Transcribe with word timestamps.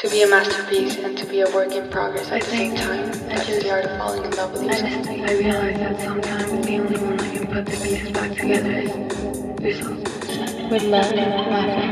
To 0.00 0.08
be 0.08 0.22
a 0.22 0.26
masterpiece 0.26 0.96
and 0.96 1.18
to 1.18 1.26
be 1.26 1.42
a 1.42 1.50
work 1.50 1.72
in 1.72 1.90
progress 1.90 2.32
at 2.32 2.40
the 2.40 2.48
same 2.48 2.74
time. 2.74 3.12
That's 3.28 3.46
the 3.46 3.70
art 3.70 3.84
of 3.84 3.98
falling 3.98 4.24
in 4.24 4.30
love 4.30 4.50
with 4.52 4.62
yourself. 4.62 4.82
I 4.82 4.96
yourself. 4.96 5.06
just 5.06 5.30
I 5.30 5.34
realize 5.34 5.78
that 5.78 6.00
sometimes 6.00 6.66
the 6.66 6.78
only 6.78 6.98
one 6.98 7.16
that 7.18 7.36
can 7.36 7.46
put 7.46 7.66
the 7.66 7.72
pieces 7.72 8.10
back 8.10 8.34
together 8.34 8.70
is 9.62 9.78
yourself. 9.78 10.70
With 10.70 10.84
love, 10.84 11.12
laughing. 11.12 11.90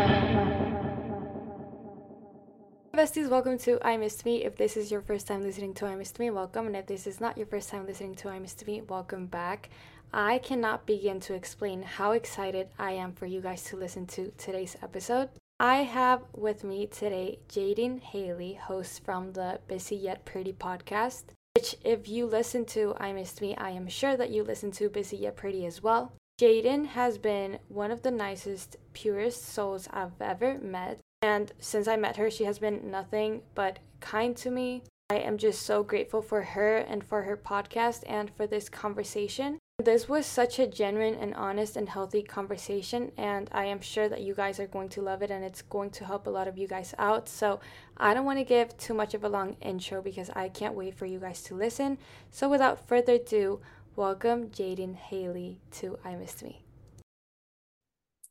Besties, 2.96 3.28
welcome 3.28 3.58
to 3.58 3.78
I 3.86 3.98
Missed 3.98 4.24
Me. 4.24 4.42
If 4.42 4.56
this 4.56 4.78
is 4.78 4.90
your 4.90 5.02
first 5.02 5.26
time 5.26 5.42
listening 5.42 5.74
to 5.74 5.84
I 5.84 5.94
Missed 5.94 6.18
Me, 6.18 6.30
welcome. 6.30 6.66
And 6.66 6.76
if 6.76 6.86
this 6.86 7.06
is 7.06 7.20
not 7.20 7.36
your 7.36 7.46
first 7.46 7.68
time 7.68 7.84
listening 7.84 8.14
to 8.14 8.30
I 8.30 8.38
Missed 8.38 8.66
Me, 8.66 8.80
welcome 8.80 9.26
back. 9.26 9.68
I 10.14 10.38
cannot 10.38 10.86
begin 10.86 11.20
to 11.20 11.34
explain 11.34 11.82
how 11.82 12.12
excited 12.12 12.68
I 12.78 12.92
am 12.92 13.12
for 13.12 13.26
you 13.26 13.42
guys 13.42 13.64
to 13.64 13.76
listen 13.76 14.06
to 14.06 14.32
today's 14.38 14.78
episode. 14.82 15.28
I 15.60 15.78
have 15.78 16.22
with 16.36 16.62
me 16.62 16.86
today 16.86 17.40
Jadyn 17.48 18.00
Hailey, 18.00 18.54
host 18.54 19.04
from 19.04 19.32
the 19.32 19.58
Busy 19.66 19.96
Yet 19.96 20.24
Pretty 20.24 20.52
podcast, 20.52 21.24
which, 21.56 21.74
if 21.82 22.06
you 22.06 22.26
listen 22.26 22.64
to 22.66 22.94
I 23.00 23.12
Missed 23.12 23.40
Me, 23.40 23.56
I 23.56 23.70
am 23.70 23.88
sure 23.88 24.16
that 24.16 24.30
you 24.30 24.44
listen 24.44 24.70
to 24.72 24.88
Busy 24.88 25.16
Yet 25.16 25.34
Pretty 25.34 25.66
as 25.66 25.82
well. 25.82 26.12
Jadyn 26.40 26.86
has 26.86 27.18
been 27.18 27.58
one 27.66 27.90
of 27.90 28.02
the 28.02 28.12
nicest, 28.12 28.76
purest 28.92 29.46
souls 29.46 29.88
I've 29.92 30.20
ever 30.20 30.60
met. 30.60 31.00
And 31.22 31.50
since 31.58 31.88
I 31.88 31.96
met 31.96 32.18
her, 32.18 32.30
she 32.30 32.44
has 32.44 32.60
been 32.60 32.88
nothing 32.88 33.42
but 33.56 33.80
kind 33.98 34.36
to 34.36 34.52
me. 34.52 34.84
I 35.10 35.16
am 35.16 35.38
just 35.38 35.62
so 35.62 35.82
grateful 35.82 36.22
for 36.22 36.42
her 36.42 36.76
and 36.76 37.02
for 37.02 37.22
her 37.22 37.36
podcast 37.36 38.04
and 38.06 38.30
for 38.30 38.46
this 38.46 38.68
conversation. 38.68 39.58
This 39.84 40.08
was 40.08 40.26
such 40.26 40.58
a 40.58 40.66
genuine 40.66 41.14
and 41.14 41.32
honest 41.36 41.76
and 41.76 41.88
healthy 41.88 42.24
conversation, 42.24 43.12
and 43.16 43.48
I 43.52 43.66
am 43.66 43.80
sure 43.80 44.08
that 44.08 44.22
you 44.22 44.34
guys 44.34 44.58
are 44.58 44.66
going 44.66 44.88
to 44.88 45.02
love 45.02 45.22
it 45.22 45.30
and 45.30 45.44
it's 45.44 45.62
going 45.62 45.90
to 45.90 46.04
help 46.04 46.26
a 46.26 46.30
lot 46.30 46.48
of 46.48 46.58
you 46.58 46.66
guys 46.66 46.96
out. 46.98 47.28
So, 47.28 47.60
I 47.96 48.12
don't 48.12 48.24
want 48.24 48.40
to 48.40 48.44
give 48.44 48.76
too 48.76 48.92
much 48.92 49.14
of 49.14 49.22
a 49.22 49.28
long 49.28 49.56
intro 49.60 50.02
because 50.02 50.30
I 50.30 50.48
can't 50.48 50.74
wait 50.74 50.96
for 50.96 51.06
you 51.06 51.20
guys 51.20 51.44
to 51.44 51.54
listen. 51.54 51.98
So, 52.32 52.48
without 52.48 52.88
further 52.88 53.12
ado, 53.12 53.60
welcome 53.94 54.48
Jadyn 54.48 54.96
Hailey 54.96 55.60
to 55.74 55.96
I 56.04 56.16
Missed 56.16 56.42
Me. 56.42 56.64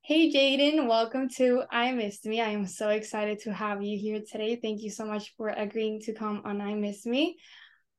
Hey 0.01 0.29
Jadyn, 0.29 0.85
welcome 0.85 1.29
to 1.37 1.63
I 1.71 1.93
Missed 1.93 2.25
Me. 2.25 2.41
I 2.41 2.49
am 2.49 2.67
so 2.67 2.89
excited 2.89 3.39
to 3.43 3.53
have 3.53 3.81
you 3.81 3.97
here 3.97 4.21
today. 4.29 4.57
Thank 4.57 4.81
you 4.81 4.89
so 4.89 5.05
much 5.05 5.33
for 5.37 5.47
agreeing 5.47 6.01
to 6.01 6.13
come 6.13 6.41
on 6.43 6.59
I 6.59 6.73
Missed 6.73 7.05
Me. 7.05 7.37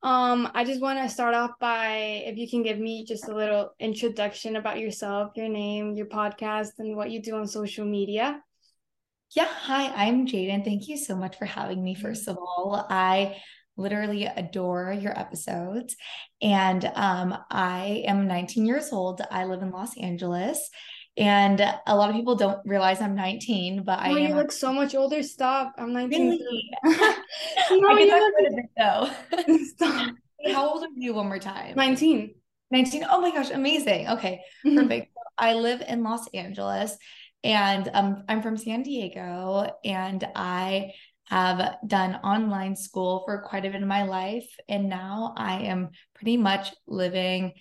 Um, 0.02 0.48
I 0.54 0.64
just 0.64 0.80
want 0.80 1.00
to 1.00 1.08
start 1.12 1.34
off 1.34 1.52
by 1.58 2.22
if 2.24 2.36
you 2.36 2.48
can 2.48 2.62
give 2.62 2.78
me 2.78 3.04
just 3.04 3.27
a 3.27 3.34
little 3.34 3.72
introduction 3.80 4.56
about 4.56 4.78
yourself, 4.78 5.32
your 5.34 5.48
name, 5.48 5.94
your 5.94 6.06
podcast, 6.06 6.78
and 6.78 6.96
what 6.96 7.10
you 7.10 7.20
do 7.20 7.34
on 7.34 7.48
social 7.48 7.84
media. 7.84 8.41
Yeah, 9.34 9.48
hi, 9.48 9.88
I'm 9.88 10.26
Jadyn. 10.26 10.64
Thank 10.64 10.88
you 10.88 10.96
so 10.96 11.16
much 11.16 11.36
for 11.36 11.46
having 11.46 11.82
me. 11.82 11.94
First 11.94 12.28
of 12.28 12.38
all, 12.38 12.86
I 12.88 13.42
literally 13.76 14.24
adore 14.24 14.92
your 14.92 15.19
episodes. 15.19 15.96
And 16.41 16.84
um, 16.94 17.36
I 17.50 18.04
am 18.06 18.26
19 18.26 18.66
years 18.66 18.92
old. 18.92 19.20
I 19.30 19.44
live 19.44 19.62
in 19.62 19.70
Los 19.70 19.97
Angeles. 19.98 20.70
And 21.18 21.60
a 21.86 21.96
lot 21.96 22.10
of 22.10 22.16
people 22.16 22.36
don't 22.36 22.60
realize 22.64 23.00
I'm 23.00 23.16
19, 23.16 23.82
but 23.82 23.98
I 23.98 24.12
Oh, 24.12 24.16
you 24.16 24.34
look 24.34 24.52
so 24.52 24.72
much 24.72 24.94
older. 24.94 25.22
Stop. 25.24 25.74
I'm 25.76 25.92
19. 25.92 26.30
Really? 26.30 26.70
no, 26.84 27.88
I 27.88 27.98
you 27.98 28.08
quite 28.08 28.46
a 28.46 28.54
bit 28.54 28.64
though. 28.76 29.58
stop. 29.64 30.14
How 30.52 30.68
old 30.68 30.84
are 30.84 30.88
you 30.94 31.14
one 31.14 31.26
more 31.26 31.40
time? 31.40 31.74
19. 31.74 32.34
19. 32.70 33.04
Oh 33.10 33.20
my 33.20 33.32
gosh, 33.32 33.50
amazing. 33.50 34.08
Okay, 34.08 34.40
perfect. 34.62 35.10
I 35.36 35.54
live 35.54 35.82
in 35.86 36.04
Los 36.04 36.28
Angeles 36.28 36.96
and 37.42 37.90
um, 37.92 38.24
I'm 38.28 38.42
from 38.42 38.56
San 38.56 38.82
Diego 38.82 39.70
and 39.84 40.24
I 40.36 40.92
have 41.24 41.76
done 41.86 42.14
online 42.16 42.76
school 42.76 43.22
for 43.26 43.42
quite 43.42 43.64
a 43.64 43.70
bit 43.70 43.82
of 43.82 43.88
my 43.88 44.04
life. 44.04 44.48
And 44.68 44.88
now 44.88 45.34
I 45.36 45.62
am 45.62 45.90
pretty 46.14 46.36
much 46.36 46.72
living 46.86 47.54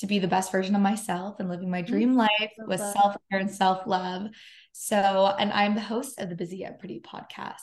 to 0.00 0.06
be 0.06 0.18
the 0.18 0.28
best 0.28 0.50
version 0.50 0.74
of 0.74 0.80
myself 0.80 1.36
and 1.38 1.48
living 1.48 1.70
my 1.70 1.82
dream 1.82 2.16
life 2.16 2.30
Love 2.58 2.68
with 2.68 2.80
self 2.80 3.16
care 3.30 3.40
and 3.40 3.50
self 3.50 3.86
love. 3.86 4.28
So, 4.72 4.96
and 5.38 5.52
I'm 5.52 5.74
the 5.74 5.80
host 5.80 6.18
of 6.18 6.28
the 6.28 6.34
Busy 6.34 6.58
Yet 6.58 6.78
Pretty 6.78 7.00
podcast. 7.00 7.60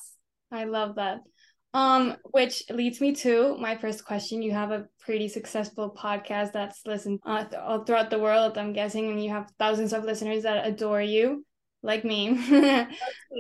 I 0.52 0.66
love 0.66 0.96
that. 0.96 1.20
Um, 1.74 2.16
which 2.32 2.64
leads 2.70 3.02
me 3.02 3.14
to 3.16 3.58
my 3.58 3.76
first 3.76 4.06
question. 4.06 4.42
You 4.42 4.52
have 4.52 4.72
a 4.72 4.86
pretty 5.00 5.28
successful 5.28 5.94
podcast 5.96 6.54
that's 6.54 6.82
listened 6.86 7.20
uh, 7.26 7.44
th- 7.44 7.62
all 7.62 7.84
throughout 7.84 8.10
the 8.10 8.20
world, 8.20 8.58
I'm 8.58 8.74
guessing, 8.74 9.10
and 9.10 9.24
you 9.24 9.32
have 9.32 9.52
thousands 9.60 9.94
of 9.94 10.04
listeners 10.04 10.44
that 10.44 10.66
adore 10.66 11.02
you, 11.02 11.46
like 11.84 12.06
me. 12.06 12.30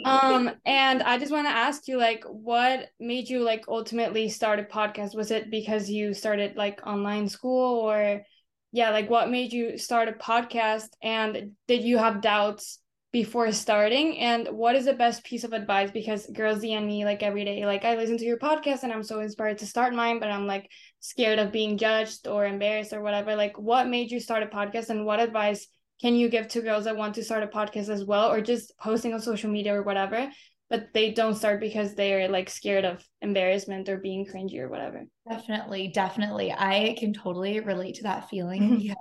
um, 0.05 0.51
and 0.65 1.03
I 1.03 1.17
just 1.17 1.31
want 1.31 1.47
to 1.47 1.51
ask 1.51 1.87
you, 1.87 1.97
like, 1.97 2.23
what 2.25 2.89
made 2.99 3.29
you 3.29 3.43
like 3.43 3.65
ultimately 3.67 4.29
start 4.29 4.59
a 4.59 4.63
podcast? 4.63 5.15
Was 5.15 5.31
it 5.31 5.49
because 5.49 5.89
you 5.89 6.13
started 6.13 6.57
like 6.57 6.85
online 6.85 7.29
school, 7.29 7.79
or 7.79 8.23
yeah, 8.71 8.91
like 8.91 9.09
what 9.09 9.29
made 9.29 9.53
you 9.53 9.77
start 9.77 10.09
a 10.09 10.13
podcast? 10.13 10.89
And 11.01 11.53
did 11.67 11.83
you 11.83 11.97
have 11.97 12.21
doubts? 12.21 12.79
before 13.13 13.51
starting 13.53 14.19
and 14.19 14.49
what 14.49 14.75
is 14.75 14.85
the 14.85 14.93
best 14.93 15.23
piece 15.23 15.45
of 15.45 15.53
advice 15.53 15.89
because 15.91 16.27
girls 16.27 16.59
DM 16.59 16.85
me 16.85 17.05
like 17.05 17.23
every 17.23 17.45
day 17.45 17.65
like 17.65 17.85
I 17.85 17.95
listen 17.95 18.17
to 18.17 18.25
your 18.25 18.37
podcast 18.37 18.83
and 18.83 18.91
I'm 18.91 19.01
so 19.01 19.21
inspired 19.21 19.59
to 19.59 19.65
start 19.65 19.93
mine 19.93 20.19
but 20.19 20.29
I'm 20.29 20.45
like 20.45 20.69
scared 20.99 21.39
of 21.39 21.53
being 21.53 21.77
judged 21.77 22.27
or 22.27 22.45
embarrassed 22.45 22.91
or 22.91 23.01
whatever 23.01 23.35
like 23.35 23.57
what 23.57 23.87
made 23.87 24.11
you 24.11 24.19
start 24.19 24.43
a 24.43 24.47
podcast 24.47 24.89
and 24.89 25.05
what 25.05 25.21
advice 25.21 25.67
can 26.01 26.15
you 26.15 26.27
give 26.29 26.49
to 26.49 26.61
girls 26.61 26.83
that 26.83 26.97
want 26.97 27.15
to 27.15 27.23
start 27.23 27.43
a 27.43 27.47
podcast 27.47 27.89
as 27.89 28.03
well 28.03 28.29
or 28.29 28.41
just 28.41 28.77
posting 28.77 29.13
on 29.13 29.21
social 29.21 29.49
media 29.49 29.73
or 29.73 29.83
whatever 29.83 30.29
but 30.69 30.93
they 30.93 31.11
don't 31.11 31.35
start 31.35 31.59
because 31.59 31.95
they're 31.95 32.27
like 32.27 32.49
scared 32.49 32.85
of 32.85 33.03
embarrassment 33.21 33.89
or 33.89 33.97
being 33.97 34.25
cringy 34.25 34.59
or 34.59 34.69
whatever 34.69 35.05
Definitely, 35.29 35.89
definitely. 35.89 36.51
I 36.51 36.95
can 36.97 37.13
totally 37.13 37.59
relate 37.59 37.95
to 37.95 38.03
that 38.03 38.29
feeling 38.29 38.61
mm-hmm. 38.61 38.77
because 38.77 38.97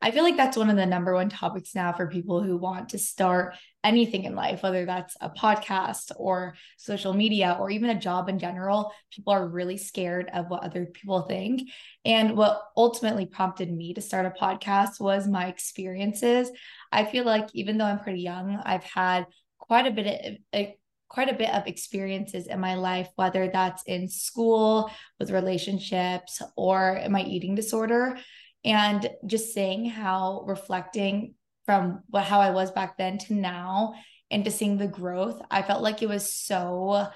I 0.00 0.10
feel 0.10 0.22
like 0.22 0.36
that's 0.36 0.56
one 0.56 0.70
of 0.70 0.76
the 0.76 0.86
number 0.86 1.12
one 1.12 1.28
topics 1.28 1.74
now 1.74 1.92
for 1.92 2.06
people 2.06 2.42
who 2.42 2.56
want 2.56 2.90
to 2.90 2.98
start 2.98 3.56
anything 3.82 4.24
in 4.24 4.34
life, 4.34 4.62
whether 4.62 4.84
that's 4.84 5.16
a 5.20 5.30
podcast 5.30 6.12
or 6.16 6.54
social 6.76 7.12
media 7.12 7.56
or 7.58 7.70
even 7.70 7.90
a 7.90 7.98
job 7.98 8.28
in 8.28 8.38
general. 8.38 8.92
People 9.10 9.32
are 9.32 9.48
really 9.48 9.76
scared 9.76 10.30
of 10.32 10.48
what 10.48 10.62
other 10.62 10.86
people 10.86 11.22
think. 11.22 11.68
And 12.04 12.36
what 12.36 12.62
ultimately 12.76 13.26
prompted 13.26 13.72
me 13.72 13.94
to 13.94 14.00
start 14.00 14.26
a 14.26 14.30
podcast 14.30 15.00
was 15.00 15.26
my 15.26 15.46
experiences. 15.46 16.50
I 16.92 17.04
feel 17.04 17.24
like 17.24 17.48
even 17.54 17.78
though 17.78 17.86
I'm 17.86 18.00
pretty 18.00 18.20
young, 18.20 18.60
I've 18.64 18.84
had 18.84 19.26
quite 19.58 19.86
a 19.86 19.90
bit 19.90 20.38
of 20.52 20.66
quite 21.08 21.28
a 21.28 21.34
bit 21.34 21.50
of 21.50 21.66
experiences 21.66 22.46
in 22.46 22.60
my 22.60 22.74
life, 22.74 23.08
whether 23.16 23.48
that's 23.48 23.82
in 23.84 24.08
school, 24.08 24.90
with 25.18 25.30
relationships, 25.30 26.42
or 26.56 27.00
my 27.08 27.22
eating 27.22 27.54
disorder. 27.54 28.18
And 28.64 29.08
just 29.26 29.54
seeing 29.54 29.84
how 29.84 30.44
reflecting 30.46 31.34
from 31.64 32.02
what 32.08 32.24
how 32.24 32.40
I 32.40 32.50
was 32.50 32.70
back 32.70 32.96
then 32.96 33.18
to 33.18 33.34
now 33.34 33.94
and 34.30 34.44
to 34.44 34.50
seeing 34.50 34.76
the 34.76 34.88
growth, 34.88 35.40
I 35.50 35.62
felt 35.62 35.82
like 35.82 36.02
it 36.02 36.08
was 36.08 36.34
so 36.34 37.08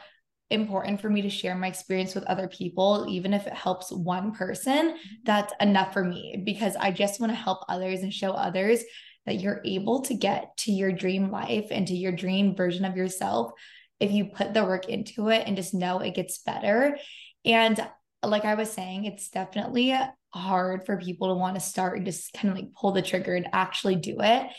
important 0.50 1.00
for 1.00 1.08
me 1.08 1.22
to 1.22 1.30
share 1.30 1.54
my 1.54 1.68
experience 1.68 2.14
with 2.14 2.24
other 2.24 2.48
people, 2.48 3.06
even 3.08 3.32
if 3.32 3.46
it 3.46 3.52
helps 3.52 3.92
one 3.92 4.32
person, 4.32 4.90
mm-hmm. 4.90 5.14
that's 5.24 5.52
enough 5.60 5.92
for 5.92 6.04
me 6.04 6.42
because 6.44 6.76
I 6.76 6.90
just 6.90 7.20
want 7.20 7.30
to 7.32 7.36
help 7.36 7.60
others 7.68 8.00
and 8.00 8.12
show 8.12 8.32
others 8.32 8.82
that 9.26 9.40
you're 9.40 9.60
able 9.64 10.02
to 10.02 10.14
get 10.14 10.56
to 10.58 10.72
your 10.72 10.92
dream 10.92 11.30
life 11.30 11.68
and 11.70 11.86
to 11.86 11.94
your 11.94 12.12
dream 12.12 12.56
version 12.56 12.84
of 12.84 12.96
yourself 12.96 13.52
if 14.00 14.10
you 14.10 14.24
put 14.24 14.54
the 14.54 14.64
work 14.64 14.88
into 14.88 15.28
it 15.28 15.44
and 15.46 15.56
just 15.56 15.74
know 15.74 16.00
it 16.00 16.14
gets 16.14 16.38
better. 16.38 16.96
And 17.44 17.78
like 18.22 18.44
I 18.44 18.54
was 18.54 18.70
saying, 18.70 19.04
it's 19.04 19.28
definitely 19.28 19.96
hard 20.30 20.86
for 20.86 20.96
people 20.96 21.28
to 21.28 21.34
want 21.34 21.54
to 21.54 21.60
start 21.60 21.96
and 21.96 22.06
just 22.06 22.32
kind 22.32 22.50
of 22.50 22.56
like 22.56 22.72
pull 22.74 22.92
the 22.92 23.02
trigger 23.02 23.34
and 23.34 23.48
actually 23.52 23.96
do 23.96 24.16
it. 24.20 24.50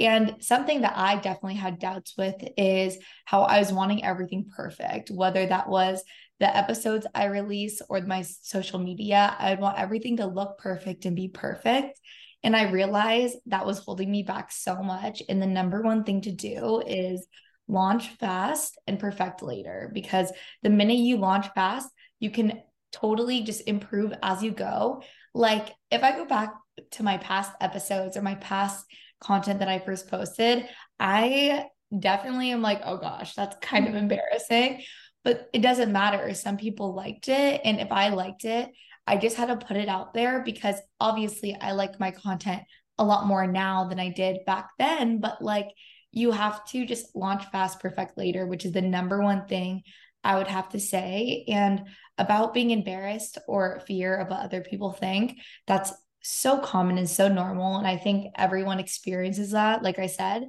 And 0.00 0.36
something 0.40 0.82
that 0.82 0.96
I 0.96 1.16
definitely 1.16 1.56
had 1.56 1.80
doubts 1.80 2.14
with 2.16 2.36
is 2.56 2.98
how 3.24 3.42
I 3.42 3.58
was 3.58 3.72
wanting 3.72 4.04
everything 4.04 4.48
perfect, 4.54 5.10
whether 5.10 5.44
that 5.46 5.68
was 5.68 6.02
the 6.38 6.56
episodes 6.56 7.06
I 7.14 7.24
release 7.26 7.82
or 7.88 8.00
my 8.02 8.22
social 8.22 8.78
media. 8.78 9.34
I 9.38 9.50
would 9.50 9.60
want 9.60 9.78
everything 9.78 10.18
to 10.18 10.26
look 10.26 10.58
perfect 10.58 11.04
and 11.04 11.16
be 11.16 11.28
perfect. 11.28 12.00
And 12.44 12.54
I 12.54 12.70
realized 12.70 13.36
that 13.46 13.66
was 13.66 13.78
holding 13.78 14.10
me 14.10 14.22
back 14.22 14.52
so 14.52 14.80
much. 14.82 15.20
And 15.28 15.42
the 15.42 15.46
number 15.46 15.82
one 15.82 16.04
thing 16.04 16.20
to 16.22 16.32
do 16.32 16.80
is 16.86 17.26
launch 17.68 18.08
fast 18.16 18.78
and 18.86 18.98
perfect 18.98 19.42
later 19.42 19.90
because 19.92 20.32
the 20.62 20.70
minute 20.70 20.98
you 20.98 21.18
launch 21.18 21.46
fast, 21.54 21.88
you 22.18 22.30
can 22.30 22.60
totally 22.92 23.42
just 23.42 23.68
improve 23.68 24.12
as 24.22 24.42
you 24.42 24.50
go. 24.50 25.02
Like 25.34 25.68
if 25.90 26.02
I 26.02 26.12
go 26.12 26.24
back 26.24 26.54
to 26.92 27.02
my 27.02 27.18
past 27.18 27.52
episodes 27.60 28.16
or 28.16 28.22
my 28.22 28.36
past 28.36 28.84
content 29.20 29.60
that 29.60 29.68
I 29.68 29.78
first 29.78 30.08
posted, 30.08 30.66
I 30.98 31.66
definitely 31.96 32.50
am 32.50 32.62
like, 32.62 32.80
oh 32.84 32.96
gosh, 32.96 33.34
that's 33.34 33.56
kind 33.60 33.86
of 33.86 33.92
mm-hmm. 33.92 34.10
embarrassing. 34.10 34.82
But 35.24 35.48
it 35.52 35.60
doesn't 35.60 35.92
matter. 35.92 36.32
Some 36.34 36.56
people 36.56 36.94
liked 36.94 37.28
it. 37.28 37.60
And 37.64 37.80
if 37.80 37.92
I 37.92 38.08
liked 38.08 38.44
it, 38.44 38.70
I 39.06 39.16
just 39.16 39.36
had 39.36 39.46
to 39.46 39.56
put 39.56 39.76
it 39.76 39.88
out 39.88 40.14
there 40.14 40.42
because 40.42 40.76
obviously 41.00 41.56
I 41.60 41.72
like 41.72 42.00
my 42.00 42.10
content 42.10 42.62
a 42.98 43.04
lot 43.04 43.26
more 43.26 43.46
now 43.46 43.88
than 43.88 43.98
I 43.98 44.10
did 44.10 44.44
back 44.46 44.70
then. 44.78 45.20
But 45.20 45.42
like, 45.42 45.68
you 46.10 46.30
have 46.32 46.64
to 46.68 46.86
just 46.86 47.14
launch 47.14 47.44
fast, 47.46 47.80
perfect 47.80 48.16
later, 48.16 48.46
which 48.46 48.64
is 48.64 48.72
the 48.72 48.82
number 48.82 49.22
one 49.22 49.46
thing 49.46 49.82
I 50.24 50.36
would 50.36 50.48
have 50.48 50.68
to 50.70 50.80
say. 50.80 51.44
And 51.48 51.86
about 52.16 52.54
being 52.54 52.70
embarrassed 52.70 53.38
or 53.46 53.80
fear 53.86 54.16
of 54.16 54.28
what 54.28 54.40
other 54.40 54.62
people 54.62 54.92
think, 54.92 55.38
that's 55.66 55.92
so 56.22 56.58
common 56.58 56.98
and 56.98 57.08
so 57.08 57.28
normal. 57.28 57.76
And 57.76 57.86
I 57.86 57.96
think 57.96 58.32
everyone 58.36 58.80
experiences 58.80 59.52
that, 59.52 59.82
like 59.82 59.98
I 59.98 60.06
said. 60.06 60.44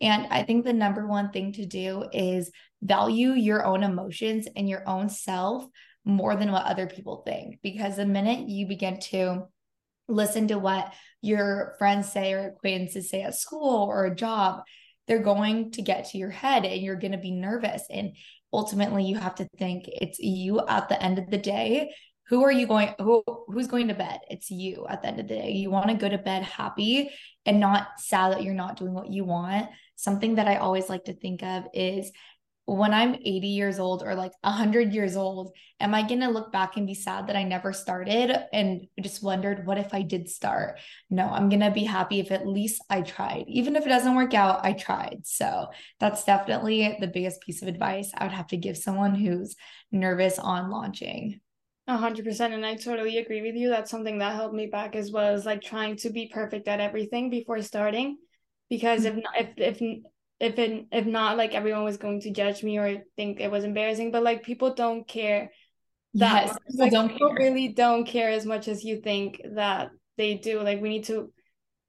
And 0.00 0.26
I 0.30 0.42
think 0.42 0.64
the 0.64 0.72
number 0.72 1.06
one 1.06 1.30
thing 1.30 1.52
to 1.54 1.64
do 1.64 2.04
is 2.12 2.50
value 2.82 3.30
your 3.30 3.64
own 3.64 3.82
emotions 3.82 4.46
and 4.54 4.68
your 4.68 4.86
own 4.86 5.08
self 5.08 5.66
more 6.04 6.36
than 6.36 6.52
what 6.52 6.66
other 6.66 6.86
people 6.86 7.22
think. 7.26 7.60
Because 7.62 7.96
the 7.96 8.06
minute 8.06 8.48
you 8.48 8.66
begin 8.66 9.00
to 9.00 9.46
listen 10.08 10.48
to 10.48 10.58
what 10.58 10.92
your 11.22 11.74
friends 11.78 12.12
say 12.12 12.32
or 12.34 12.48
acquaintances 12.48 13.10
say 13.10 13.22
at 13.22 13.34
school 13.34 13.84
or 13.84 14.04
a 14.04 14.14
job, 14.14 14.62
they're 15.06 15.22
going 15.22 15.72
to 15.72 15.82
get 15.82 16.06
to 16.06 16.18
your 16.18 16.30
head 16.30 16.64
and 16.64 16.82
you're 16.82 16.96
going 16.96 17.12
to 17.12 17.18
be 17.18 17.30
nervous. 17.30 17.82
And 17.90 18.12
ultimately, 18.52 19.04
you 19.04 19.16
have 19.16 19.36
to 19.36 19.48
think 19.58 19.84
it's 19.86 20.18
you 20.18 20.60
at 20.66 20.88
the 20.88 21.02
end 21.02 21.18
of 21.18 21.30
the 21.30 21.38
day. 21.38 21.94
Who 22.28 22.42
are 22.42 22.52
you 22.52 22.66
going 22.66 22.92
who 22.98 23.22
who's 23.46 23.68
going 23.68 23.88
to 23.88 23.94
bed? 23.94 24.20
It's 24.28 24.50
you 24.50 24.86
at 24.88 25.02
the 25.02 25.08
end 25.08 25.20
of 25.20 25.28
the 25.28 25.34
day. 25.34 25.50
You 25.52 25.70
want 25.70 25.88
to 25.90 25.94
go 25.94 26.08
to 26.08 26.18
bed 26.18 26.42
happy 26.42 27.10
and 27.44 27.60
not 27.60 27.86
sad 27.98 28.32
that 28.32 28.42
you're 28.42 28.54
not 28.54 28.76
doing 28.76 28.94
what 28.94 29.12
you 29.12 29.24
want. 29.24 29.68
Something 29.94 30.34
that 30.34 30.48
I 30.48 30.56
always 30.56 30.88
like 30.88 31.04
to 31.04 31.14
think 31.14 31.42
of 31.44 31.64
is 31.72 32.10
when 32.66 32.92
I'm 32.92 33.14
80 33.14 33.46
years 33.46 33.78
old 33.78 34.02
or 34.02 34.14
like 34.16 34.32
100 34.42 34.92
years 34.92 35.16
old, 35.16 35.52
am 35.78 35.94
I 35.94 36.02
going 36.02 36.20
to 36.20 36.28
look 36.28 36.50
back 36.52 36.76
and 36.76 36.86
be 36.86 36.94
sad 36.94 37.28
that 37.28 37.36
I 37.36 37.44
never 37.44 37.72
started 37.72 38.36
and 38.52 38.86
just 39.00 39.22
wondered, 39.22 39.66
what 39.66 39.78
if 39.78 39.94
I 39.94 40.02
did 40.02 40.28
start? 40.28 40.80
No, 41.08 41.28
I'm 41.28 41.48
going 41.48 41.60
to 41.60 41.70
be 41.70 41.84
happy 41.84 42.18
if 42.18 42.32
at 42.32 42.46
least 42.46 42.82
I 42.90 43.02
tried. 43.02 43.44
Even 43.46 43.76
if 43.76 43.86
it 43.86 43.88
doesn't 43.88 44.16
work 44.16 44.34
out, 44.34 44.64
I 44.64 44.72
tried. 44.72 45.20
So 45.24 45.68
that's 46.00 46.24
definitely 46.24 46.96
the 46.98 47.06
biggest 47.06 47.40
piece 47.40 47.62
of 47.62 47.68
advice 47.68 48.10
I 48.16 48.24
would 48.24 48.32
have 48.32 48.48
to 48.48 48.56
give 48.56 48.76
someone 48.76 49.14
who's 49.14 49.54
nervous 49.92 50.38
on 50.38 50.70
launching. 50.70 51.40
Hundred 51.88 52.24
percent, 52.24 52.52
and 52.52 52.66
I 52.66 52.74
totally 52.74 53.18
agree 53.18 53.42
with 53.42 53.54
you. 53.54 53.68
That's 53.68 53.92
something 53.92 54.18
that 54.18 54.34
held 54.34 54.52
me 54.52 54.66
back 54.66 54.96
as 54.96 55.12
well 55.12 55.32
as 55.32 55.46
like 55.46 55.62
trying 55.62 55.94
to 55.98 56.10
be 56.10 56.28
perfect 56.34 56.66
at 56.66 56.80
everything 56.80 57.30
before 57.30 57.62
starting, 57.62 58.18
because 58.68 59.04
mm. 59.04 59.06
if 59.06 59.14
not, 59.14 59.36
if 59.36 59.80
if 59.80 60.02
if 60.38 60.58
it 60.58 60.86
if 60.92 61.06
not 61.06 61.36
like 61.36 61.54
everyone 61.54 61.84
was 61.84 61.96
going 61.96 62.20
to 62.20 62.30
judge 62.30 62.62
me 62.62 62.78
or 62.78 63.02
think 63.16 63.40
it 63.40 63.50
was 63.50 63.64
embarrassing 63.64 64.10
but 64.10 64.22
like 64.22 64.42
people 64.42 64.74
don't 64.74 65.08
care 65.08 65.50
that 66.16 66.46
yes, 66.46 66.58
people, 66.66 66.84
like, 66.84 66.92
don't 66.92 67.08
people 67.10 67.28
care. 67.28 67.38
really 67.38 67.68
don't 67.68 68.06
care 68.06 68.30
as 68.30 68.46
much 68.46 68.68
as 68.68 68.82
you 68.82 69.00
think 69.00 69.40
that 69.54 69.90
they 70.16 70.34
do. 70.34 70.60
Like 70.62 70.80
we 70.80 70.88
need 70.88 71.04
to 71.04 71.32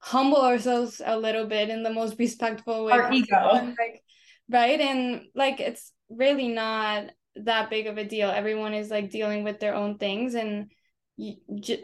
humble 0.00 0.42
ourselves 0.42 1.00
a 1.04 1.18
little 1.18 1.46
bit 1.46 1.70
in 1.70 1.82
the 1.82 1.92
most 1.92 2.16
respectful 2.18 2.84
way 2.84 2.92
our 2.92 3.12
ego. 3.12 3.74
like 3.78 4.02
right? 4.50 4.80
And 4.80 5.22
like 5.34 5.60
it's 5.60 5.92
really 6.10 6.48
not 6.48 7.04
that 7.36 7.70
big 7.70 7.86
of 7.86 7.96
a 7.98 8.04
deal. 8.04 8.30
Everyone 8.30 8.74
is 8.74 8.90
like 8.90 9.10
dealing 9.10 9.44
with 9.44 9.60
their 9.60 9.74
own 9.74 9.98
things 9.98 10.34
and 10.34 10.70
you, 11.18 11.36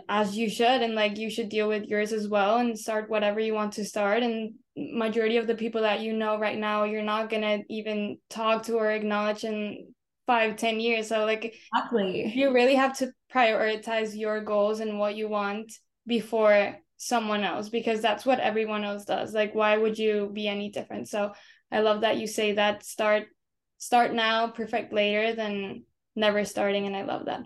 as 0.09 0.37
you 0.37 0.49
should 0.49 0.81
and 0.81 0.95
like 0.95 1.19
you 1.19 1.29
should 1.29 1.49
deal 1.49 1.67
with 1.69 1.85
yours 1.85 2.13
as 2.13 2.29
well 2.29 2.59
and 2.59 2.79
start 2.79 3.11
whatever 3.11 3.41
you 3.41 3.53
want 3.53 3.73
to 3.73 3.85
start 3.85 4.23
and 4.23 4.55
majority 4.77 5.39
of 5.39 5.49
the 5.49 5.57
people 5.57 5.83
that 5.83 6.01
you 6.01 6.13
know 6.13 6.39
right 6.39 6.57
now 6.57 6.85
you're 6.85 7.03
not 7.03 7.29
gonna 7.29 7.59
even 7.69 8.17
talk 8.31 8.63
to 8.63 8.75
or 8.75 8.93
acknowledge 8.93 9.43
in 9.43 9.93
five 10.27 10.57
ten 10.57 10.79
years 10.79 11.09
so 11.09 11.25
like 11.25 11.57
exactly. 11.75 12.33
you 12.33 12.55
really 12.55 12.77
have 12.77 12.97
to 12.97 13.11
prioritize 13.33 14.17
your 14.17 14.41
goals 14.41 14.79
and 14.79 15.01
what 15.01 15.17
you 15.17 15.29
want 15.29 15.73
before 16.07 16.77
someone 16.97 17.43
else 17.43 17.69
because 17.69 18.01
that's 18.01 18.25
what 18.25 18.39
everyone 18.39 18.85
else 18.85 19.05
does 19.05 19.35
like 19.35 19.53
why 19.53 19.77
would 19.77 19.99
you 19.99 20.31
be 20.33 20.47
any 20.47 20.71
different? 20.71 21.09
So 21.09 21.33
i 21.73 21.81
love 21.81 22.03
that 22.03 22.19
you 22.19 22.29
say 22.29 22.53
that 22.53 22.85
start 22.85 23.25
start 23.79 24.15
now 24.15 24.47
perfect 24.47 24.93
later 24.93 25.35
than 25.35 25.83
never 26.15 26.45
starting 26.45 26.87
and 26.87 26.97
i 26.97 27.03
love 27.03 27.27
that 27.27 27.43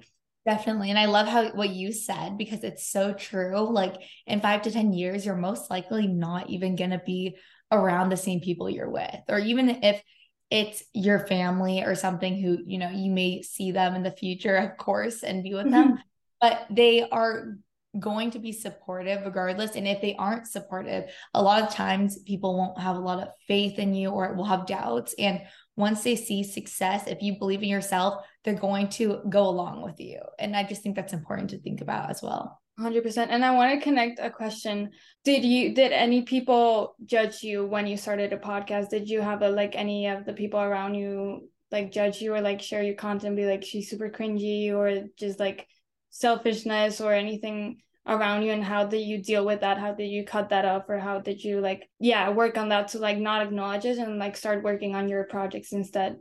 Definitely. 0.49 0.89
And 0.89 0.99
I 0.99 1.05
love 1.05 1.29
how 1.29 1.50
what 1.50 1.69
you 1.69 1.93
said 1.93 2.39
because 2.39 2.65
it's 2.65 2.91
so 2.91 3.12
true. 3.12 3.71
Like 3.71 3.97
in 4.27 4.41
five 4.41 4.62
to 4.62 4.71
10 4.71 4.95
years, 4.95 5.27
you're 5.27 5.37
most 5.37 5.71
likely 5.71 6.06
not 6.06 6.49
even 6.49 6.75
going 6.75 6.93
to 6.93 7.03
be 7.05 7.37
around 7.71 8.09
the 8.09 8.17
same 8.17 8.41
people 8.41 8.71
you're 8.71 8.89
with. 8.89 9.21
Or 9.29 9.39
even 9.39 9.69
if 9.69 10.03
it's 10.50 10.83
your 10.95 11.19
family 11.27 11.83
or 11.83 11.95
something 11.95 12.41
who, 12.41 12.61
you 12.65 12.79
know, 12.79 12.89
you 12.89 13.11
may 13.11 13.43
see 13.43 13.73
them 13.73 13.95
in 13.95 14.03
the 14.03 14.11
future, 14.11 14.56
of 14.56 14.79
course, 14.79 15.23
and 15.23 15.43
be 15.43 15.53
with 15.53 15.67
mm-hmm. 15.67 15.91
them, 15.91 15.99
but 16.41 16.67
they 16.71 17.06
are 17.11 17.59
going 17.99 18.31
to 18.31 18.39
be 18.39 18.53
supportive 18.53 19.27
regardless. 19.27 19.77
And 19.77 19.87
if 19.87 20.00
they 20.00 20.15
aren't 20.17 20.47
supportive, 20.47 21.11
a 21.35 21.43
lot 21.43 21.62
of 21.62 21.75
times 21.75 22.21
people 22.21 22.56
won't 22.56 22.81
have 22.81 22.97
a 22.97 23.00
lot 23.00 23.21
of 23.21 23.29
faith 23.47 23.79
in 23.79 23.93
you 23.93 24.11
or 24.11 24.33
will 24.33 24.45
have 24.45 24.67
doubts. 24.67 25.15
And 25.19 25.43
once 25.78 26.02
they 26.02 26.16
see 26.16 26.42
success, 26.42 27.06
if 27.06 27.22
you 27.22 27.38
believe 27.38 27.62
in 27.62 27.69
yourself, 27.69 28.26
they're 28.44 28.54
going 28.54 28.88
to 28.88 29.20
go 29.30 29.44
along 29.48 29.80
with 29.80 30.00
you. 30.00 30.19
And 30.40 30.56
I 30.56 30.64
just 30.64 30.82
think 30.82 30.96
that's 30.96 31.12
important 31.12 31.50
to 31.50 31.58
think 31.58 31.80
about 31.80 32.10
as 32.10 32.20
well. 32.20 32.60
100% 32.80 33.26
and 33.30 33.44
i 33.44 33.50
want 33.50 33.75
to 33.75 33.82
connect 33.82 34.20
a 34.20 34.30
question 34.30 34.88
did 35.25 35.44
you 35.44 35.75
did 35.75 35.90
any 35.90 36.22
people 36.22 36.94
judge 37.06 37.42
you 37.42 37.66
when 37.66 37.88
you 37.88 37.96
started 37.96 38.32
a 38.32 38.36
podcast 38.36 38.88
did 38.90 39.08
you 39.08 39.20
have 39.20 39.42
a 39.42 39.48
like 39.48 39.75
any 39.75 40.06
of 40.06 40.25
the 40.25 40.32
people 40.32 40.60
around 40.60 40.94
you 40.94 41.48
like 41.72 41.90
judge 41.90 42.22
you 42.22 42.32
or 42.32 42.40
like 42.40 42.62
share 42.62 42.84
your 42.84 42.94
content 42.94 43.34
be 43.34 43.46
like 43.46 43.64
she's 43.64 43.90
super 43.90 44.08
cringy 44.08 44.72
or 44.72 45.08
just 45.16 45.40
like 45.40 45.66
selfishness 46.10 47.00
or 47.00 47.12
anything 47.12 47.78
around 48.08 48.43
you 48.43 48.52
and 48.52 48.64
how 48.64 48.84
did 48.84 49.02
you 49.02 49.22
deal 49.22 49.44
with 49.44 49.60
that 49.60 49.78
how 49.78 49.93
did 49.93 50.06
you 50.06 50.25
cut 50.25 50.49
that 50.49 50.64
off 50.64 50.84
or 50.88 50.99
how 50.99 51.20
did 51.20 51.43
you 51.44 51.60
like 51.60 51.88
yeah 52.00 52.31
work 52.31 52.56
on 52.56 52.70
that 52.70 52.88
to 52.88 52.99
like 52.99 53.19
not 53.19 53.43
acknowledge 53.43 53.84
it 53.84 53.99
and 53.99 54.19
like 54.19 54.37
start 54.37 54.64
working 54.64 54.94
on 54.94 55.08
your 55.08 55.25
projects 55.25 55.72
instead 55.72 56.16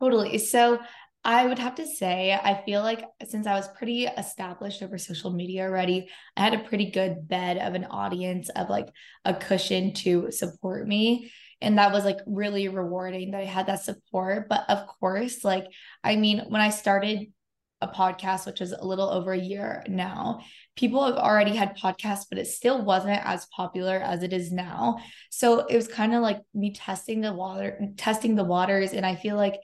totally 0.00 0.38
so 0.38 0.80
I 1.24 1.46
would 1.46 1.58
have 1.60 1.76
to 1.76 1.86
say, 1.86 2.32
I 2.32 2.62
feel 2.64 2.82
like 2.82 3.04
since 3.28 3.46
I 3.46 3.54
was 3.54 3.68
pretty 3.68 4.06
established 4.06 4.82
over 4.82 4.98
social 4.98 5.32
media 5.32 5.62
already, 5.62 6.08
I 6.36 6.42
had 6.42 6.54
a 6.54 6.64
pretty 6.64 6.90
good 6.90 7.28
bed 7.28 7.58
of 7.58 7.74
an 7.74 7.84
audience 7.84 8.48
of 8.48 8.68
like 8.68 8.88
a 9.24 9.32
cushion 9.32 9.94
to 9.94 10.32
support 10.32 10.86
me. 10.86 11.30
And 11.60 11.78
that 11.78 11.92
was 11.92 12.04
like 12.04 12.18
really 12.26 12.66
rewarding 12.66 13.30
that 13.30 13.40
I 13.40 13.44
had 13.44 13.66
that 13.66 13.84
support. 13.84 14.48
But 14.48 14.68
of 14.68 14.84
course, 14.98 15.44
like, 15.44 15.66
I 16.02 16.16
mean, 16.16 16.42
when 16.48 16.60
I 16.60 16.70
started 16.70 17.28
a 17.82 17.88
podcast, 17.88 18.46
which 18.46 18.60
is 18.60 18.72
a 18.72 18.84
little 18.84 19.10
over 19.10 19.32
a 19.32 19.38
year 19.38 19.84
now, 19.88 20.40
people 20.76 21.04
have 21.04 21.16
already 21.16 21.54
had 21.54 21.76
podcasts, 21.76 22.24
but 22.30 22.38
it 22.38 22.46
still 22.46 22.84
wasn't 22.84 23.20
as 23.24 23.46
popular 23.46 23.96
as 23.96 24.22
it 24.22 24.32
is 24.32 24.52
now. 24.52 24.98
So 25.30 25.66
it 25.66 25.76
was 25.76 25.88
kind 25.88 26.14
of 26.14 26.22
like 26.22 26.40
me 26.54 26.72
testing 26.72 27.20
the 27.20 27.32
water, 27.32 27.78
testing 27.96 28.34
the 28.34 28.44
waters. 28.44 28.92
And 28.92 29.04
I 29.04 29.16
feel 29.16 29.36
like 29.36 29.56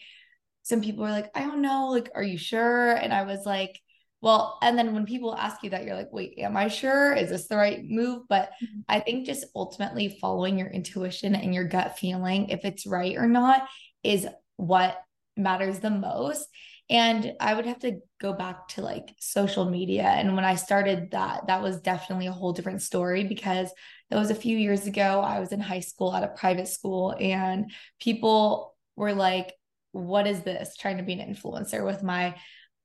some 0.63 0.83
people 0.83 1.05
were 1.05 1.11
like, 1.11 1.31
I 1.35 1.43
don't 1.43 1.63
know, 1.63 1.89
like, 1.89 2.11
are 2.15 2.23
you 2.23 2.37
sure? 2.37 2.93
And 2.93 3.13
I 3.13 3.23
was 3.23 3.47
like, 3.47 3.81
well, 4.21 4.59
and 4.63 4.77
then 4.77 4.95
when 4.95 5.07
people 5.07 5.35
ask 5.35 5.63
you 5.63 5.71
that, 5.71 5.85
you're 5.85 5.95
like, 5.95 6.13
wait, 6.13 6.35
am 6.39 6.57
I 6.57 6.69
sure? 6.69 7.13
Is 7.15 7.31
this 7.31 7.47
the 7.47 7.57
right 7.57 7.81
move? 7.85 8.23
But 8.29 8.51
mm-hmm. 8.63 8.81
I 8.89 9.01
think 9.01 9.27
just 9.27 9.47
ultimately 9.55 10.19
following 10.21 10.59
your 10.59 10.69
intuition 10.69 11.37
and 11.37 11.55
your 11.55 11.65
gut 11.65 11.99
feeling, 11.99 12.49
if 12.49 12.65
it's 12.65 12.87
right 12.87 13.17
or 13.17 13.29
not, 13.29 13.69
is 14.03 14.27
what 14.57 15.01
matters 15.37 15.79
the 15.79 15.91
most. 15.91 16.49
And 16.91 17.35
I 17.39 17.55
would 17.55 17.67
have 17.67 17.81
to 17.81 18.01
go 18.21 18.33
back 18.33 18.69
to 18.69 18.81
like 18.81 19.15
social 19.19 19.69
media. 19.69 20.05
And 20.05 20.35
when 20.35 20.45
I 20.45 20.55
started 20.55 21.11
that, 21.11 21.47
that 21.47 21.63
was 21.63 21.81
definitely 21.81 22.29
a 22.29 22.33
whole 22.33 22.53
different 22.53 22.81
story 22.83 23.25
because 23.25 23.71
that 24.11 24.19
was 24.19 24.31
a 24.31 24.35
few 24.35 24.57
years 24.57 24.87
ago. 24.87 25.21
I 25.21 25.41
was 25.41 25.53
in 25.53 25.61
high 25.61 25.81
school 25.81 26.15
at 26.15 26.25
a 26.25 26.29
private 26.29 26.69
school, 26.69 27.15
and 27.21 27.71
people 28.01 28.75
were 28.97 29.13
like, 29.13 29.53
what 29.93 30.27
is 30.27 30.43
this 30.43 30.77
trying 30.77 30.97
to 30.97 31.03
be 31.03 31.13
an 31.13 31.35
influencer 31.35 31.85
with 31.85 32.03
my 32.03 32.37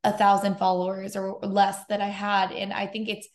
a 0.04 0.12
thousand 0.12 0.58
followers 0.58 1.16
or 1.16 1.40
less 1.42 1.86
that 1.86 2.02
I 2.02 2.10
had. 2.10 2.52
And 2.52 2.74
I 2.74 2.88
think 2.88 3.10
it's, 3.10 3.28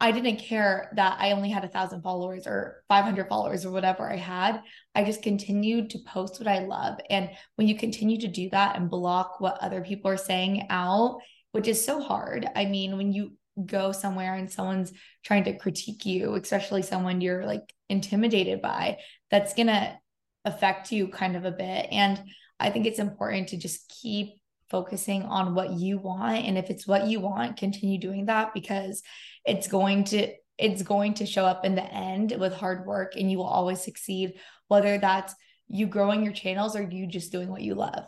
I 0.00 0.12
didn't 0.12 0.36
care 0.36 0.92
that 0.94 1.16
I 1.18 1.32
only 1.32 1.50
had 1.50 1.64
a 1.64 1.68
thousand 1.68 2.02
followers 2.02 2.46
or 2.46 2.84
500 2.88 3.28
followers 3.28 3.66
or 3.66 3.72
whatever 3.72 4.10
I 4.10 4.16
had. 4.16 4.62
I 4.94 5.02
just 5.02 5.22
continued 5.22 5.90
to 5.90 5.98
post 6.06 6.38
what 6.38 6.46
I 6.46 6.60
love. 6.60 6.98
And 7.10 7.30
when 7.56 7.66
you 7.66 7.76
continue 7.76 8.18
to 8.20 8.28
do 8.28 8.48
that 8.50 8.76
and 8.76 8.88
block 8.88 9.40
what 9.40 9.58
other 9.60 9.82
people 9.82 10.10
are 10.10 10.16
saying 10.16 10.66
out, 10.70 11.18
which 11.50 11.66
is 11.66 11.84
so 11.84 12.00
hard. 12.00 12.48
I 12.54 12.66
mean, 12.66 12.96
when 12.96 13.12
you 13.12 13.32
go 13.66 13.90
somewhere 13.90 14.34
and 14.34 14.50
someone's 14.50 14.92
trying 15.24 15.44
to 15.44 15.58
critique 15.58 16.06
you, 16.06 16.34
especially 16.36 16.82
someone 16.82 17.20
you're 17.20 17.44
like 17.44 17.74
intimidated 17.88 18.62
by, 18.62 18.98
that's 19.32 19.54
going 19.54 19.66
to 19.66 19.98
affect 20.44 20.92
you 20.92 21.08
kind 21.08 21.34
of 21.34 21.44
a 21.44 21.50
bit. 21.50 21.88
And 21.90 22.22
I 22.60 22.70
think 22.70 22.86
it's 22.86 23.00
important 23.00 23.48
to 23.48 23.56
just 23.56 23.92
keep 24.00 24.34
focusing 24.70 25.22
on 25.22 25.54
what 25.54 25.72
you 25.72 25.98
want. 25.98 26.44
And 26.44 26.58
if 26.58 26.70
it's 26.70 26.86
what 26.86 27.06
you 27.06 27.20
want, 27.20 27.56
continue 27.56 27.98
doing 27.98 28.26
that 28.26 28.54
because 28.54 29.02
it's 29.44 29.68
going 29.68 30.04
to 30.04 30.32
it's 30.58 30.82
going 30.82 31.14
to 31.14 31.26
show 31.26 31.44
up 31.44 31.64
in 31.64 31.76
the 31.76 31.84
end 31.84 32.34
with 32.38 32.52
hard 32.52 32.84
work 32.84 33.14
and 33.16 33.30
you 33.30 33.38
will 33.38 33.46
always 33.46 33.80
succeed, 33.80 34.34
whether 34.66 34.98
that's 34.98 35.34
you 35.68 35.86
growing 35.86 36.24
your 36.24 36.32
channels 36.32 36.74
or 36.74 36.82
you 36.82 37.06
just 37.06 37.30
doing 37.30 37.48
what 37.48 37.62
you 37.62 37.74
love. 37.74 38.06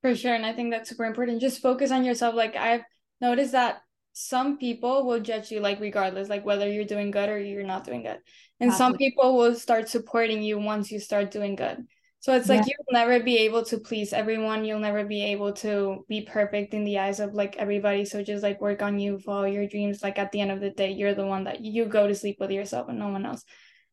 For 0.00 0.14
sure. 0.14 0.34
And 0.34 0.46
I 0.46 0.52
think 0.52 0.70
that's 0.70 0.88
super 0.88 1.04
important. 1.04 1.40
Just 1.40 1.62
focus 1.62 1.90
on 1.90 2.04
yourself. 2.04 2.34
Like 2.34 2.54
I've 2.54 2.82
noticed 3.20 3.52
that 3.52 3.80
some 4.12 4.58
people 4.58 5.04
will 5.04 5.18
judge 5.18 5.50
you 5.50 5.60
like 5.60 5.80
regardless, 5.80 6.28
like 6.28 6.44
whether 6.44 6.70
you're 6.70 6.84
doing 6.84 7.10
good 7.10 7.28
or 7.28 7.38
you're 7.38 7.64
not 7.64 7.84
doing 7.84 8.02
good. 8.02 8.18
And 8.60 8.70
Absolutely. 8.70 8.76
some 8.76 8.96
people 8.96 9.36
will 9.36 9.54
start 9.56 9.88
supporting 9.88 10.42
you 10.42 10.58
once 10.58 10.92
you 10.92 11.00
start 11.00 11.32
doing 11.32 11.56
good. 11.56 11.84
So 12.24 12.32
it's 12.32 12.48
like 12.48 12.64
you'll 12.64 12.86
never 12.90 13.22
be 13.22 13.36
able 13.40 13.66
to 13.66 13.76
please 13.76 14.14
everyone. 14.14 14.64
You'll 14.64 14.78
never 14.78 15.04
be 15.04 15.22
able 15.24 15.52
to 15.56 16.06
be 16.08 16.22
perfect 16.22 16.72
in 16.72 16.82
the 16.82 16.98
eyes 16.98 17.20
of 17.20 17.34
like 17.34 17.56
everybody. 17.58 18.06
So 18.06 18.24
just 18.24 18.42
like 18.42 18.62
work 18.62 18.80
on 18.80 18.98
you, 18.98 19.18
follow 19.18 19.44
your 19.44 19.66
dreams. 19.66 20.02
Like 20.02 20.18
at 20.18 20.32
the 20.32 20.40
end 20.40 20.50
of 20.50 20.62
the 20.62 20.70
day, 20.70 20.92
you're 20.92 21.12
the 21.14 21.26
one 21.26 21.44
that 21.44 21.60
you 21.60 21.84
go 21.84 22.08
to 22.08 22.14
sleep 22.14 22.38
with 22.40 22.50
yourself 22.50 22.88
and 22.88 22.98
no 22.98 23.08
one 23.08 23.26
else. 23.26 23.44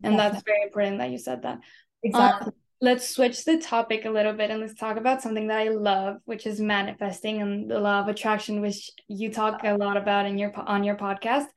And 0.02 0.14
yeah. 0.14 0.30
that's 0.30 0.44
very 0.46 0.64
important 0.64 1.00
that 1.00 1.12
you 1.12 1.18
said 1.18 1.42
that. 1.42 1.60
Exactly. 2.04 2.48
Um, 2.48 2.54
let's 2.80 3.10
switch 3.10 3.44
the 3.44 3.58
topic 3.58 4.06
a 4.06 4.10
little 4.10 4.32
bit 4.32 4.50
and 4.50 4.62
let's 4.62 4.76
talk 4.76 4.96
about 4.96 5.22
something 5.22 5.48
that 5.48 5.60
I 5.60 5.68
love, 5.68 6.20
which 6.24 6.48
is 6.48 6.62
manifesting 6.62 7.42
and 7.42 7.70
the 7.70 7.80
law 7.80 8.00
of 8.00 8.08
attraction, 8.08 8.62
which 8.62 8.92
you 9.10 9.30
talk 9.30 9.60
a 9.66 9.76
lot 9.76 9.98
about 9.98 10.26
in 10.26 10.38
your 10.38 10.58
on 10.58 10.86
your 10.86 10.96
podcast. 10.96 11.48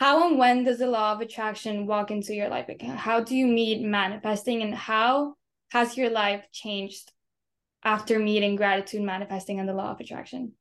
How 0.00 0.28
and 0.28 0.40
when 0.40 0.64
does 0.64 0.78
the 0.78 0.88
law 0.88 1.12
of 1.12 1.20
attraction 1.20 1.86
walk 1.86 2.10
into 2.10 2.34
your 2.34 2.48
life? 2.48 2.68
How 2.96 3.20
do 3.20 3.36
you 3.36 3.46
meet 3.46 3.80
manifesting 3.80 4.62
and 4.62 4.74
how 4.74 5.36
has 5.70 5.96
your 5.96 6.10
life 6.10 6.44
changed 6.52 7.10
after 7.82 8.18
meeting 8.18 8.56
gratitude, 8.56 9.02
manifesting, 9.02 9.58
and 9.58 9.68
the 9.68 9.74
law 9.74 9.90
of 9.90 10.00
attraction? 10.00 10.52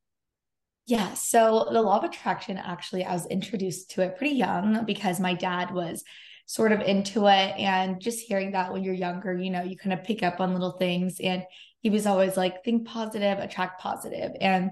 Yeah, 0.85 1.13
so 1.13 1.67
the 1.71 1.81
law 1.81 1.97
of 1.97 2.03
attraction 2.03 2.57
actually, 2.57 3.05
I 3.05 3.13
was 3.13 3.27
introduced 3.27 3.91
to 3.91 4.01
it 4.01 4.17
pretty 4.17 4.35
young 4.35 4.85
because 4.85 5.19
my 5.19 5.35
dad 5.35 5.71
was 5.71 6.03
sort 6.47 6.71
of 6.71 6.81
into 6.81 7.27
it. 7.27 7.53
And 7.59 8.01
just 8.01 8.25
hearing 8.25 8.53
that 8.53 8.73
when 8.73 8.83
you're 8.83 8.95
younger, 8.95 9.37
you 9.37 9.51
know, 9.51 9.61
you 9.61 9.77
kind 9.77 9.93
of 9.93 10.03
pick 10.03 10.23
up 10.23 10.39
on 10.39 10.53
little 10.53 10.71
things. 10.71 11.19
And 11.19 11.43
he 11.81 11.91
was 11.91 12.07
always 12.07 12.35
like, 12.35 12.63
think 12.63 12.87
positive, 12.87 13.37
attract 13.37 13.79
positive. 13.79 14.31
And 14.41 14.71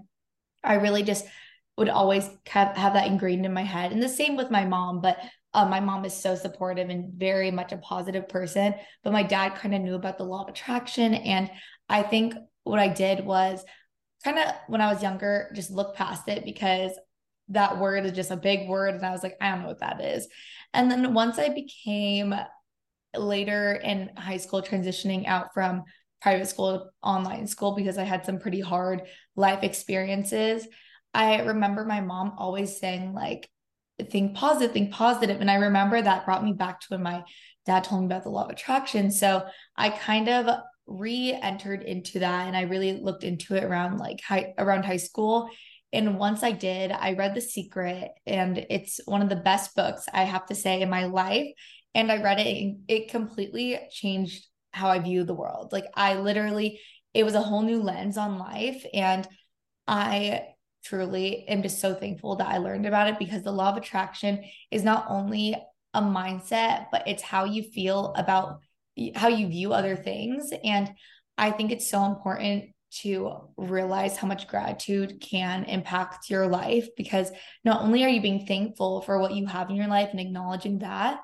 I 0.63 0.75
really 0.75 1.03
just 1.03 1.25
would 1.77 1.89
always 1.89 2.27
have, 2.47 2.75
have 2.75 2.93
that 2.93 3.05
ingrained 3.05 3.45
in 3.45 3.53
my 3.53 3.61
head. 3.61 3.91
And 3.91 4.01
the 4.01 4.09
same 4.09 4.35
with 4.35 4.49
my 4.49 4.65
mom, 4.65 5.01
but 5.01 5.19
uh, 5.57 5.67
my 5.67 5.79
mom 5.79 6.05
is 6.05 6.13
so 6.13 6.35
supportive 6.35 6.89
and 6.89 7.11
very 7.15 7.49
much 7.49 7.71
a 7.71 7.77
positive 7.77 8.29
person, 8.29 8.75
but 9.03 9.11
my 9.11 9.23
dad 9.23 9.55
kind 9.55 9.73
of 9.73 9.81
knew 9.81 9.95
about 9.95 10.19
the 10.19 10.23
law 10.23 10.43
of 10.43 10.49
attraction. 10.49 11.15
And 11.15 11.49
I 11.89 12.03
think 12.03 12.35
what 12.63 12.77
I 12.77 12.87
did 12.87 13.25
was 13.25 13.65
kind 14.23 14.37
of 14.37 14.53
when 14.67 14.81
I 14.81 14.93
was 14.93 15.01
younger, 15.01 15.51
just 15.55 15.71
look 15.71 15.95
past 15.95 16.27
it 16.27 16.45
because 16.45 16.91
that 17.49 17.79
word 17.79 18.05
is 18.05 18.11
just 18.11 18.29
a 18.29 18.37
big 18.37 18.69
word. 18.69 18.93
And 18.93 19.03
I 19.03 19.09
was 19.09 19.23
like, 19.23 19.35
I 19.41 19.49
don't 19.49 19.63
know 19.63 19.69
what 19.69 19.79
that 19.79 19.99
is. 19.99 20.27
And 20.75 20.91
then 20.91 21.15
once 21.15 21.39
I 21.39 21.49
became 21.49 22.35
later 23.15 23.73
in 23.73 24.11
high 24.15 24.37
school, 24.37 24.61
transitioning 24.61 25.25
out 25.25 25.55
from 25.55 25.85
private 26.21 26.47
school 26.47 26.77
to 26.77 26.85
online 27.01 27.47
school 27.47 27.75
because 27.75 27.97
I 27.97 28.03
had 28.03 28.25
some 28.25 28.37
pretty 28.37 28.61
hard 28.61 29.07
life 29.35 29.63
experiences. 29.63 30.67
I 31.15 31.39
remember 31.39 31.83
my 31.83 32.01
mom 32.01 32.33
always 32.37 32.79
saying, 32.79 33.15
like, 33.15 33.49
think 34.05 34.35
positive, 34.35 34.73
think 34.73 34.91
positive. 34.91 35.41
And 35.41 35.49
I 35.49 35.55
remember 35.55 36.01
that 36.01 36.25
brought 36.25 36.43
me 36.43 36.53
back 36.53 36.79
to 36.81 36.87
when 36.89 37.03
my 37.03 37.23
dad 37.65 37.83
told 37.83 38.01
me 38.01 38.05
about 38.07 38.23
the 38.23 38.29
law 38.29 38.45
of 38.45 38.51
attraction. 38.51 39.11
So 39.11 39.43
I 39.75 39.89
kind 39.89 40.29
of 40.29 40.59
re-entered 40.85 41.83
into 41.83 42.19
that 42.19 42.47
and 42.47 42.55
I 42.55 42.61
really 42.61 42.93
looked 42.93 43.23
into 43.23 43.55
it 43.55 43.63
around 43.63 43.97
like 43.97 44.21
high 44.21 44.53
around 44.57 44.85
high 44.85 44.97
school. 44.97 45.49
And 45.93 46.19
once 46.19 46.43
I 46.43 46.51
did, 46.51 46.91
I 46.91 47.13
read 47.13 47.33
The 47.33 47.41
Secret, 47.41 48.11
and 48.25 48.65
it's 48.69 48.99
one 49.05 49.21
of 49.21 49.29
the 49.29 49.37
best 49.37 49.73
books 49.73 50.05
I 50.11 50.23
have 50.23 50.45
to 50.47 50.55
say 50.55 50.81
in 50.81 50.89
my 50.89 51.05
life. 51.05 51.47
And 51.95 52.11
I 52.11 52.21
read 52.21 52.39
it, 52.39 52.61
and 52.61 52.79
it 52.89 53.09
completely 53.09 53.79
changed 53.89 54.45
how 54.71 54.89
I 54.89 54.99
view 54.99 55.23
the 55.23 55.33
world. 55.33 55.71
Like, 55.71 55.85
I 55.95 56.15
literally, 56.15 56.81
it 57.13 57.23
was 57.23 57.35
a 57.35 57.41
whole 57.41 57.61
new 57.61 57.81
lens 57.81 58.17
on 58.17 58.37
life. 58.37 58.85
And 58.93 59.25
I 59.87 60.43
truly 60.87 61.47
am 61.47 61.61
just 61.61 61.79
so 61.79 61.93
thankful 61.93 62.35
that 62.37 62.47
I 62.47 62.57
learned 62.57 62.85
about 62.85 63.07
it 63.07 63.19
because 63.19 63.43
the 63.43 63.51
law 63.51 63.69
of 63.69 63.77
attraction 63.77 64.43
is 64.71 64.83
not 64.83 65.05
only 65.09 65.55
a 65.93 66.01
mindset, 66.01 66.87
but 66.91 67.07
it's 67.07 67.23
how 67.23 67.45
you 67.45 67.63
feel 67.63 68.13
about 68.15 68.59
how 69.15 69.27
you 69.27 69.47
view 69.47 69.73
other 69.73 69.95
things. 69.95 70.51
And 70.63 70.91
I 71.37 71.51
think 71.51 71.71
it's 71.71 71.89
so 71.89 72.05
important 72.05 72.65
to 72.89 73.49
realize 73.57 74.17
how 74.17 74.27
much 74.27 74.47
gratitude 74.47 75.19
can 75.21 75.65
impact 75.65 76.29
your 76.29 76.47
life 76.47 76.87
because 76.95 77.31
not 77.65 77.81
only 77.81 78.03
are 78.03 78.09
you 78.09 78.21
being 78.21 78.45
thankful 78.45 79.01
for 79.01 79.19
what 79.19 79.33
you 79.33 79.45
have 79.45 79.69
in 79.69 79.75
your 79.75 79.87
life 79.87 80.09
and 80.11 80.19
acknowledging 80.19 80.79
that, 80.79 81.19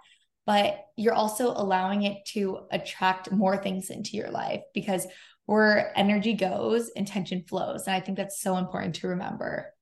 but 0.46 0.78
you're 0.98 1.14
also 1.14 1.52
allowing 1.52 2.04
it 2.04 2.26
to 2.26 2.60
attract 2.72 3.32
more 3.32 3.58
things 3.58 3.90
into 3.90 4.18
your 4.18 4.30
life 4.30 4.62
because 4.74 5.08
where 5.46 5.98
energy 5.98 6.34
goes, 6.34 6.90
intention 6.90 7.44
flows. 7.48 7.86
And 7.88 7.96
I 7.96 8.00
think 8.00 8.18
that's 8.18 8.42
so 8.42 8.58
important 8.58 8.96
to 8.96 9.10
remember. 9.10 9.74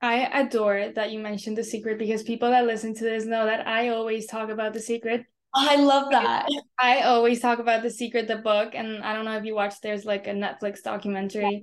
I 0.00 0.40
adore 0.40 0.92
that 0.94 1.12
you 1.12 1.18
mentioned 1.18 1.56
the 1.56 1.64
secret 1.64 1.98
because 1.98 2.22
people 2.22 2.50
that 2.50 2.66
listen 2.66 2.94
to 2.94 3.04
this 3.04 3.24
know 3.24 3.46
that 3.46 3.66
I 3.66 3.88
always 3.88 4.26
talk 4.26 4.50
about 4.50 4.74
the 4.74 4.80
secret. 4.80 5.24
Oh, 5.56 5.66
I 5.70 5.76
love 5.76 6.10
that. 6.10 6.46
I 6.78 7.02
always 7.02 7.40
talk 7.40 7.58
about 7.58 7.82
the 7.82 7.90
secret, 7.90 8.28
the 8.28 8.36
book, 8.36 8.74
and 8.74 9.02
I 9.02 9.14
don't 9.14 9.24
know 9.24 9.38
if 9.38 9.44
you 9.44 9.54
watched. 9.54 9.82
There's 9.82 10.04
like 10.04 10.26
a 10.26 10.32
Netflix 10.32 10.82
documentary 10.82 11.50
yeah. 11.50 11.58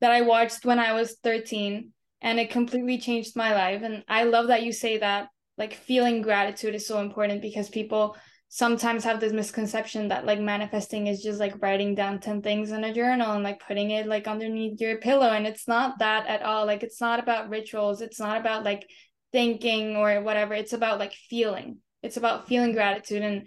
that 0.00 0.12
I 0.12 0.22
watched 0.22 0.64
when 0.64 0.78
I 0.78 0.92
was 0.92 1.18
13, 1.22 1.90
and 2.22 2.40
it 2.40 2.50
completely 2.50 2.98
changed 2.98 3.36
my 3.36 3.52
life. 3.52 3.82
And 3.82 4.04
I 4.08 4.24
love 4.24 4.46
that 4.46 4.62
you 4.62 4.72
say 4.72 4.98
that. 4.98 5.28
Like 5.58 5.74
feeling 5.74 6.22
gratitude 6.22 6.74
is 6.74 6.86
so 6.86 7.00
important 7.00 7.42
because 7.42 7.68
people 7.68 8.16
sometimes 8.54 9.02
have 9.02 9.18
this 9.18 9.32
misconception 9.32 10.08
that 10.08 10.26
like 10.26 10.38
manifesting 10.38 11.06
is 11.06 11.22
just 11.22 11.40
like 11.40 11.62
writing 11.62 11.94
down 11.94 12.20
10 12.20 12.42
things 12.42 12.70
in 12.70 12.84
a 12.84 12.92
journal 12.92 13.32
and 13.32 13.42
like 13.42 13.66
putting 13.66 13.90
it 13.92 14.06
like 14.06 14.26
underneath 14.26 14.78
your 14.78 14.98
pillow 14.98 15.30
and 15.30 15.46
it's 15.46 15.66
not 15.66 15.98
that 16.00 16.26
at 16.26 16.42
all. 16.42 16.66
Like 16.66 16.82
it's 16.82 17.00
not 17.00 17.18
about 17.18 17.48
rituals. 17.48 18.02
It's 18.02 18.20
not 18.20 18.38
about 18.38 18.62
like 18.62 18.86
thinking 19.32 19.96
or 19.96 20.20
whatever. 20.20 20.52
It's 20.52 20.74
about 20.74 20.98
like 20.98 21.14
feeling. 21.30 21.78
It's 22.02 22.18
about 22.18 22.46
feeling 22.46 22.72
gratitude 22.72 23.22
and 23.22 23.46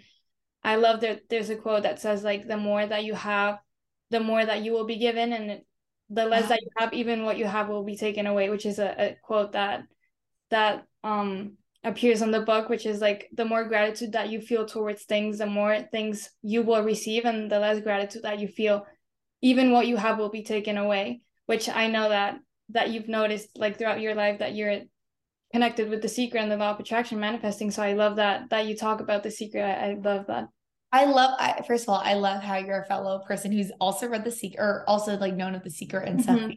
i 0.66 0.76
love 0.76 1.02
that 1.02 1.22
there's 1.30 1.50
a 1.50 1.56
quote 1.56 1.84
that 1.84 2.02
says 2.02 2.24
like 2.24 2.48
the 2.48 2.58
more 2.58 2.86
that 2.86 3.04
you 3.04 3.14
have 3.14 3.60
the 4.10 4.20
more 4.20 4.44
that 4.44 4.64
you 4.64 4.74
will 4.74 4.86
be 4.86 4.98
given 4.98 5.32
and 5.32 5.62
the 6.10 6.26
less 6.26 6.50
that 6.50 6.62
you 6.62 6.70
have 6.78 6.94
even 6.94 7.24
what 7.24 7.38
you 7.38 7.46
have 7.46 7.70
will 7.70 7.84
be 7.84 7.96
taken 7.98 8.26
away 8.26 8.50
which 8.50 8.66
is 8.66 8.80
a, 8.80 8.96
a 8.98 9.18
quote 9.22 9.52
that 9.52 9.84
that 10.50 10.86
um 11.04 11.54
appears 11.86 12.22
in 12.22 12.32
the 12.32 12.42
book 12.42 12.68
which 12.70 12.86
is 12.86 13.00
like 13.00 13.30
the 13.34 13.46
more 13.46 13.63
gratitude 13.65 14.13
that 14.13 14.30
you 14.30 14.42
feel 14.42 14.65
towards 14.65 15.04
things 15.04 15.38
the 15.38 15.46
more 15.46 15.82
things 15.92 16.30
you 16.42 16.62
will 16.62 16.84
receive 16.84 17.25
and 17.25 17.50
the 17.50 17.60
less 17.60 17.80
gratitude 17.82 18.24
that 18.24 18.39
you 18.39 18.48
feel 18.48 18.86
even 19.42 19.72
what 19.72 19.88
you 19.88 19.96
have 19.96 20.18
will 20.18 20.30
be 20.30 20.44
taken 20.44 20.77
away 20.77 21.22
which 21.46 21.70
i 21.70 21.88
know 21.88 22.10
that 22.10 22.38
that 22.70 22.89
you've 22.89 23.08
noticed 23.08 23.50
like 23.58 23.77
throughout 23.77 24.01
your 24.01 24.15
life 24.15 24.39
that 24.39 24.56
you're 24.56 24.82
connected 25.56 25.89
with 25.89 26.01
the 26.01 26.10
secret 26.10 26.42
and 26.42 26.51
the 26.51 26.58
law 26.58 26.72
of 26.72 26.80
attraction 26.80 27.20
manifesting. 27.20 27.72
So 27.72 27.82
i 27.82 27.94
love 27.94 28.18
that 28.18 28.50
that 28.50 28.65
you 28.65 28.75
talk 28.75 29.00
about 29.00 29.24
the 29.24 29.32
secret. 29.32 29.63
I, 29.63 29.92
I 29.92 29.94
love 29.94 30.27
that. 30.27 30.50
I 30.92 31.06
love 31.06 31.32
I, 31.39 31.62
first 31.68 31.84
of 31.84 31.89
all, 31.89 32.01
I 32.04 32.13
love 32.13 32.44
how 32.44 32.58
you're 32.58 32.82
a 32.82 32.86
fellow 32.86 33.22
person 33.27 33.51
who's 33.51 33.72
also 33.80 34.08
read 34.08 34.25
the 34.25 34.32
secret 34.32 34.62
or 34.62 34.84
also 34.88 35.18
like 35.18 35.34
known 35.34 35.56
of 35.56 35.63
the 35.63 35.70
secret 35.70 36.10
and 36.10 36.22
stuff. 36.22 36.39
Mm-hmm. 36.39 36.51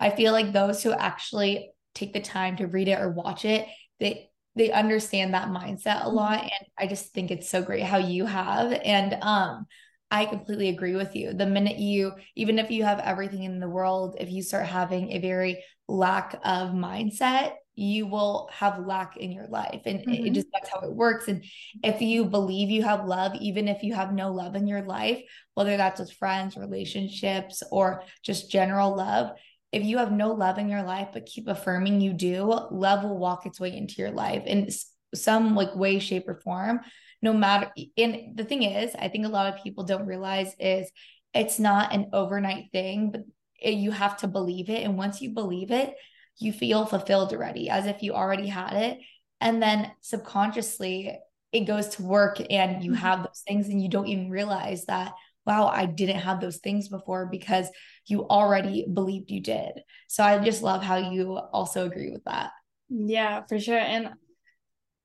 I 0.00 0.10
feel 0.10 0.32
like 0.32 0.52
those 0.52 0.82
who 0.82 0.92
actually 0.92 1.70
take 1.94 2.12
the 2.12 2.20
time 2.20 2.56
to 2.56 2.66
read 2.66 2.88
it 2.88 3.00
or 3.00 3.10
watch 3.10 3.44
it, 3.44 3.66
they 3.98 4.28
they 4.58 4.72
understand 4.72 5.32
that 5.32 5.48
mindset 5.48 6.02
a 6.02 6.06
mm-hmm. 6.06 6.16
lot 6.16 6.42
and 6.42 6.66
i 6.76 6.86
just 6.86 7.14
think 7.14 7.30
it's 7.30 7.48
so 7.48 7.62
great 7.62 7.82
how 7.82 7.96
you 7.96 8.26
have 8.26 8.72
and 8.84 9.16
um 9.22 9.66
i 10.10 10.26
completely 10.26 10.68
agree 10.68 10.96
with 10.96 11.14
you 11.14 11.32
the 11.32 11.46
minute 11.46 11.78
you 11.78 12.12
even 12.36 12.58
if 12.58 12.70
you 12.70 12.84
have 12.84 12.98
everything 13.00 13.44
in 13.44 13.60
the 13.60 13.68
world 13.68 14.16
if 14.18 14.30
you 14.30 14.42
start 14.42 14.66
having 14.66 15.12
a 15.12 15.18
very 15.18 15.62
lack 15.86 16.34
of 16.44 16.70
mindset 16.70 17.52
you 17.76 18.08
will 18.08 18.50
have 18.52 18.84
lack 18.84 19.16
in 19.16 19.30
your 19.30 19.46
life 19.46 19.82
and 19.86 20.00
mm-hmm. 20.00 20.26
it 20.26 20.32
just 20.32 20.48
that's 20.52 20.68
how 20.68 20.80
it 20.80 20.92
works 20.92 21.28
and 21.28 21.44
if 21.84 22.02
you 22.02 22.24
believe 22.24 22.68
you 22.68 22.82
have 22.82 23.06
love 23.06 23.32
even 23.36 23.68
if 23.68 23.84
you 23.84 23.94
have 23.94 24.12
no 24.12 24.32
love 24.32 24.56
in 24.56 24.66
your 24.66 24.82
life 24.82 25.22
whether 25.54 25.76
that's 25.76 26.00
with 26.00 26.12
friends 26.12 26.56
relationships 26.56 27.62
or 27.70 28.02
just 28.24 28.50
general 28.50 28.96
love 28.96 29.30
if 29.72 29.84
you 29.84 29.98
have 29.98 30.12
no 30.12 30.32
love 30.32 30.58
in 30.58 30.68
your 30.68 30.82
life 30.82 31.08
but 31.12 31.26
keep 31.26 31.48
affirming 31.48 32.00
you 32.00 32.12
do 32.12 32.44
love 32.70 33.04
will 33.04 33.18
walk 33.18 33.46
its 33.46 33.60
way 33.60 33.76
into 33.76 33.96
your 33.96 34.10
life 34.10 34.44
in 34.46 34.68
some 35.14 35.54
like 35.54 35.74
way 35.74 35.98
shape 35.98 36.28
or 36.28 36.40
form. 36.40 36.80
No 37.20 37.32
matter 37.32 37.70
and 37.96 38.36
the 38.36 38.44
thing 38.44 38.62
is 38.62 38.94
i 38.98 39.08
think 39.08 39.26
a 39.26 39.30
lot 39.30 39.52
of 39.52 39.62
people 39.62 39.84
don't 39.84 40.06
realize 40.06 40.54
is 40.60 40.90
it's 41.34 41.58
not 41.58 41.92
an 41.92 42.10
overnight 42.12 42.70
thing 42.70 43.10
but 43.10 43.22
it, 43.60 43.74
you 43.74 43.90
have 43.90 44.18
to 44.18 44.28
believe 44.28 44.70
it. 44.70 44.84
And 44.84 44.96
once 44.96 45.20
you 45.20 45.30
believe 45.30 45.70
it 45.72 45.94
you 46.38 46.52
feel 46.52 46.86
fulfilled 46.86 47.32
already 47.32 47.68
as 47.68 47.86
if 47.86 48.02
you 48.02 48.14
already 48.14 48.46
had 48.46 48.74
it. 48.74 48.98
And 49.40 49.60
then 49.60 49.90
subconsciously 50.00 51.18
it 51.52 51.60
goes 51.60 51.88
to 51.88 52.02
work 52.02 52.40
and 52.50 52.84
you 52.84 52.92
mm-hmm. 52.92 53.00
have 53.00 53.24
those 53.24 53.42
things 53.46 53.68
and 53.68 53.82
you 53.82 53.88
don't 53.88 54.08
even 54.08 54.30
realize 54.30 54.84
that 54.84 55.14
wow, 55.48 55.68
I 55.68 55.86
didn't 55.86 56.20
have 56.20 56.42
those 56.42 56.58
things 56.58 56.88
before 56.88 57.24
because 57.24 57.70
you 58.06 58.28
already 58.28 58.86
believed 58.92 59.30
you 59.30 59.40
did. 59.40 59.80
So 60.06 60.22
I 60.22 60.38
just 60.44 60.62
love 60.62 60.82
how 60.82 60.96
you 60.98 61.38
also 61.38 61.86
agree 61.86 62.10
with 62.10 62.22
that. 62.24 62.50
Yeah, 62.90 63.44
for 63.48 63.58
sure. 63.58 63.78
And 63.78 64.10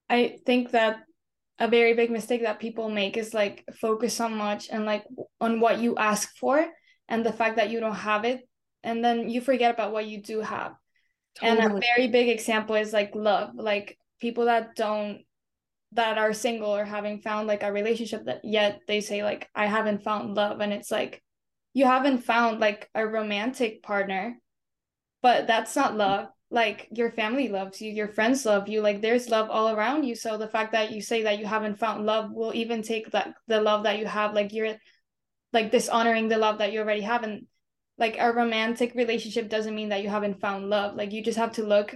I 0.10 0.40
think 0.46 0.72
that 0.72 0.98
a 1.60 1.70
very 1.70 1.94
big 1.94 2.12
mistake 2.12 2.42
that 2.42 2.60
people 2.60 2.90
make 2.90 3.16
is 3.16 3.34
like 3.34 3.64
focus 3.80 4.16
so 4.16 4.28
much 4.28 4.68
and 4.70 4.84
like 4.84 5.06
on 5.40 5.62
what 5.62 5.80
you 5.80 5.96
ask 5.96 6.36
for 6.36 6.66
and 7.08 7.26
the 7.26 7.32
fact 7.32 7.56
that 7.56 7.70
you 7.70 7.80
don't 7.80 7.96
have 7.96 8.26
it 8.26 8.42
and 8.84 9.02
then 9.04 9.30
you 9.30 9.40
forget 9.40 9.74
about 9.74 9.94
what 9.94 10.08
you 10.08 10.22
do 10.22 10.42
have 10.42 10.74
totally. 11.40 11.62
and 11.62 11.72
a 11.72 11.80
very 11.96 12.10
big 12.10 12.28
example 12.28 12.76
is 12.76 12.92
like 12.92 13.16
love 13.16 13.52
like 13.56 13.98
people 14.20 14.46
that 14.46 14.76
don't 14.76 15.22
that 15.96 16.18
are 16.18 16.34
single 16.34 16.76
or 16.76 16.86
having 16.86 17.20
found 17.22 17.48
like 17.48 17.64
a 17.64 17.72
relationship 17.72 18.26
that 18.26 18.42
yet 18.44 18.80
they 18.88 19.02
say 19.02 19.24
like 19.24 19.50
i 19.56 19.66
haven't 19.66 20.04
found 20.04 20.36
love. 20.36 20.60
And 20.60 20.74
it's 20.74 20.92
like 20.92 21.22
you 21.74 21.86
haven't 21.86 22.20
found 22.20 22.60
like 22.60 22.90
a 22.94 23.06
romantic 23.06 23.84
partner 23.84 24.38
but 25.22 25.48
that's 25.48 25.76
not 25.76 25.96
love. 25.96 26.28
Like 26.52 26.88
your 26.92 27.10
family 27.10 27.48
loves 27.48 27.82
you 27.82 27.92
your 27.92 28.10
friends 28.10 28.46
love 28.46 28.68
you 28.68 28.82
like 28.82 29.02
there's 29.02 29.30
love 29.30 29.50
all 29.50 29.70
around 29.70 30.04
you. 30.04 30.16
So 30.16 30.38
the 30.38 30.48
fact 30.48 30.74
that 30.74 30.92
you 30.92 31.02
say 31.02 31.24
that 31.24 31.40
you 31.40 31.46
haven't 31.46 31.80
found 31.80 32.06
love 32.06 32.32
will 32.32 32.54
even 32.54 32.82
take 32.84 33.12
that 33.12 33.34
the 33.48 33.62
love 33.62 33.84
that 33.84 34.00
you 34.00 34.06
have 34.06 34.34
like 34.34 34.54
you're 34.54 34.76
like 35.54 35.72
dishonoring 35.72 36.28
the 36.28 36.38
love 36.38 36.60
that 36.60 36.74
you 36.74 36.80
already 36.82 37.02
have. 37.02 37.24
And 37.24 37.48
like 37.98 38.18
a 38.20 38.34
romantic 38.34 38.94
relationship 38.96 39.50
doesn't 39.50 39.76
mean 39.76 39.90
that 39.90 40.04
you 40.04 40.10
haven't 40.10 40.42
found 40.42 40.70
love. 40.70 40.96
Like 40.96 41.12
you 41.12 41.24
just 41.24 41.38
have 41.38 41.54
to 41.54 41.64
look 41.64 41.96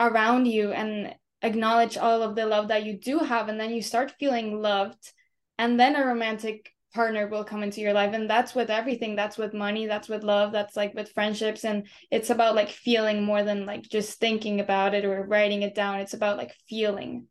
around 0.00 0.46
you 0.46 0.72
and 0.72 1.14
acknowledge 1.42 1.96
all 1.96 2.22
of 2.22 2.34
the 2.34 2.46
love 2.46 2.68
that 2.68 2.84
you 2.84 2.94
do 2.98 3.18
have 3.18 3.48
and 3.48 3.60
then 3.60 3.70
you 3.70 3.82
start 3.82 4.14
feeling 4.18 4.60
loved 4.60 5.12
and 5.58 5.78
then 5.78 5.96
a 5.96 6.04
romantic 6.04 6.72
partner 6.94 7.28
will 7.28 7.44
come 7.44 7.62
into 7.62 7.80
your 7.80 7.92
life 7.92 8.14
and 8.14 8.28
that's 8.30 8.54
with 8.54 8.70
everything. 8.70 9.14
That's 9.14 9.36
with 9.36 9.52
money 9.52 9.86
that's 9.86 10.08
with 10.08 10.22
love 10.22 10.52
that's 10.52 10.76
like 10.76 10.94
with 10.94 11.12
friendships 11.12 11.64
and 11.64 11.86
it's 12.10 12.30
about 12.30 12.54
like 12.54 12.70
feeling 12.70 13.22
more 13.22 13.42
than 13.42 13.66
like 13.66 13.82
just 13.82 14.18
thinking 14.18 14.60
about 14.60 14.94
it 14.94 15.04
or 15.04 15.24
writing 15.24 15.62
it 15.62 15.74
down. 15.74 16.00
It's 16.00 16.14
about 16.14 16.38
like 16.38 16.54
feeling. 16.68 17.26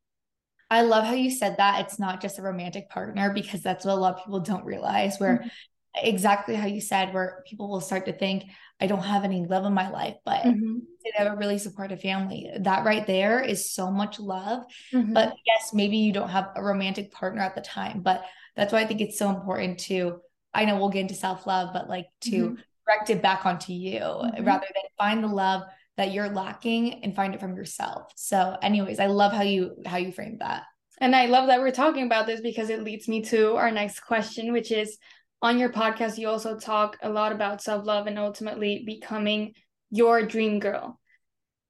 I 0.69 0.81
love 0.81 1.05
how 1.05 1.13
you 1.13 1.31
said 1.31 1.55
that. 1.57 1.85
It's 1.85 1.97
not 1.97 2.21
just 2.21 2.39
a 2.39 2.41
romantic 2.41 2.89
partner 2.89 3.33
because 3.33 3.61
that's 3.61 3.85
what 3.85 3.93
a 3.93 3.95
lot 3.95 4.15
of 4.15 4.23
people 4.23 4.41
don't 4.41 4.65
realize 4.65 5.17
where 5.17 5.37
mm-hmm. 5.37 6.07
exactly 6.07 6.55
how 6.55 6.67
you 6.67 6.81
said 6.81 7.13
where 7.13 7.43
people 7.47 7.69
will 7.69 7.81
start 7.81 8.05
to 8.05 8.13
think 8.13 8.43
I 8.79 8.87
don't 8.87 9.03
have 9.03 9.23
any 9.23 9.45
love 9.45 9.65
in 9.65 9.73
my 9.73 9.89
life 9.89 10.15
but 10.25 10.43
mm-hmm. 10.43 10.79
they 11.03 11.11
have 11.15 11.33
a 11.33 11.37
really 11.37 11.57
supportive 11.57 12.01
family 12.01 12.49
that 12.59 12.85
right 12.85 13.05
there 13.07 13.41
is 13.41 13.71
so 13.71 13.89
much 13.91 14.19
love 14.19 14.63
mm-hmm. 14.93 15.13
but 15.13 15.33
yes 15.45 15.73
maybe 15.73 15.97
you 15.97 16.13
don't 16.13 16.29
have 16.29 16.49
a 16.55 16.63
romantic 16.63 17.11
partner 17.11 17.41
at 17.41 17.55
the 17.55 17.61
time 17.61 18.01
but 18.01 18.23
that's 18.55 18.73
why 18.73 18.81
I 18.81 18.85
think 18.85 19.01
it's 19.01 19.19
so 19.19 19.29
important 19.29 19.79
to 19.81 20.19
I 20.53 20.65
know 20.65 20.77
we'll 20.77 20.89
get 20.89 21.01
into 21.01 21.15
self-love 21.15 21.71
but 21.73 21.89
like 21.89 22.07
to 22.21 22.31
mm-hmm. 22.31 22.61
direct 22.87 23.09
it 23.09 23.21
back 23.21 23.45
onto 23.45 23.73
you 23.73 23.99
mm-hmm. 23.99 24.43
rather 24.43 24.67
than 24.73 24.83
find 24.97 25.23
the 25.23 25.27
love 25.27 25.63
that 25.97 26.11
you're 26.11 26.29
lacking 26.29 27.03
and 27.03 27.15
find 27.15 27.33
it 27.33 27.39
from 27.39 27.55
yourself. 27.55 28.11
So 28.15 28.55
anyways, 28.61 28.99
I 28.99 29.07
love 29.07 29.33
how 29.33 29.41
you 29.41 29.75
how 29.85 29.97
you 29.97 30.11
framed 30.11 30.41
that. 30.41 30.63
And 30.99 31.15
I 31.15 31.25
love 31.25 31.47
that 31.47 31.59
we're 31.59 31.71
talking 31.71 32.05
about 32.05 32.25
this 32.25 32.41
because 32.41 32.69
it 32.69 32.83
leads 32.83 33.07
me 33.07 33.21
to 33.23 33.55
our 33.55 33.69
next 33.69 33.99
question, 33.99 34.53
which 34.53 34.71
is 34.71 34.97
on 35.41 35.59
your 35.59 35.69
podcast, 35.69 36.17
you 36.17 36.27
also 36.29 36.57
talk 36.57 36.97
a 37.01 37.09
lot 37.09 37.31
about 37.31 37.61
self 37.61 37.85
love 37.85 38.07
and 38.07 38.17
ultimately 38.17 38.83
becoming 38.85 39.53
your 39.91 40.23
dream 40.25 40.59
girl. 40.59 40.99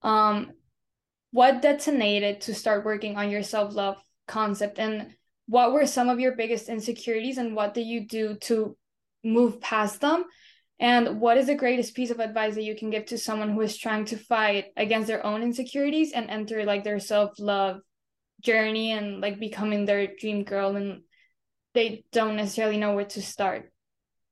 Um, 0.02 0.52
what 1.32 1.62
detonated 1.62 2.42
to 2.42 2.56
start 2.56 2.86
working 2.86 3.18
on 3.18 3.30
your 3.30 3.44
self 3.44 3.74
love 3.74 3.98
concept, 4.28 4.80
and 4.80 5.14
what 5.48 5.74
were 5.74 5.86
some 5.86 6.10
of 6.10 6.20
your 6.20 6.36
biggest 6.36 6.70
insecurities, 6.70 7.38
and 7.38 7.56
what 7.56 7.74
did 7.74 7.88
you 7.88 8.08
do 8.08 8.36
to 8.42 8.78
move 9.24 9.60
past 9.60 10.02
them? 10.02 10.26
And 10.80 11.20
what 11.20 11.38
is 11.38 11.48
the 11.48 11.56
greatest 11.56 11.96
piece 11.96 12.12
of 12.12 12.20
advice 12.20 12.56
that 12.56 12.64
you 12.64 12.76
can 12.76 12.92
give 12.92 13.08
to 13.08 13.18
someone 13.18 13.50
who 13.50 13.62
is 13.62 13.78
trying 13.78 14.06
to 14.06 14.18
fight 14.18 14.66
against 14.78 15.08
their 15.08 15.26
own 15.26 15.42
insecurities 15.42 16.12
and 16.14 16.30
enter 16.30 16.66
like 16.66 16.84
their 16.84 17.00
self 17.00 17.32
love 17.40 17.82
journey 18.42 18.92
and 18.92 19.20
like 19.20 19.40
becoming 19.40 19.86
their 19.86 20.08
dream 20.16 20.44
girl 20.44 20.76
and 20.76 21.02
they 21.78 22.04
don't 22.12 22.36
necessarily 22.36 22.78
know 22.78 22.96
where 22.96 23.06
to 23.06 23.22
start? 23.22 23.72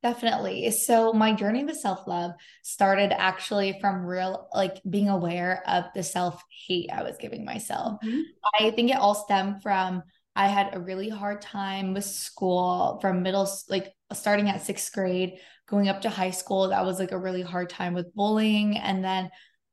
Definitely. 0.02 0.70
So 0.72 1.14
my 1.14 1.34
journey 1.34 1.64
with 1.64 1.78
self-love 1.78 2.32
started 2.64 3.12
actually 3.12 3.78
from 3.80 4.06
real 4.06 4.48
like 4.54 4.82
being 4.88 5.10
aware 5.10 5.64
of 5.68 5.86
the 5.94 6.04
self-hate 6.04 6.92
I 6.92 7.04
was 7.04 7.18
giving 7.20 7.46
myself. 7.46 8.00
Mm-hmm. 8.04 8.22
I 8.60 8.72
think 8.72 8.92
it 8.92 8.98
all 8.98 9.16
stemmed 9.16 9.62
from 9.62 10.04
I 10.36 10.48
had 10.48 10.76
a 10.76 10.80
really 10.80 11.10
hard 11.10 11.42
time 11.42 11.94
with 11.94 12.04
school 12.04 13.00
from 13.02 13.24
middle 13.24 13.48
like 13.70 13.94
starting 14.12 14.50
at 14.50 14.62
6th 14.62 14.92
grade 14.92 15.40
going 15.68 15.88
up 15.88 16.02
to 16.02 16.10
high 16.10 16.32
school, 16.32 16.70
that 16.70 16.86
was 16.86 17.00
like 17.00 17.12
a 17.12 17.20
really 17.20 17.42
hard 17.42 17.70
time 17.70 17.94
with 17.94 18.14
bullying. 18.14 18.78
And 18.78 19.04
then 19.04 19.30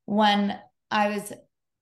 when 0.07 0.59
I 0.91 1.09
was 1.09 1.33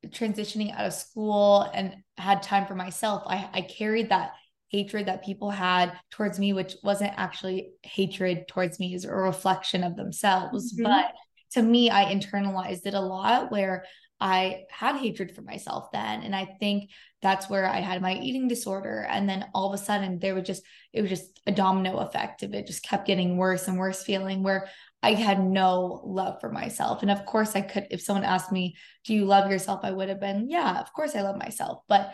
transitioning 0.08 0.74
out 0.74 0.86
of 0.86 0.94
school 0.94 1.62
and 1.74 1.96
had 2.16 2.42
time 2.42 2.66
for 2.66 2.74
myself, 2.74 3.22
I, 3.26 3.48
I 3.52 3.60
carried 3.62 4.10
that 4.10 4.32
hatred 4.70 5.06
that 5.06 5.24
people 5.24 5.50
had 5.50 5.92
towards 6.10 6.38
me, 6.38 6.52
which 6.52 6.76
wasn't 6.82 7.12
actually 7.16 7.70
hatred 7.82 8.48
towards 8.48 8.78
me, 8.80 8.94
is 8.94 9.04
a 9.04 9.12
reflection 9.12 9.84
of 9.84 9.96
themselves. 9.96 10.72
Mm-hmm. 10.72 10.84
But 10.84 11.12
to 11.52 11.62
me, 11.62 11.90
I 11.90 12.14
internalized 12.14 12.86
it 12.86 12.94
a 12.94 13.00
lot 13.00 13.50
where 13.50 13.84
I 14.20 14.64
had 14.70 14.96
hatred 14.96 15.34
for 15.34 15.42
myself 15.42 15.90
then. 15.92 16.22
And 16.22 16.36
I 16.36 16.44
think 16.60 16.90
that's 17.22 17.48
where 17.48 17.66
I 17.66 17.80
had 17.80 18.02
my 18.02 18.14
eating 18.14 18.48
disorder. 18.48 19.06
And 19.08 19.28
then 19.28 19.46
all 19.54 19.72
of 19.72 19.80
a 19.80 19.82
sudden 19.82 20.18
there 20.18 20.34
was 20.34 20.46
just, 20.46 20.62
it 20.92 21.00
was 21.00 21.10
just 21.10 21.40
a 21.46 21.52
domino 21.52 21.96
effect 21.98 22.42
of 22.42 22.54
it 22.54 22.66
just 22.66 22.82
kept 22.82 23.06
getting 23.06 23.38
worse 23.38 23.66
and 23.66 23.78
worse 23.78 24.02
feeling 24.02 24.42
where 24.42 24.68
I 25.02 25.14
had 25.14 25.42
no 25.42 26.02
love 26.04 26.38
for 26.40 26.52
myself. 26.52 27.00
And 27.00 27.10
of 27.10 27.24
course 27.24 27.56
I 27.56 27.62
could, 27.62 27.86
if 27.90 28.02
someone 28.02 28.24
asked 28.24 28.52
me, 28.52 28.76
do 29.04 29.14
you 29.14 29.24
love 29.24 29.50
yourself? 29.50 29.80
I 29.82 29.90
would 29.90 30.10
have 30.10 30.20
been, 30.20 30.50
yeah, 30.50 30.78
of 30.78 30.92
course 30.92 31.16
I 31.16 31.22
love 31.22 31.38
myself. 31.38 31.82
But 31.88 32.12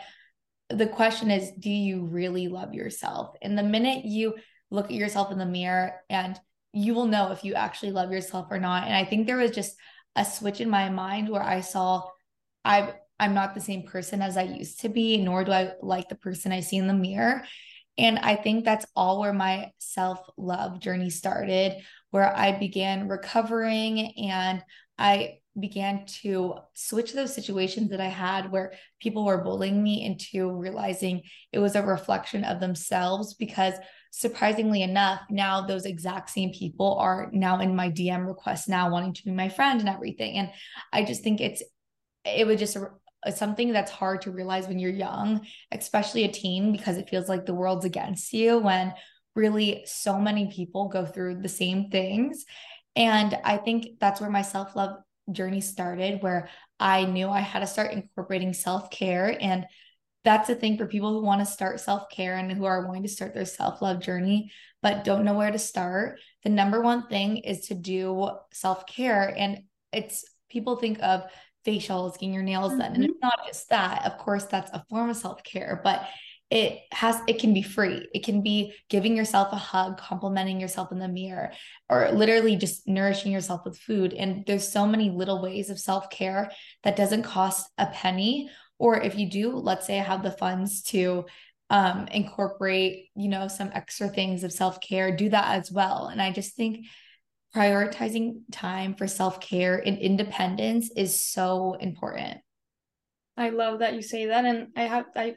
the 0.69 0.87
question 0.87 1.31
is, 1.31 1.51
do 1.51 1.69
you 1.69 2.05
really 2.05 2.47
love 2.47 2.73
yourself? 2.73 3.35
And 3.41 3.57
the 3.57 3.63
minute 3.63 4.05
you 4.05 4.35
look 4.69 4.85
at 4.85 4.91
yourself 4.91 5.31
in 5.31 5.37
the 5.37 5.45
mirror 5.45 5.93
and 6.09 6.39
you 6.73 6.93
will 6.93 7.05
know 7.05 7.31
if 7.31 7.43
you 7.43 7.53
actually 7.53 7.91
love 7.91 8.11
yourself 8.11 8.47
or 8.51 8.59
not. 8.59 8.83
And 8.83 8.93
I 8.93 9.05
think 9.05 9.25
there 9.25 9.37
was 9.37 9.51
just 9.51 9.75
a 10.15 10.25
switch 10.25 10.59
in 10.61 10.69
my 10.69 10.89
mind 10.89 11.29
where 11.29 11.43
I 11.43 11.61
saw 11.61 12.03
I 12.65 12.93
I'm 13.19 13.33
not 13.33 13.55
the 13.55 13.61
same 13.61 13.83
person 13.83 14.21
as 14.21 14.37
I 14.37 14.43
used 14.43 14.81
to 14.81 14.89
be, 14.89 15.17
nor 15.17 15.43
do 15.43 15.51
I 15.51 15.71
like 15.81 16.09
the 16.09 16.15
person 16.15 16.51
I 16.51 16.59
see 16.59 16.77
in 16.77 16.87
the 16.87 16.93
mirror. 16.93 17.43
And 17.97 18.19
I 18.19 18.35
think 18.35 18.63
that's 18.63 18.85
all 18.95 19.19
where 19.19 19.33
my 19.33 19.71
self 19.79 20.19
love 20.37 20.79
journey 20.79 21.09
started, 21.09 21.81
where 22.11 22.35
I 22.35 22.51
began 22.51 23.07
recovering 23.07 24.13
and 24.29 24.63
I 24.99 25.39
began 25.59 26.05
to 26.05 26.55
switch 26.73 27.13
those 27.13 27.33
situations 27.33 27.89
that 27.89 28.01
I 28.01 28.07
had 28.07 28.51
where 28.51 28.73
people 29.01 29.25
were 29.25 29.43
bullying 29.43 29.81
me 29.81 30.03
into 30.03 30.51
realizing 30.51 31.23
it 31.51 31.59
was 31.59 31.75
a 31.75 31.83
reflection 31.83 32.43
of 32.43 32.59
themselves 32.59 33.33
because 33.33 33.73
surprisingly 34.11 34.81
enough, 34.81 35.21
now 35.29 35.61
those 35.61 35.85
exact 35.85 36.29
same 36.29 36.51
people 36.51 36.95
are 36.95 37.29
now 37.31 37.59
in 37.59 37.75
my 37.75 37.89
DM 37.89 38.27
requests 38.27 38.67
now 38.67 38.89
wanting 38.89 39.13
to 39.13 39.23
be 39.25 39.31
my 39.31 39.49
friend 39.49 39.79
and 39.79 39.89
everything. 39.89 40.37
And 40.37 40.49
I 40.91 41.03
just 41.03 41.23
think 41.23 41.41
it's 41.41 41.63
it 42.25 42.45
was 42.45 42.59
just 42.59 42.75
a, 42.75 42.89
a, 43.23 43.31
something 43.31 43.71
that's 43.71 43.91
hard 43.91 44.21
to 44.23 44.31
realize 44.31 44.67
when 44.67 44.79
you're 44.79 44.91
young, 44.91 45.45
especially 45.71 46.23
a 46.23 46.31
teen, 46.31 46.71
because 46.71 46.97
it 46.97 47.09
feels 47.09 47.29
like 47.29 47.45
the 47.45 47.53
world's 47.53 47.85
against 47.85 48.33
you 48.33 48.57
when 48.57 48.93
really 49.35 49.83
so 49.85 50.19
many 50.19 50.51
people 50.51 50.89
go 50.89 51.05
through 51.05 51.41
the 51.41 51.49
same 51.49 51.89
things. 51.89 52.45
And 52.95 53.37
I 53.43 53.57
think 53.57 53.99
that's 53.99 54.19
where 54.19 54.29
my 54.29 54.41
self 54.41 54.75
love 54.75 54.97
journey 55.31 55.61
started, 55.61 56.21
where 56.21 56.49
I 56.79 57.05
knew 57.05 57.29
I 57.29 57.39
had 57.39 57.59
to 57.59 57.67
start 57.67 57.91
incorporating 57.91 58.53
self 58.53 58.89
care. 58.89 59.37
And 59.39 59.65
that's 60.23 60.47
the 60.47 60.55
thing 60.55 60.77
for 60.77 60.87
people 60.87 61.13
who 61.13 61.25
want 61.25 61.39
to 61.41 61.45
start 61.45 61.79
self 61.79 62.09
care 62.09 62.35
and 62.35 62.51
who 62.51 62.65
are 62.65 62.85
wanting 62.87 63.03
to 63.03 63.09
start 63.09 63.33
their 63.33 63.45
self 63.45 63.81
love 63.81 64.01
journey, 64.01 64.51
but 64.81 65.03
don't 65.03 65.25
know 65.25 65.35
where 65.35 65.51
to 65.51 65.59
start. 65.59 66.19
The 66.43 66.49
number 66.49 66.81
one 66.81 67.07
thing 67.07 67.37
is 67.37 67.67
to 67.67 67.75
do 67.75 68.29
self 68.53 68.85
care. 68.85 69.33
And 69.37 69.63
it's 69.93 70.25
people 70.49 70.75
think 70.75 71.01
of 71.01 71.23
facials, 71.65 72.13
getting 72.13 72.33
your 72.33 72.43
nails 72.43 72.71
done. 72.71 72.81
Mm-hmm. 72.81 72.95
And 72.95 73.03
it's 73.05 73.21
not 73.21 73.45
just 73.45 73.69
that. 73.69 74.05
Of 74.05 74.17
course, 74.17 74.45
that's 74.45 74.71
a 74.71 74.85
form 74.89 75.09
of 75.09 75.17
self-care, 75.17 75.81
but 75.83 76.07
it 76.49 76.79
has 76.93 77.19
it 77.27 77.39
can 77.39 77.53
be 77.53 77.61
free. 77.61 78.07
It 78.13 78.23
can 78.23 78.41
be 78.41 78.73
giving 78.89 79.17
yourself 79.17 79.51
a 79.51 79.57
hug, 79.57 79.97
complimenting 79.97 80.61
yourself 80.61 80.91
in 80.91 80.99
the 80.99 81.07
mirror, 81.07 81.51
or 81.89 82.09
literally 82.11 82.55
just 82.55 82.87
nourishing 82.87 83.31
yourself 83.31 83.65
with 83.65 83.77
food. 83.77 84.13
And 84.13 84.45
there's 84.45 84.67
so 84.67 84.87
many 84.87 85.09
little 85.09 85.41
ways 85.41 85.69
of 85.69 85.79
self-care 85.79 86.51
that 86.83 86.95
doesn't 86.95 87.23
cost 87.23 87.69
a 87.77 87.87
penny. 87.87 88.49
Or 88.79 88.99
if 89.01 89.17
you 89.17 89.29
do, 89.29 89.55
let's 89.55 89.85
say 89.85 89.99
I 89.99 90.03
have 90.03 90.23
the 90.23 90.31
funds 90.31 90.83
to 90.83 91.25
um 91.69 92.07
incorporate, 92.11 93.09
you 93.15 93.27
know, 93.27 93.49
some 93.49 93.71
extra 93.73 94.07
things 94.07 94.45
of 94.45 94.53
self-care, 94.53 95.17
do 95.17 95.29
that 95.29 95.57
as 95.57 95.69
well. 95.69 96.07
And 96.07 96.21
I 96.21 96.31
just 96.31 96.55
think 96.55 96.85
prioritizing 97.53 98.41
time 98.51 98.93
for 98.93 99.07
self 99.07 99.41
care 99.41 99.77
and 99.77 99.97
independence 99.97 100.91
is 100.95 101.25
so 101.25 101.73
important. 101.73 102.39
I 103.35 103.49
love 103.49 103.79
that 103.79 103.95
you 103.95 104.01
say 104.01 104.27
that. 104.27 104.45
And 104.45 104.69
I 104.75 104.83
have, 104.83 105.05
I 105.15 105.35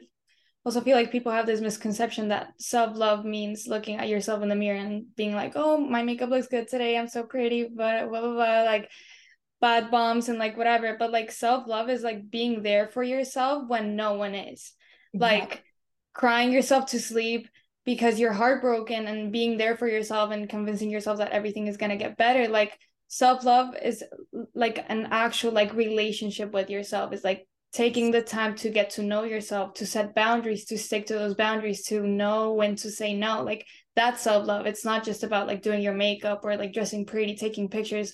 also 0.65 0.81
feel 0.81 0.95
like 0.95 1.11
people 1.11 1.31
have 1.31 1.45
this 1.45 1.61
misconception 1.61 2.27
that 2.27 2.53
self-love 2.59 3.25
means 3.25 3.67
looking 3.67 3.97
at 3.97 4.09
yourself 4.09 4.43
in 4.43 4.49
the 4.49 4.55
mirror 4.55 4.77
and 4.77 5.15
being 5.15 5.33
like 5.33 5.53
oh 5.55 5.77
my 5.77 6.03
makeup 6.03 6.29
looks 6.29 6.47
good 6.47 6.67
today. 6.67 6.97
I'm 6.97 7.07
so 7.07 7.23
pretty 7.23 7.63
but 7.63 8.09
blah 8.09 8.21
blah 8.21 8.33
blah 8.33 8.63
like 8.63 8.89
bad 9.61 9.91
bombs 9.91 10.27
and 10.27 10.39
like 10.39 10.57
whatever. 10.57 10.97
But 10.97 11.11
like 11.11 11.31
self-love 11.31 11.89
is 11.89 12.03
like 12.03 12.29
being 12.29 12.63
there 12.63 12.87
for 12.87 13.03
yourself 13.03 13.63
when 13.67 13.95
no 13.95 14.13
one 14.13 14.35
is. 14.35 14.73
Like 15.13 15.63
crying 16.13 16.51
yourself 16.51 16.87
to 16.87 16.99
sleep 16.99 17.47
because 17.85 18.19
you're 18.19 18.33
heartbroken 18.33 19.07
and 19.07 19.31
being 19.31 19.57
there 19.57 19.75
for 19.75 19.87
yourself 19.87 20.31
and 20.31 20.49
convincing 20.49 20.89
yourself 20.89 21.17
that 21.17 21.31
everything 21.31 21.67
is 21.67 21.77
going 21.77 21.89
to 21.89 21.97
get 21.97 22.17
better. 22.17 22.47
Like 22.47 22.77
self-love 23.07 23.75
is 23.81 24.03
like 24.55 24.83
an 24.87 25.09
actual 25.11 25.51
like 25.51 25.73
relationship 25.73 26.51
with 26.51 26.69
yourself. 26.69 27.13
It's 27.13 27.23
like 27.23 27.47
taking 27.73 28.11
the 28.11 28.21
time 28.21 28.55
to 28.55 28.69
get 28.69 28.89
to 28.91 29.03
know 29.03 29.23
yourself 29.23 29.73
to 29.75 29.85
set 29.85 30.13
boundaries 30.13 30.65
to 30.65 30.77
stick 30.77 31.05
to 31.05 31.13
those 31.13 31.35
boundaries 31.35 31.83
to 31.83 32.05
know 32.05 32.53
when 32.53 32.75
to 32.75 32.91
say 32.91 33.13
no. 33.13 33.43
Like 33.43 33.65
that's 33.95 34.21
self-love. 34.21 34.65
It's 34.65 34.83
not 34.83 35.05
just 35.05 35.23
about 35.23 35.47
like 35.47 35.61
doing 35.61 35.81
your 35.81 35.93
makeup 35.93 36.41
or 36.43 36.57
like 36.57 36.73
dressing 36.73 37.05
pretty 37.05 37.35
taking 37.35 37.69
pictures. 37.69 38.13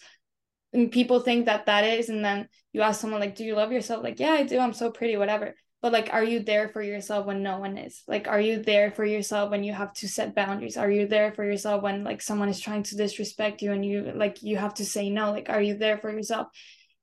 And 0.74 0.92
people 0.92 1.22
think 1.22 1.46
that 1.46 1.66
that 1.66 1.86
is 1.86 2.10
and 2.10 2.24
then 2.24 2.50
you 2.72 2.82
ask 2.82 3.02
someone 3.02 3.20
like 3.20 3.36
do 3.36 3.44
you 3.44 3.56
love 3.56 3.72
yourself? 3.72 4.04
Like 4.04 4.20
yeah 4.20 4.32
i 4.32 4.44
do. 4.44 4.60
I'm 4.60 4.74
so 4.74 4.92
pretty 4.92 5.18
whatever. 5.18 5.56
But 5.82 5.92
like 5.92 6.14
are 6.14 6.24
you 6.24 6.42
there 6.42 6.70
for 6.70 6.84
yourself 6.84 7.26
when 7.26 7.42
no 7.42 7.60
one 7.60 7.80
is? 7.80 8.04
Like 8.08 8.28
are 8.28 8.42
you 8.42 8.62
there 8.62 8.92
for 8.92 9.06
yourself 9.06 9.50
when 9.50 9.64
you 9.64 9.74
have 9.74 9.94
to 9.94 10.08
set 10.08 10.36
boundaries? 10.36 10.78
Are 10.78 10.92
you 10.92 11.08
there 11.08 11.32
for 11.32 11.44
yourself 11.44 11.82
when 11.82 12.04
like 12.04 12.22
someone 12.22 12.50
is 12.50 12.60
trying 12.60 12.84
to 12.84 12.98
disrespect 12.98 13.64
you 13.64 13.72
and 13.72 13.84
you 13.84 14.12
like 14.14 14.44
you 14.44 14.58
have 14.58 14.76
to 14.76 14.86
say 14.86 15.10
no? 15.10 15.32
Like 15.32 15.50
are 15.50 15.62
you 15.62 15.78
there 15.78 15.98
for 15.98 16.12
yourself 16.12 16.50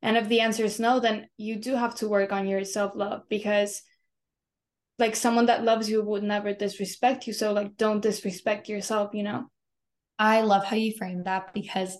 and 0.04 0.16
if 0.16 0.28
the 0.28 0.40
answer 0.40 0.64
is 0.64 0.78
no 0.78 1.00
then 1.00 1.26
you 1.36 1.56
do 1.56 1.74
have 1.74 1.94
to 1.96 2.08
work 2.08 2.30
on 2.30 2.46
your 2.46 2.62
self-love 2.64 3.22
because 3.28 3.82
like 4.98 5.16
someone 5.16 5.46
that 5.46 5.64
loves 5.64 5.90
you 5.90 6.02
would 6.02 6.22
never 6.22 6.52
disrespect 6.52 7.26
you 7.26 7.32
so 7.32 7.52
like 7.52 7.76
don't 7.76 8.02
disrespect 8.02 8.68
yourself 8.68 9.12
you 9.14 9.24
know 9.24 9.44
i 10.18 10.42
love 10.42 10.64
how 10.64 10.76
you 10.76 10.92
frame 10.96 11.24
that 11.24 11.52
because 11.52 11.96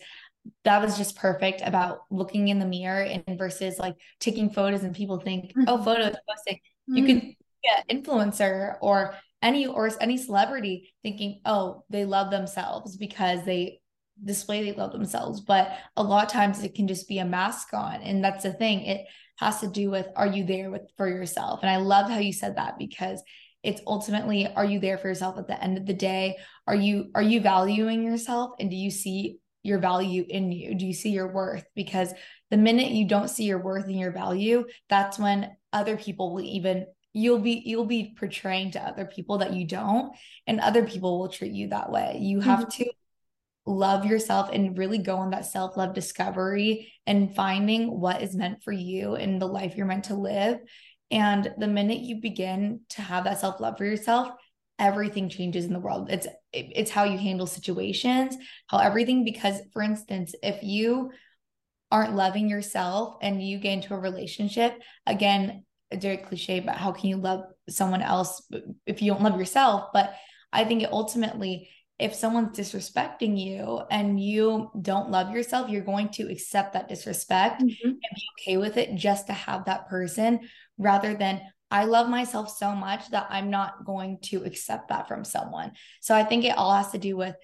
that 0.65 0.83
was 0.83 0.97
just 0.99 1.17
perfect 1.17 1.63
about 1.65 2.01
looking 2.11 2.49
in 2.49 2.59
the 2.59 2.67
mirror 2.67 3.03
and 3.03 3.39
versus 3.39 3.79
like 3.79 3.95
taking 4.21 4.51
photos 4.51 4.85
and 4.85 4.95
people 4.95 5.19
think 5.19 5.51
mm-hmm. 5.51 5.65
oh 5.67 5.83
photos 5.83 6.15
posting 6.29 6.57
mm-hmm. 6.57 6.97
you 6.97 7.07
can 7.07 7.35
get 7.65 7.89
influencer 7.89 8.77
or 8.83 9.15
any 9.43 9.67
or 9.67 9.91
any 10.01 10.17
celebrity 10.19 10.93
thinking 11.03 11.41
oh 11.47 11.83
they 11.89 12.05
love 12.05 12.31
themselves 12.31 12.97
because 12.97 13.45
they 13.45 13.81
display 14.23 14.63
they 14.63 14.77
love 14.77 14.93
themselves 14.93 15.41
but 15.41 15.73
a 15.97 16.03
lot 16.03 16.25
of 16.25 16.31
times 16.31 16.63
it 16.63 16.75
can 16.75 16.87
just 16.87 17.09
be 17.09 17.19
a 17.19 17.25
mask 17.25 17.73
on 17.73 18.01
and 18.03 18.23
that's 18.23 18.45
the 18.45 18.53
thing 18.53 18.81
it 18.83 19.07
has 19.39 19.61
to 19.61 19.67
do 19.67 19.91
with 19.91 20.07
are 20.15 20.29
you 20.29 20.45
there 20.45 20.71
with 20.71 20.83
for 20.97 21.09
yourself 21.09 21.61
and 21.63 21.71
i 21.71 21.77
love 21.77 22.09
how 22.09 22.19
you 22.19 22.33
said 22.33 22.57
that 22.57 22.79
because 22.79 23.23
it's 23.63 23.81
ultimately 23.87 24.47
are 24.55 24.65
you 24.65 24.79
there 24.79 24.99
for 24.99 25.09
yourself 25.09 25.37
at 25.39 25.49
the 25.49 25.63
end 25.63 25.77
of 25.77 25.87
the 25.87 25.95
day 25.95 26.37
are 26.67 26.77
you 26.77 27.11
are 27.15 27.23
you 27.23 27.41
valuing 27.41 28.05
yourself 28.05 28.53
and 28.61 28.71
do 28.71 28.77
you 28.77 28.91
see 28.91 29.39
your 29.65 29.79
value 29.79 30.25
in 30.29 30.53
you? 30.53 30.75
Do 30.77 30.87
you 30.87 30.93
see 30.93 31.11
your 31.11 31.33
worth? 31.33 31.65
Because 31.75 32.13
the 32.51 32.57
minute 32.57 32.93
you 32.93 33.09
don't 33.09 33.31
see 33.31 33.45
your 33.45 33.59
worth 33.59 33.87
and 33.87 33.99
your 33.99 34.13
value, 34.13 34.67
that's 34.89 35.19
when 35.19 35.57
other 35.73 35.97
people 35.97 36.33
will 36.33 36.45
even 36.45 36.87
you'll 37.17 37.39
be 37.39 37.63
you'll 37.65 37.87
be 37.87 38.15
portraying 38.19 38.73
to 38.73 38.81
other 38.81 39.07
people 39.07 39.39
that 39.39 39.53
you 39.53 39.67
don't 39.67 40.15
and 40.47 40.61
other 40.61 40.85
people 40.85 41.19
will 41.19 41.29
treat 41.29 41.53
you 41.53 41.69
that 41.69 41.91
way. 41.91 42.19
You 42.21 42.41
have 42.41 42.61
mm-hmm. 42.61 42.85
to 42.85 42.91
love 43.67 44.05
yourself 44.05 44.51
and 44.53 44.77
really 44.77 44.99
go 44.99 45.17
on 45.17 45.31
that 45.31 45.47
self-love 45.47 45.95
discovery 45.95 46.93
and 47.07 47.35
finding 47.35 47.99
what 47.99 48.23
is 48.23 48.35
meant 48.35 48.63
for 48.63 48.73
you 48.73 49.15
and 49.15 49.41
the 49.41 49.47
life 49.47 49.77
you're 49.77 49.87
meant 49.87 50.05
to 50.05 50.15
live. 50.15 50.59
And 51.11 51.53
the 51.59 51.67
minute 51.67 52.01
you 52.01 52.21
begin 52.21 52.81
to 52.91 53.03
have 53.03 53.25
that 53.25 53.41
self-love 53.41 53.79
for 53.79 53.85
yourself, 53.85 54.31
everything 54.79 55.29
changes 55.29 55.65
in 55.65 55.73
the 55.73 55.81
world. 55.81 56.11
It's 56.11 56.27
it's 56.53 56.91
how 56.91 57.05
you 57.05 57.19
handle 57.19 57.47
situations, 57.47 58.37
how 58.67 58.79
everything 58.79 59.25
because 59.25 59.61
for 59.73 59.83
instance, 59.83 60.35
if 60.43 60.63
you 60.63 61.13
aren't 61.91 62.17
loving 62.17 62.49
yourself 62.49 63.17
and 63.23 63.43
you 63.43 63.59
get 63.59 63.73
into 63.73 63.95
a 63.95 63.99
relationship, 63.99 64.77
again, 65.07 65.65
a 65.91 65.97
very 65.97 66.17
cliche, 66.17 66.61
but 66.61 66.75
how 66.75 66.93
can 66.93 67.09
you 67.09 67.17
love 67.17 67.45
someone 67.69 68.03
else 68.03 68.43
if 68.87 69.01
you 69.01 69.13
don't 69.13 69.23
love 69.23 69.39
yourself? 69.39 69.91
But 69.93 70.15
I 70.53 70.65
think 70.65 70.83
it 70.83 70.93
ultimately 70.93 71.71
if 71.99 72.15
someone's 72.15 72.57
disrespecting 72.57 73.39
you 73.39 73.83
and 73.91 74.21
you 74.21 74.71
don't 74.81 75.11
love 75.11 75.33
yourself, 75.33 75.71
you're 75.71 75.83
going 75.83 76.09
to 76.11 76.31
accept 76.31 76.73
that 76.73 76.89
disrespect 76.89 77.63
mm-hmm. 77.63 77.89
and 77.89 78.01
be 78.15 78.29
okay 78.41 78.57
with 78.57 78.77
it 78.77 78.97
just 78.97 79.29
to 79.29 79.33
have 79.33 79.67
that 79.67 79.89
person 79.89 80.41
rather 80.77 81.15
than 81.15 81.41
I 81.71 81.85
love 81.85 82.09
myself 82.09 82.57
so 82.57 82.75
much 82.75 83.11
that 83.11 83.27
I'm 83.31 83.51
not 83.51 83.85
going 83.85 84.19
to 84.25 84.45
accept 84.45 84.89
that 84.89 85.09
from 85.09 85.25
someone. 85.25 85.73
So 86.01 86.15
I 86.15 86.25
think 86.25 86.45
it 86.45 86.57
all 86.57 86.75
has 86.75 86.91
to 86.93 86.99
do 86.99 87.17
with 87.17 87.37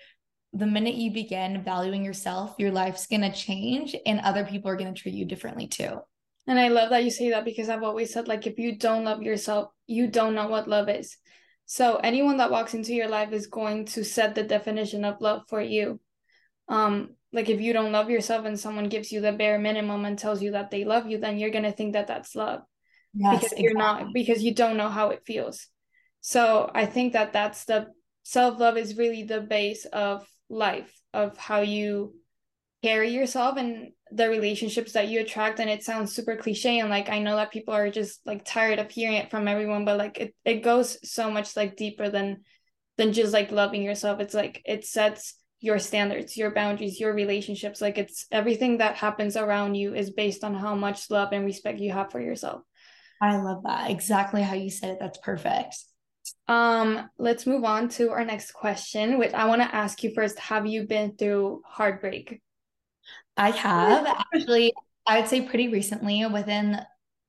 the 0.53 0.67
minute 0.67 0.97
you 0.97 1.13
begin 1.13 1.63
valuing 1.63 2.05
yourself, 2.05 2.57
your 2.59 2.73
life's 2.73 3.07
going 3.07 3.23
to 3.23 3.33
change 3.33 3.95
and 4.05 4.21
other 4.21 4.45
people 4.45 4.71
are 4.71 4.77
going 4.77 4.93
to 4.93 5.01
treat 5.01 5.15
you 5.15 5.25
differently 5.25 5.69
too. 5.69 6.01
And 6.47 6.59
I 6.59 6.69
love 6.69 6.91
that 6.91 7.05
you 7.05 7.11
say 7.11 7.31
that 7.31 7.45
because 7.45 7.69
I've 7.69 7.85
always 7.85 8.13
said, 8.13 8.27
like, 8.27 8.47
if 8.47 8.59
you 8.59 8.77
don't 8.77 9.05
love 9.05 9.23
yourself, 9.23 9.71
you 9.87 10.09
don't 10.09 10.35
know 10.35 10.49
what 10.49 10.69
love 10.69 10.89
is. 10.89 11.17
So 11.71 11.99
anyone 11.99 12.39
that 12.39 12.51
walks 12.51 12.75
into 12.75 12.93
your 12.93 13.07
life 13.07 13.31
is 13.31 13.47
going 13.47 13.85
to 13.95 14.03
set 14.03 14.35
the 14.35 14.43
definition 14.43 15.05
of 15.05 15.21
love 15.21 15.43
for 15.47 15.61
you. 15.61 16.01
Um, 16.69 17.11
like 17.33 17.49
if 17.49 17.61
you 17.61 17.73
don't 17.73 17.93
love 17.93 18.11
yourself 18.11 18.45
and 18.45 18.59
someone 18.59 18.89
gives 18.89 19.13
you 19.13 19.21
the 19.21 19.31
bare 19.31 19.57
minimum 19.57 20.05
and 20.05 20.19
tells 20.19 20.43
you 20.43 20.51
that 20.51 20.73
they 20.73 20.85
love 20.85 21.07
you, 21.07 21.19
then 21.19 21.39
you're 21.39 21.51
gonna 21.51 21.71
think 21.71 21.93
that 21.93 22.09
that's 22.09 22.35
love. 22.35 22.63
Yes, 23.15 23.45
because 23.45 23.59
you're 23.61 23.79
not 23.79 24.07
because 24.13 24.43
you 24.43 24.53
don't 24.53 24.77
know 24.77 24.89
how 24.89 25.11
it 25.11 25.23
feels. 25.25 25.69
So 26.21 26.69
i 26.75 26.87
think 26.87 27.13
that 27.13 27.33
that's 27.33 27.67
the 27.67 27.87
self-love 28.25 28.77
is 28.77 28.99
really 28.99 29.23
the 29.23 29.41
base 29.41 29.85
of 29.85 30.27
life 30.49 30.93
of 31.15 31.37
how 31.37 31.61
you 31.61 32.17
carry 32.83 33.11
yourself 33.11 33.57
and 33.57 33.93
the 34.13 34.29
relationships 34.29 34.93
that 34.93 35.09
you 35.09 35.21
attract 35.21 35.61
and 35.61 35.71
it 35.71 35.83
sounds 35.83 36.15
super 36.15 36.37
cliche 36.37 36.79
and 36.79 36.89
like 36.89 37.09
i 37.11 37.19
know 37.19 37.37
that 37.37 37.53
people 37.53 37.75
are 37.75 37.91
just 37.91 38.21
like 38.27 38.45
tired 38.45 38.79
of 38.79 38.91
hearing 38.91 39.17
it 39.17 39.31
from 39.31 39.47
everyone 39.47 39.85
but 39.85 39.99
like 39.99 40.19
it, 40.19 40.35
it 40.45 40.63
goes 40.63 40.99
so 41.09 41.31
much 41.31 41.57
like 41.57 41.77
deeper 41.77 42.09
than 42.09 42.39
than 42.97 43.13
just 43.13 43.33
like 43.33 43.51
loving 43.51 43.83
yourself 43.83 44.21
it's 44.21 44.35
like 44.35 44.63
it 44.65 44.85
sets 44.85 45.35
your 45.61 45.79
standards 45.79 46.37
your 46.37 46.53
boundaries 46.53 46.99
your 46.99 47.15
relationships 47.15 47.81
like 47.81 47.99
it's 47.99 48.27
everything 48.33 48.79
that 48.79 48.97
happens 48.97 49.37
around 49.37 49.75
you 49.75 49.95
is 49.95 50.11
based 50.11 50.43
on 50.43 50.55
how 50.55 50.75
much 50.75 51.11
love 51.11 51.29
and 51.33 51.45
respect 51.45 51.79
you 51.79 51.93
have 51.93 52.11
for 52.11 52.21
yourself 52.21 52.63
I 53.21 53.37
love 53.37 53.65
that. 53.65 53.91
Exactly 53.91 54.43
how 54.43 54.55
you 54.55 54.71
said 54.71 54.93
it. 54.93 54.99
That's 54.99 55.19
perfect. 55.19 55.77
Um, 56.49 57.09
let's 57.19 57.47
move 57.47 57.65
on 57.65 57.89
to 57.91 58.11
our 58.11 58.25
next 58.25 58.53
question, 58.53 59.19
which 59.19 59.35
I 59.35 59.45
want 59.45 59.63
to 59.63 59.75
ask 59.75 60.03
you 60.03 60.13
first. 60.15 60.39
Have 60.39 60.67
you 60.67 60.87
been 60.87 61.17
through 61.17 61.63
heartbreak? 61.67 62.41
I 63.41 63.51
have 63.51 64.07
actually, 64.07 64.75
I'd 65.07 65.29
say 65.29 65.41
pretty 65.43 65.69
recently, 65.69 66.25
within 66.27 66.79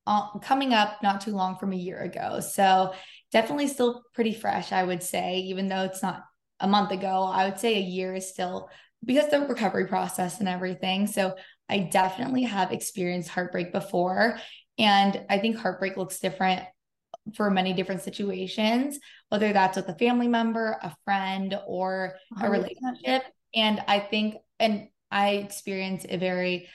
uh, 0.05 0.39
coming 0.39 0.73
up 0.73 1.01
not 1.01 1.21
too 1.21 1.31
long 1.31 1.57
from 1.57 1.71
a 1.71 1.77
year 1.77 1.99
ago. 2.01 2.41
So 2.41 2.93
definitely 3.31 3.67
still 3.67 4.03
pretty 4.13 4.33
fresh, 4.33 4.71
I 4.71 4.83
would 4.83 5.01
say, 5.01 5.37
even 5.39 5.69
though 5.69 5.83
it's 5.83 6.03
not 6.03 6.23
a 6.59 6.67
month 6.67 6.91
ago. 6.91 7.23
I 7.23 7.45
would 7.45 7.59
say 7.59 7.77
a 7.77 7.81
year 7.81 8.13
is 8.13 8.29
still 8.29 8.69
because 9.05 9.29
the 9.29 9.39
recovery 9.47 9.87
process 9.87 10.39
and 10.39 10.49
everything. 10.49 11.07
So 11.07 11.35
I 11.69 11.79
definitely 11.79 12.43
have 12.43 12.71
experienced 12.71 13.29
heartbreak 13.29 13.71
before. 13.71 14.37
And 14.77 15.25
I 15.29 15.39
think 15.39 15.57
heartbreak 15.57 15.95
looks 15.95 16.19
different 16.19 16.63
for 17.35 17.49
many 17.49 17.73
different 17.73 18.01
situations, 18.01 18.99
whether 19.29 19.53
that's 19.53 19.77
with 19.77 19.87
a 19.87 19.95
family 19.95 20.27
member, 20.27 20.77
a 20.81 20.93
friend, 21.05 21.57
or 21.67 22.15
a 22.41 22.49
relationship. 22.49 23.23
And 23.55 23.81
I 23.87 23.99
think, 23.99 24.35
and 24.59 24.87
I 25.11 25.31
experienced 25.31 26.05
a 26.09 26.17
very 26.17 26.67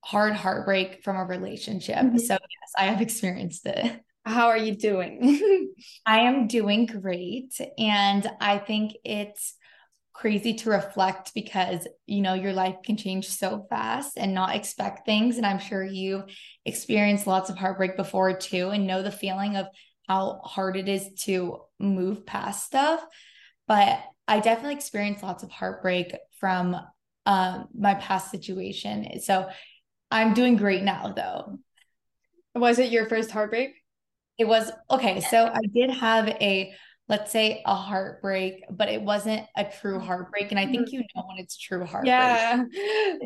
hard 0.00 0.34
heartbreak 0.34 1.02
from 1.02 1.16
a 1.16 1.24
relationship. 1.24 1.96
Mm-hmm. 1.96 2.18
So, 2.18 2.34
yes, 2.34 2.72
I 2.76 2.84
have 2.84 3.00
experienced 3.00 3.66
it. 3.66 4.00
How 4.24 4.48
are 4.48 4.58
you 4.58 4.76
doing? 4.76 5.72
I 6.06 6.20
am 6.20 6.48
doing 6.48 6.86
great. 6.86 7.58
And 7.78 8.28
I 8.40 8.58
think 8.58 8.92
it's 9.04 9.54
crazy 10.18 10.54
to 10.54 10.70
reflect 10.70 11.32
because 11.32 11.86
you 12.06 12.20
know 12.20 12.34
your 12.34 12.52
life 12.52 12.74
can 12.84 12.96
change 12.96 13.28
so 13.28 13.64
fast 13.70 14.18
and 14.18 14.34
not 14.34 14.56
expect 14.56 15.06
things 15.06 15.36
and 15.36 15.46
i'm 15.46 15.60
sure 15.60 15.84
you 15.84 16.24
experienced 16.64 17.28
lots 17.28 17.50
of 17.50 17.56
heartbreak 17.56 17.96
before 17.96 18.36
too 18.36 18.70
and 18.70 18.84
know 18.84 19.00
the 19.00 19.12
feeling 19.12 19.54
of 19.54 19.66
how 20.08 20.40
hard 20.42 20.76
it 20.76 20.88
is 20.88 21.08
to 21.16 21.60
move 21.78 22.26
past 22.26 22.66
stuff 22.66 23.00
but 23.68 24.02
i 24.26 24.40
definitely 24.40 24.74
experienced 24.74 25.22
lots 25.22 25.44
of 25.44 25.52
heartbreak 25.52 26.12
from 26.40 26.74
um, 27.26 27.66
my 27.78 27.94
past 27.94 28.30
situation 28.30 29.20
so 29.20 29.48
i'm 30.10 30.34
doing 30.34 30.56
great 30.56 30.82
now 30.82 31.12
though 31.12 31.58
was 32.54 32.78
it 32.78 32.90
your 32.90 33.06
first 33.06 33.30
heartbreak 33.30 33.72
it 34.38 34.46
was 34.46 34.70
okay 34.90 35.20
so 35.20 35.46
i 35.46 35.60
did 35.72 35.90
have 35.90 36.28
a 36.28 36.72
let's 37.08 37.32
say 37.32 37.62
a 37.64 37.74
heartbreak, 37.74 38.64
but 38.70 38.88
it 38.90 39.00
wasn't 39.00 39.42
a 39.56 39.64
true 39.64 39.98
heartbreak. 39.98 40.50
And 40.50 40.60
I 40.60 40.66
think 40.66 40.88
Mhm. 40.88 40.92
you 40.92 41.00
know 41.16 41.24
when 41.26 41.38
it's 41.38 41.56
true 41.56 41.84
heartbreak. 41.84 42.06
Yeah. 42.08 42.64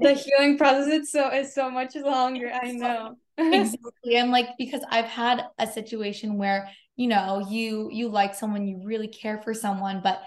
The 0.00 0.12
healing 0.14 0.57
process 0.57 0.87
is 0.87 1.11
so 1.11 1.28
is 1.31 1.52
so 1.52 1.70
much 1.70 1.94
longer. 1.96 2.52
I 2.52 2.70
know. 2.72 3.16
exactly. 3.37 4.18
I'm 4.18 4.31
like, 4.31 4.50
because 4.57 4.83
I've 4.88 5.07
had 5.07 5.46
a 5.59 5.66
situation 5.66 6.38
where, 6.38 6.70
you 6.96 7.09
know, 7.09 7.44
you 7.50 7.90
you 7.90 8.09
like 8.09 8.35
someone, 8.35 8.66
you 8.66 8.83
really 8.85 9.09
care 9.09 9.38
for 9.42 9.52
someone, 9.52 10.00
but 10.02 10.22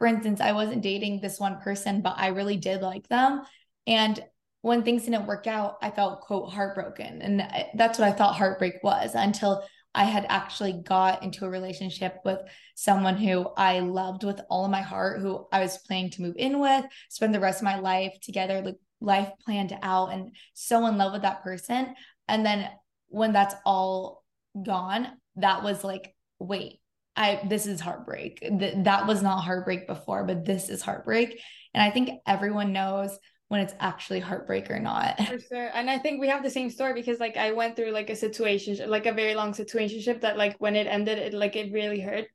for 0.00 0.06
instance, 0.06 0.40
I 0.40 0.52
wasn't 0.52 0.80
dating 0.82 1.20
this 1.20 1.38
one 1.38 1.60
person, 1.60 2.00
but 2.00 2.14
I 2.16 2.28
really 2.28 2.56
did 2.56 2.80
like 2.80 3.06
them. 3.08 3.42
And 3.86 4.18
when 4.62 4.82
things 4.82 5.04
didn't 5.04 5.26
work 5.26 5.46
out, 5.46 5.76
I 5.82 5.90
felt 5.90 6.22
quote 6.22 6.50
heartbroken. 6.50 7.20
And 7.20 7.68
that's 7.74 7.98
what 7.98 8.08
I 8.08 8.12
thought 8.12 8.34
heartbreak 8.34 8.76
was 8.82 9.14
until 9.14 9.62
I 9.94 10.04
had 10.04 10.24
actually 10.30 10.82
got 10.82 11.22
into 11.22 11.44
a 11.44 11.50
relationship 11.50 12.16
with 12.24 12.38
someone 12.76 13.18
who 13.18 13.46
I 13.58 13.80
loved 13.80 14.24
with 14.24 14.40
all 14.48 14.64
of 14.64 14.70
my 14.70 14.80
heart, 14.80 15.20
who 15.20 15.46
I 15.52 15.60
was 15.60 15.76
planning 15.86 16.10
to 16.12 16.22
move 16.22 16.36
in 16.38 16.60
with, 16.60 16.86
spend 17.10 17.34
the 17.34 17.40
rest 17.40 17.60
of 17.60 17.64
my 17.64 17.78
life 17.78 18.14
together, 18.22 18.62
like 18.62 18.76
life 19.02 19.30
planned 19.44 19.76
out, 19.82 20.14
and 20.14 20.34
so 20.54 20.86
in 20.86 20.96
love 20.96 21.12
with 21.12 21.22
that 21.22 21.42
person. 21.42 21.94
And 22.26 22.46
then 22.46 22.70
when 23.08 23.34
that's 23.34 23.54
all 23.66 24.24
gone, 24.64 25.08
that 25.36 25.62
was 25.62 25.84
like, 25.84 26.14
wait, 26.38 26.79
I 27.16 27.40
this 27.48 27.66
is 27.66 27.80
heartbreak. 27.80 28.40
Th- 28.40 28.74
that 28.84 29.06
was 29.06 29.22
not 29.22 29.40
heartbreak 29.40 29.86
before, 29.86 30.24
but 30.24 30.44
this 30.44 30.68
is 30.68 30.82
heartbreak. 30.82 31.40
And 31.74 31.82
I 31.82 31.90
think 31.90 32.20
everyone 32.26 32.72
knows 32.72 33.18
when 33.48 33.60
it's 33.60 33.74
actually 33.80 34.20
heartbreak 34.20 34.70
or 34.70 34.78
not. 34.78 35.18
For 35.18 35.38
sure. 35.38 35.70
And 35.74 35.90
I 35.90 35.98
think 35.98 36.20
we 36.20 36.28
have 36.28 36.42
the 36.42 36.50
same 36.50 36.70
story 36.70 36.94
because 36.94 37.18
like 37.18 37.36
I 37.36 37.52
went 37.52 37.74
through 37.74 37.90
like 37.90 38.08
a 38.08 38.16
situation 38.16 38.88
like 38.88 39.06
a 39.06 39.12
very 39.12 39.34
long 39.34 39.52
situationship 39.52 40.20
that 40.20 40.38
like 40.38 40.56
when 40.60 40.76
it 40.76 40.86
ended 40.86 41.18
it 41.18 41.34
like 41.34 41.56
it 41.56 41.72
really 41.72 42.00
hurt. 42.00 42.26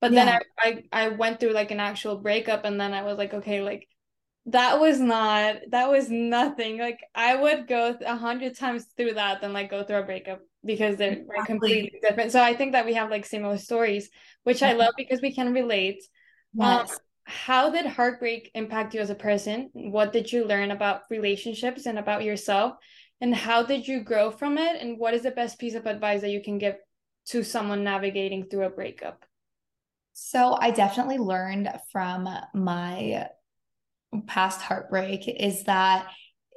But 0.00 0.12
then 0.12 0.28
I, 0.28 0.40
I 0.58 0.82
I 0.92 1.08
went 1.08 1.40
through 1.40 1.52
like 1.52 1.70
an 1.70 1.80
actual 1.80 2.18
breakup 2.18 2.64
and 2.64 2.80
then 2.80 2.92
I 2.92 3.02
was 3.02 3.18
like, 3.18 3.34
okay, 3.34 3.62
like 3.62 3.88
that 4.46 4.80
was 4.80 4.98
not 4.98 5.56
that 5.70 5.90
was 5.90 6.10
nothing. 6.10 6.78
Like 6.78 7.00
I 7.14 7.36
would 7.36 7.68
go 7.68 7.96
a 8.04 8.16
hundred 8.16 8.56
times 8.56 8.86
through 8.96 9.14
that 9.14 9.40
than 9.40 9.52
like 9.52 9.70
go 9.70 9.84
through 9.84 9.98
a 9.98 10.02
breakup 10.02 10.40
because 10.64 10.96
they're 10.96 11.12
Exactly. 11.12 11.46
completely 11.46 11.92
different. 12.02 12.32
So 12.32 12.42
I 12.42 12.54
think 12.54 12.72
that 12.72 12.86
we 12.86 12.94
have 12.94 13.10
like 13.10 13.24
similar 13.24 13.58
stories, 13.58 14.10
which 14.44 14.62
I 14.62 14.72
love 14.72 14.92
because 14.96 15.20
we 15.22 15.34
can 15.34 15.54
relate. 15.54 16.02
Um, 16.60 16.86
how 17.24 17.70
did 17.70 17.86
heartbreak 17.86 18.50
impact 18.54 18.94
you 18.94 19.00
as 19.00 19.10
a 19.10 19.14
person? 19.14 19.70
What 19.72 20.12
did 20.12 20.32
you 20.32 20.44
learn 20.44 20.70
about 20.70 21.02
relationships 21.10 21.86
and 21.86 21.98
about 21.98 22.24
yourself? 22.24 22.76
And 23.20 23.34
how 23.34 23.62
did 23.62 23.86
you 23.86 24.00
grow 24.00 24.30
from 24.30 24.58
it? 24.58 24.80
And 24.80 24.98
what 24.98 25.14
is 25.14 25.22
the 25.22 25.30
best 25.30 25.58
piece 25.58 25.74
of 25.74 25.86
advice 25.86 26.22
that 26.22 26.30
you 26.30 26.42
can 26.42 26.58
give 26.58 26.76
to 27.26 27.42
someone 27.42 27.84
navigating 27.84 28.44
through 28.44 28.64
a 28.64 28.70
breakup? 28.70 29.24
So 30.12 30.56
I 30.60 30.70
definitely 30.70 31.18
learned 31.18 31.70
from 31.92 32.28
my 32.54 33.28
past 34.26 34.62
heartbreak 34.62 35.28
is 35.28 35.64
that 35.64 36.08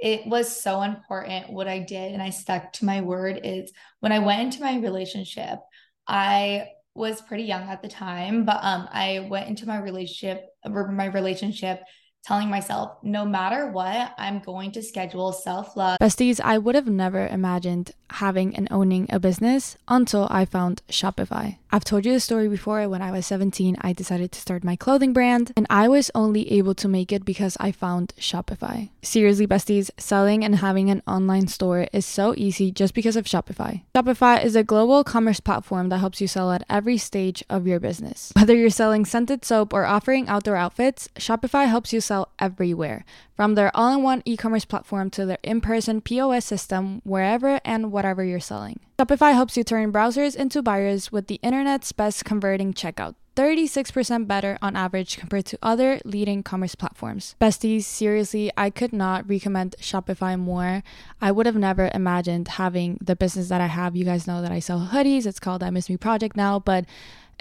it 0.02 0.26
was 0.26 0.62
so 0.62 0.82
important 0.82 1.54
what 1.54 1.68
I 1.68 1.80
did 1.80 2.12
and 2.12 2.22
I 2.22 2.32
stuck 2.32 2.74
to 2.74 2.86
my 2.86 3.02
word 3.02 3.40
is 3.44 3.72
when 4.00 4.12
I 4.12 4.20
went 4.20 4.42
into 4.42 4.62
my 4.62 4.78
relationship, 4.80 5.60
I 6.08 6.70
was 6.96 7.22
pretty 7.22 7.44
young 7.44 7.70
at 7.70 7.82
the 7.82 7.88
time, 7.88 8.44
but 8.44 8.60
um 8.62 8.90
I 8.92 9.28
went 9.30 9.48
into 9.48 9.68
my 9.68 9.80
relationship 9.80 10.46
my 10.68 11.06
relationship 11.06 11.82
telling 12.24 12.50
myself 12.50 12.98
no 13.04 13.26
matter 13.26 13.68
what, 13.68 14.14
I'm 14.18 14.40
going 14.40 14.72
to 14.74 14.84
schedule 14.84 15.32
self-love 15.32 15.98
Besties, 16.00 16.40
I 16.44 16.58
would 16.58 16.76
have 16.76 16.88
never 16.88 17.28
imagined 17.28 17.92
having 18.12 18.56
and 18.56 18.68
owning 18.72 19.08
a 19.10 19.20
business 19.20 19.78
until 19.88 20.28
I 20.30 20.46
found 20.46 20.82
Shopify. 20.90 21.58
I've 21.72 21.86
told 21.86 22.06
you 22.06 22.12
the 22.12 22.20
story 22.20 22.50
before. 22.50 22.90
When 22.90 23.02
I 23.02 23.12
was 23.12 23.26
17, 23.26 23.78
I 23.80 23.94
decided 23.94 24.32
to 24.34 24.42
start 24.42 24.64
my 24.64 24.76
clothing 24.76 25.14
brand, 25.14 25.54
and 25.56 25.66
I 25.70 25.88
was 25.88 26.12
only 26.14 26.52
able 26.52 26.76
to 26.76 26.90
make 26.90 27.14
it 27.14 27.24
because 27.24 27.56
I 27.62 27.72
found 27.72 28.14
Shopify. 28.20 28.90
Seriously, 29.02 29.48
besties, 29.48 29.90
selling 29.98 30.44
and 30.44 30.58
having 30.58 30.90
an 30.90 31.02
online 31.08 31.48
store 31.48 31.88
is 31.94 32.06
so 32.06 32.34
easy 32.36 32.72
just 32.72 32.94
because 32.94 33.16
of 33.16 33.26
Shopify. 33.26 33.84
Shopify 33.96 34.44
is 34.44 34.58
a 34.58 34.66
global 34.66 35.06
commerce 35.06 35.40
platform 35.40 35.88
that 35.90 36.00
helps 36.00 36.20
you 36.20 36.28
sell 36.28 36.52
at 36.52 36.66
every 36.70 36.98
stage 36.98 37.44
of 37.50 37.66
your 37.66 37.80
business. 37.80 38.34
Whether 38.36 38.56
you're 38.56 38.70
selling 38.70 39.06
scented 39.06 39.46
soap 39.46 39.74
or 39.74 39.86
offering 39.86 40.28
outdoor 40.28 40.58
outfits, 40.58 41.08
Shopify 41.16 41.68
helps 41.68 41.94
you 41.94 42.02
sell 42.12 42.28
everywhere. 42.40 43.06
From 43.38 43.56
their 43.56 43.72
all 43.74 43.94
in 43.96 44.04
one 44.04 44.22
e 44.26 44.36
commerce 44.36 44.66
platform 44.66 45.10
to 45.12 45.26
their 45.26 45.38
in 45.44 45.62
person 45.62 46.02
POS 46.02 46.44
system, 46.44 47.02
wherever 47.06 47.62
and 47.64 47.90
whatever 47.94 48.22
you're 48.22 48.48
selling. 48.52 48.82
Shopify 49.00 49.32
helps 49.34 49.56
you 49.56 49.64
turn 49.64 49.94
browsers 49.94 50.36
into 50.36 50.62
buyers 50.62 51.10
with 51.10 51.28
the 51.28 51.40
internet's 51.42 51.94
best 51.94 52.26
converting 52.26 52.74
checkout. 52.74 53.16
36% 53.38 54.28
better 54.28 54.58
on 54.62 54.76
average 54.76 55.18
compared 55.18 55.46
to 55.46 55.58
other 55.64 56.02
leading 56.04 56.44
commerce 56.44 56.76
platforms. 56.76 57.36
Besties, 57.40 57.84
seriously, 57.84 58.52
I 58.58 58.70
could 58.70 58.92
not 58.92 59.28
recommend 59.30 59.78
Shopify 59.80 60.38
more. 60.38 60.84
I 61.22 61.32
would 61.32 61.46
have 61.46 61.56
never 61.56 61.90
imagined 61.94 62.50
having 62.60 62.98
the 63.00 63.16
business 63.16 63.48
that 63.48 63.62
I 63.62 63.68
have. 63.68 63.96
You 63.96 64.04
guys 64.04 64.28
know 64.28 64.42
that 64.42 64.52
I 64.52 64.60
sell 64.60 64.90
hoodies. 64.92 65.26
It's 65.26 65.40
called 65.40 65.64
I 65.64 65.70
Miss 65.70 65.90
Me 65.90 65.96
Project 65.96 66.36
now, 66.36 66.60
but 66.60 66.84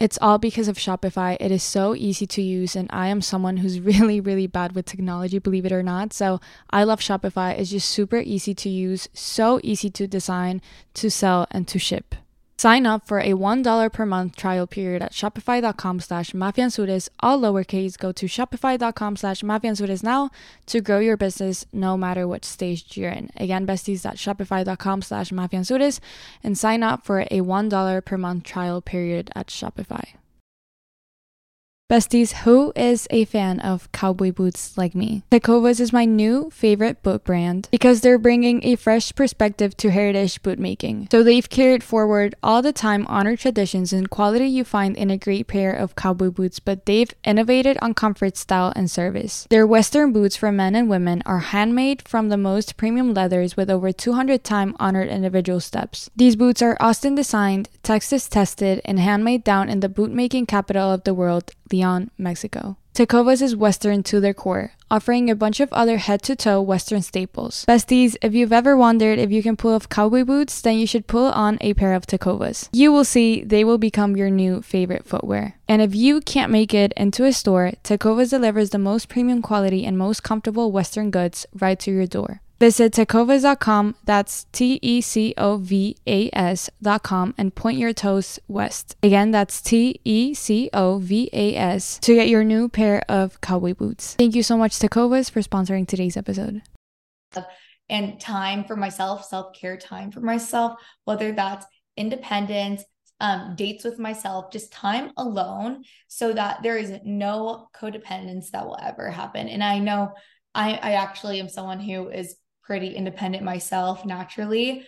it's 0.01 0.19
all 0.23 0.39
because 0.39 0.67
of 0.67 0.79
Shopify. 0.79 1.37
It 1.39 1.53
is 1.53 1.63
so 1.63 1.95
easy 1.95 2.27
to 2.27 2.41
use, 2.41 2.75
and 2.75 2.89
I 2.91 3.09
am 3.09 3.21
someone 3.21 3.59
who's 3.59 3.79
really, 3.91 4.19
really 4.19 4.47
bad 4.47 4.75
with 4.75 4.87
technology, 4.87 5.39
believe 5.39 5.67
it 5.67 5.73
or 5.73 5.83
not. 5.83 6.15
So 6.15 6.41
I 6.71 6.85
love 6.85 7.01
Shopify. 7.01 7.57
It's 7.57 7.71
just 7.71 7.91
super 7.91 8.17
easy 8.17 8.55
to 8.55 8.69
use, 8.71 9.09
so 9.13 9.61
easy 9.63 9.91
to 9.91 10.07
design, 10.07 10.63
to 10.95 11.11
sell, 11.11 11.47
and 11.51 11.69
to 11.69 11.79
ship. 11.79 12.15
Sign 12.61 12.85
up 12.85 13.07
for 13.07 13.21
a 13.21 13.33
$1 13.33 13.91
per 13.91 14.05
month 14.05 14.37
trial 14.37 14.67
period 14.67 15.01
at 15.01 15.13
shopify.com 15.13 15.99
slash 15.99 16.33
mafeanzures, 16.33 17.09
all 17.21 17.41
lowercase. 17.41 17.97
Go 17.97 18.13
to 18.13 18.27
shopify.com 18.27 19.17
slash 19.17 19.41
mafeanzures 19.41 20.03
now 20.03 20.29
to 20.67 20.83
grow 20.83 20.99
your 20.99 21.17
business 21.17 21.65
no 21.73 21.97
matter 21.97 22.29
what 22.29 22.45
stage 22.45 22.99
you're 22.99 23.09
in. 23.13 23.31
Again, 23.35 23.67
besties 23.67 24.05
at 24.05 24.17
shopify.com 24.17 25.01
slash 25.01 25.31
mafeanzures 25.31 26.01
and 26.45 26.59
sign 26.59 26.83
up 26.83 27.03
for 27.03 27.21
a 27.31 27.41
$1 27.41 28.05
per 28.05 28.19
month 28.19 28.45
trial 28.45 28.83
period 28.83 29.31
at 29.35 29.47
Shopify. 29.47 30.05
Besties, 31.91 32.45
who 32.45 32.73
is 32.77 33.09
a 33.11 33.25
fan 33.25 33.59
of 33.59 33.91
cowboy 33.91 34.31
boots 34.31 34.79
like 34.79 34.95
me? 34.95 35.25
Tecovas 35.33 35.81
is 35.81 35.93
my 35.93 36.05
new 36.05 36.49
favorite 36.53 37.03
boot 37.03 37.25
brand 37.25 37.67
because 37.73 38.01
they're 38.01 38.17
bringing 38.17 38.65
a 38.65 38.77
fresh 38.77 39.13
perspective 39.13 39.77
to 39.79 39.91
heritage 39.91 40.41
boot 40.41 40.61
making. 40.61 41.09
So 41.11 41.25
they've 41.25 41.51
carried 41.51 41.83
forward 41.83 42.37
all 42.45 42.63
the 42.63 42.73
time 42.73 43.09
honored 43.09 43.41
traditions 43.41 43.93
and 43.93 44.09
quality 44.09 44.47
you 44.47 44.63
find 44.63 44.97
in 44.97 45.11
a 45.11 45.19
great 45.19 45.49
pair 45.49 45.73
of 45.73 45.97
cowboy 45.97 46.31
boots, 46.31 46.61
but 46.61 46.87
they've 46.87 47.13
innovated 47.25 47.77
on 47.83 47.95
comfort, 47.95 48.37
style, 48.37 48.73
and 48.77 48.89
service. 48.89 49.49
Their 49.51 49.67
Western 49.67 50.13
boots 50.13 50.37
for 50.37 50.53
men 50.53 50.77
and 50.77 50.89
women 50.89 51.25
are 51.27 51.41
handmade 51.41 52.07
from 52.07 52.29
the 52.29 52.37
most 52.37 52.77
premium 52.77 53.15
leathers 53.15 53.57
with 53.57 53.69
over 53.69 53.91
200 53.91 54.45
time 54.45 54.77
honored 54.79 55.09
individual 55.09 55.59
steps. 55.59 56.09
These 56.15 56.37
boots 56.37 56.63
are 56.63 56.77
Austin 56.79 57.17
designed, 57.17 57.69
Texas 57.83 58.29
tested, 58.29 58.81
and 58.85 59.01
handmade 59.01 59.43
down 59.43 59.69
in 59.69 59.81
the 59.81 59.89
bootmaking 59.89 60.47
capital 60.47 60.93
of 60.93 61.03
the 61.03 61.15
world, 61.15 61.51
Leon, 61.81 62.11
Mexico. 62.19 62.77
Tecovas 62.93 63.41
is 63.41 63.57
Western 63.57 64.03
to 64.03 64.21
their 64.21 64.35
core, 64.35 64.73
offering 64.91 65.31
a 65.31 65.35
bunch 65.35 65.61
of 65.61 65.73
other 65.73 65.97
head 65.97 66.21
to 66.23 66.37
toe 66.37 66.61
Western 66.61 67.01
staples. 67.01 67.65
Besties, 67.67 68.17
if 68.21 68.35
you've 68.35 68.53
ever 68.53 68.77
wondered 68.77 69.19
if 69.19 69.31
you 69.31 69.43
can 69.43 69.57
pull 69.57 69.73
off 69.73 69.89
cowboy 69.89 70.25
boots, 70.25 70.61
then 70.61 70.77
you 70.77 70.87
should 70.87 71.07
pull 71.07 71.29
on 71.33 71.57
a 71.63 71.73
pair 71.73 71.95
of 71.95 72.07
Tecovas. 72.07 72.69
You 72.71 72.93
will 72.93 73.05
see 73.05 73.43
they 73.43 73.65
will 73.65 73.79
become 73.79 74.15
your 74.15 74.29
new 74.29 74.61
favorite 74.61 75.07
footwear. 75.07 75.55
And 75.67 75.81
if 75.81 75.95
you 75.95 76.21
can't 76.21 76.53
make 76.53 76.75
it 76.75 76.93
into 76.99 77.25
a 77.25 77.33
store, 77.33 77.73
Tecovas 77.83 78.29
delivers 78.29 78.71
the 78.71 78.79
most 78.79 79.09
premium 79.09 79.41
quality 79.41 79.87
and 79.87 79.97
most 79.97 80.23
comfortable 80.23 80.71
Western 80.71 81.11
goods 81.11 81.47
right 81.59 81.81
to 81.81 81.91
your 81.91 82.07
door. 82.07 82.43
Visit 82.61 82.93
tecovas.com, 82.93 83.95
that's 84.05 84.45
T 84.53 84.79
E 84.83 85.01
C 85.01 85.33
O 85.39 85.57
V 85.57 85.97
A 86.07 86.29
S.com, 86.35 87.35
and 87.39 87.55
point 87.55 87.79
your 87.79 87.95
toes 87.95 88.39
west. 88.49 88.97
Again, 89.03 89.31
that's 89.31 89.63
T 89.63 89.99
E 90.05 90.35
C 90.35 90.69
O 90.75 90.99
V 90.99 91.31
A 91.33 91.57
S 91.57 91.99
to 92.01 92.15
get 92.15 92.29
your 92.29 92.45
new 92.45 92.69
pair 92.69 93.03
of 93.09 93.41
cowboy 93.41 93.73
boots. 93.73 94.15
Thank 94.17 94.35
you 94.35 94.43
so 94.43 94.59
much, 94.59 94.79
Tecovas, 94.79 95.31
for 95.31 95.41
sponsoring 95.41 95.89
today's 95.89 96.19
episode. 96.19 96.61
and 97.89 98.21
time 98.21 98.65
for 98.65 98.77
myself, 98.77 99.25
self 99.25 99.55
care 99.55 99.79
time 99.79 100.13
for 100.13 100.21
myself, 100.21 100.79
whether 101.07 101.33
that's 101.33 101.65
independence, 101.97 102.85
um, 103.21 103.55
dates 103.57 103.85
with 103.85 103.99
myself, 103.99 104.53
just 104.53 104.71
time 104.71 105.13
alone, 105.17 105.83
so 106.09 106.35
that 106.35 106.63
there 106.63 106.77
is 106.77 106.93
no 107.07 107.69
codependence 107.75 108.51
that 108.51 108.67
will 108.67 108.79
ever 108.83 109.11
happen. 109.11 109.49
And 109.49 109.65
I 109.65 109.79
know 109.79 110.13
I, 110.55 110.75
I 110.75 110.93
actually 110.93 111.41
am 111.41 111.49
someone 111.49 111.81
who 111.81 112.11
is 112.11 112.37
pretty 112.71 112.95
independent 112.95 113.43
myself 113.43 114.07
naturally. 114.07 114.87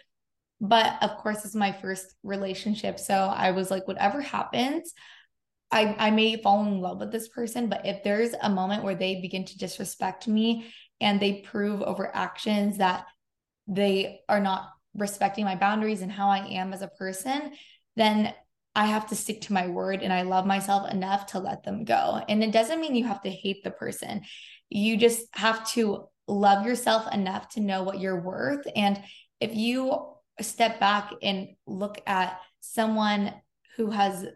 But 0.61 1.03
of 1.03 1.17
course, 1.17 1.45
it's 1.45 1.57
my 1.57 1.73
first 1.73 2.15
relationship. 2.23 3.01
So 3.01 3.13
I 3.13 3.51
was 3.51 3.73
like, 3.73 3.89
whatever 3.89 4.21
happens, 4.21 4.93
I, 5.73 5.97
I 5.99 6.13
may 6.13 6.41
fall 6.41 6.65
in 6.65 6.79
love 6.79 7.01
with 7.01 7.11
this 7.11 7.27
person, 7.27 7.69
but 7.69 7.85
if 7.85 8.05
there's 8.05 8.35
a 8.41 8.49
moment 8.49 8.85
where 8.85 8.95
they 8.95 9.21
begin 9.21 9.45
to 9.47 9.59
disrespect 9.59 10.29
me 10.29 10.73
and 11.01 11.19
they 11.19 11.41
prove 11.41 11.83
over 11.83 12.09
actions 12.15 12.79
that 12.79 13.05
they 13.67 14.21
are 14.29 14.39
not 14.39 14.69
respecting 14.95 15.45
my 15.45 15.57
boundaries 15.57 16.03
and 16.03 16.13
how 16.13 16.29
I 16.29 16.47
am 16.51 16.73
as 16.73 16.83
a 16.83 16.87
person, 16.87 17.51
then 17.97 18.33
I 18.77 18.87
have 18.87 19.09
to 19.09 19.17
stick 19.17 19.41
to 19.41 19.53
my 19.53 19.67
word 19.67 20.03
and 20.03 20.13
I 20.13 20.23
love 20.23 20.47
myself 20.47 20.89
enough 20.89 21.27
to 21.33 21.41
let 21.41 21.65
them 21.65 21.83
go. 21.83 22.23
And 22.29 22.45
it 22.45 22.53
doesn't 22.53 22.81
mean 22.81 22.95
you 22.95 23.09
have 23.09 23.23
to 23.23 23.31
hate 23.31 23.65
the 23.65 23.73
person. 23.73 24.23
You 24.71 24.97
just 24.97 25.27
have 25.33 25.69
to 25.71 26.07
love 26.29 26.67
yourself 26.67 27.13
enough 27.13 27.49
to 27.51 27.61
know 27.61 27.83
what 27.83 28.01
you're 28.01 28.21
worth. 28.21 28.67
And 28.77 29.03
if 29.41 29.55
you 29.55 30.07
step 30.41 30.81
back 30.81 31.13
and 31.23 31.49
look 31.67 32.01
at 32.07 32.39
someone 32.61 33.35
who 33.77 33.91
has 33.91 34.27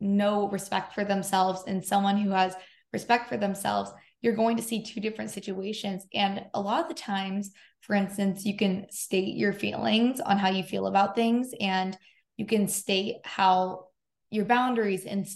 no 0.00 0.48
respect 0.48 0.94
for 0.94 1.04
themselves 1.04 1.64
and 1.66 1.84
someone 1.84 2.16
who 2.16 2.30
has 2.30 2.54
respect 2.92 3.28
for 3.28 3.36
themselves, 3.36 3.92
you're 4.22 4.34
going 4.34 4.56
to 4.56 4.62
see 4.62 4.82
two 4.82 5.00
different 5.00 5.30
situations. 5.30 6.06
And 6.14 6.44
a 6.54 6.60
lot 6.60 6.82
of 6.82 6.88
the 6.88 6.94
times, 6.94 7.50
for 7.80 7.94
instance, 7.94 8.44
you 8.44 8.56
can 8.56 8.86
state 8.90 9.36
your 9.36 9.52
feelings 9.52 10.20
on 10.20 10.38
how 10.38 10.50
you 10.50 10.62
feel 10.62 10.86
about 10.86 11.14
things 11.14 11.52
and 11.60 11.96
you 12.36 12.46
can 12.46 12.68
state 12.68 13.16
how 13.24 13.86
your 14.30 14.44
boundaries 14.44 15.04
and 15.04 15.26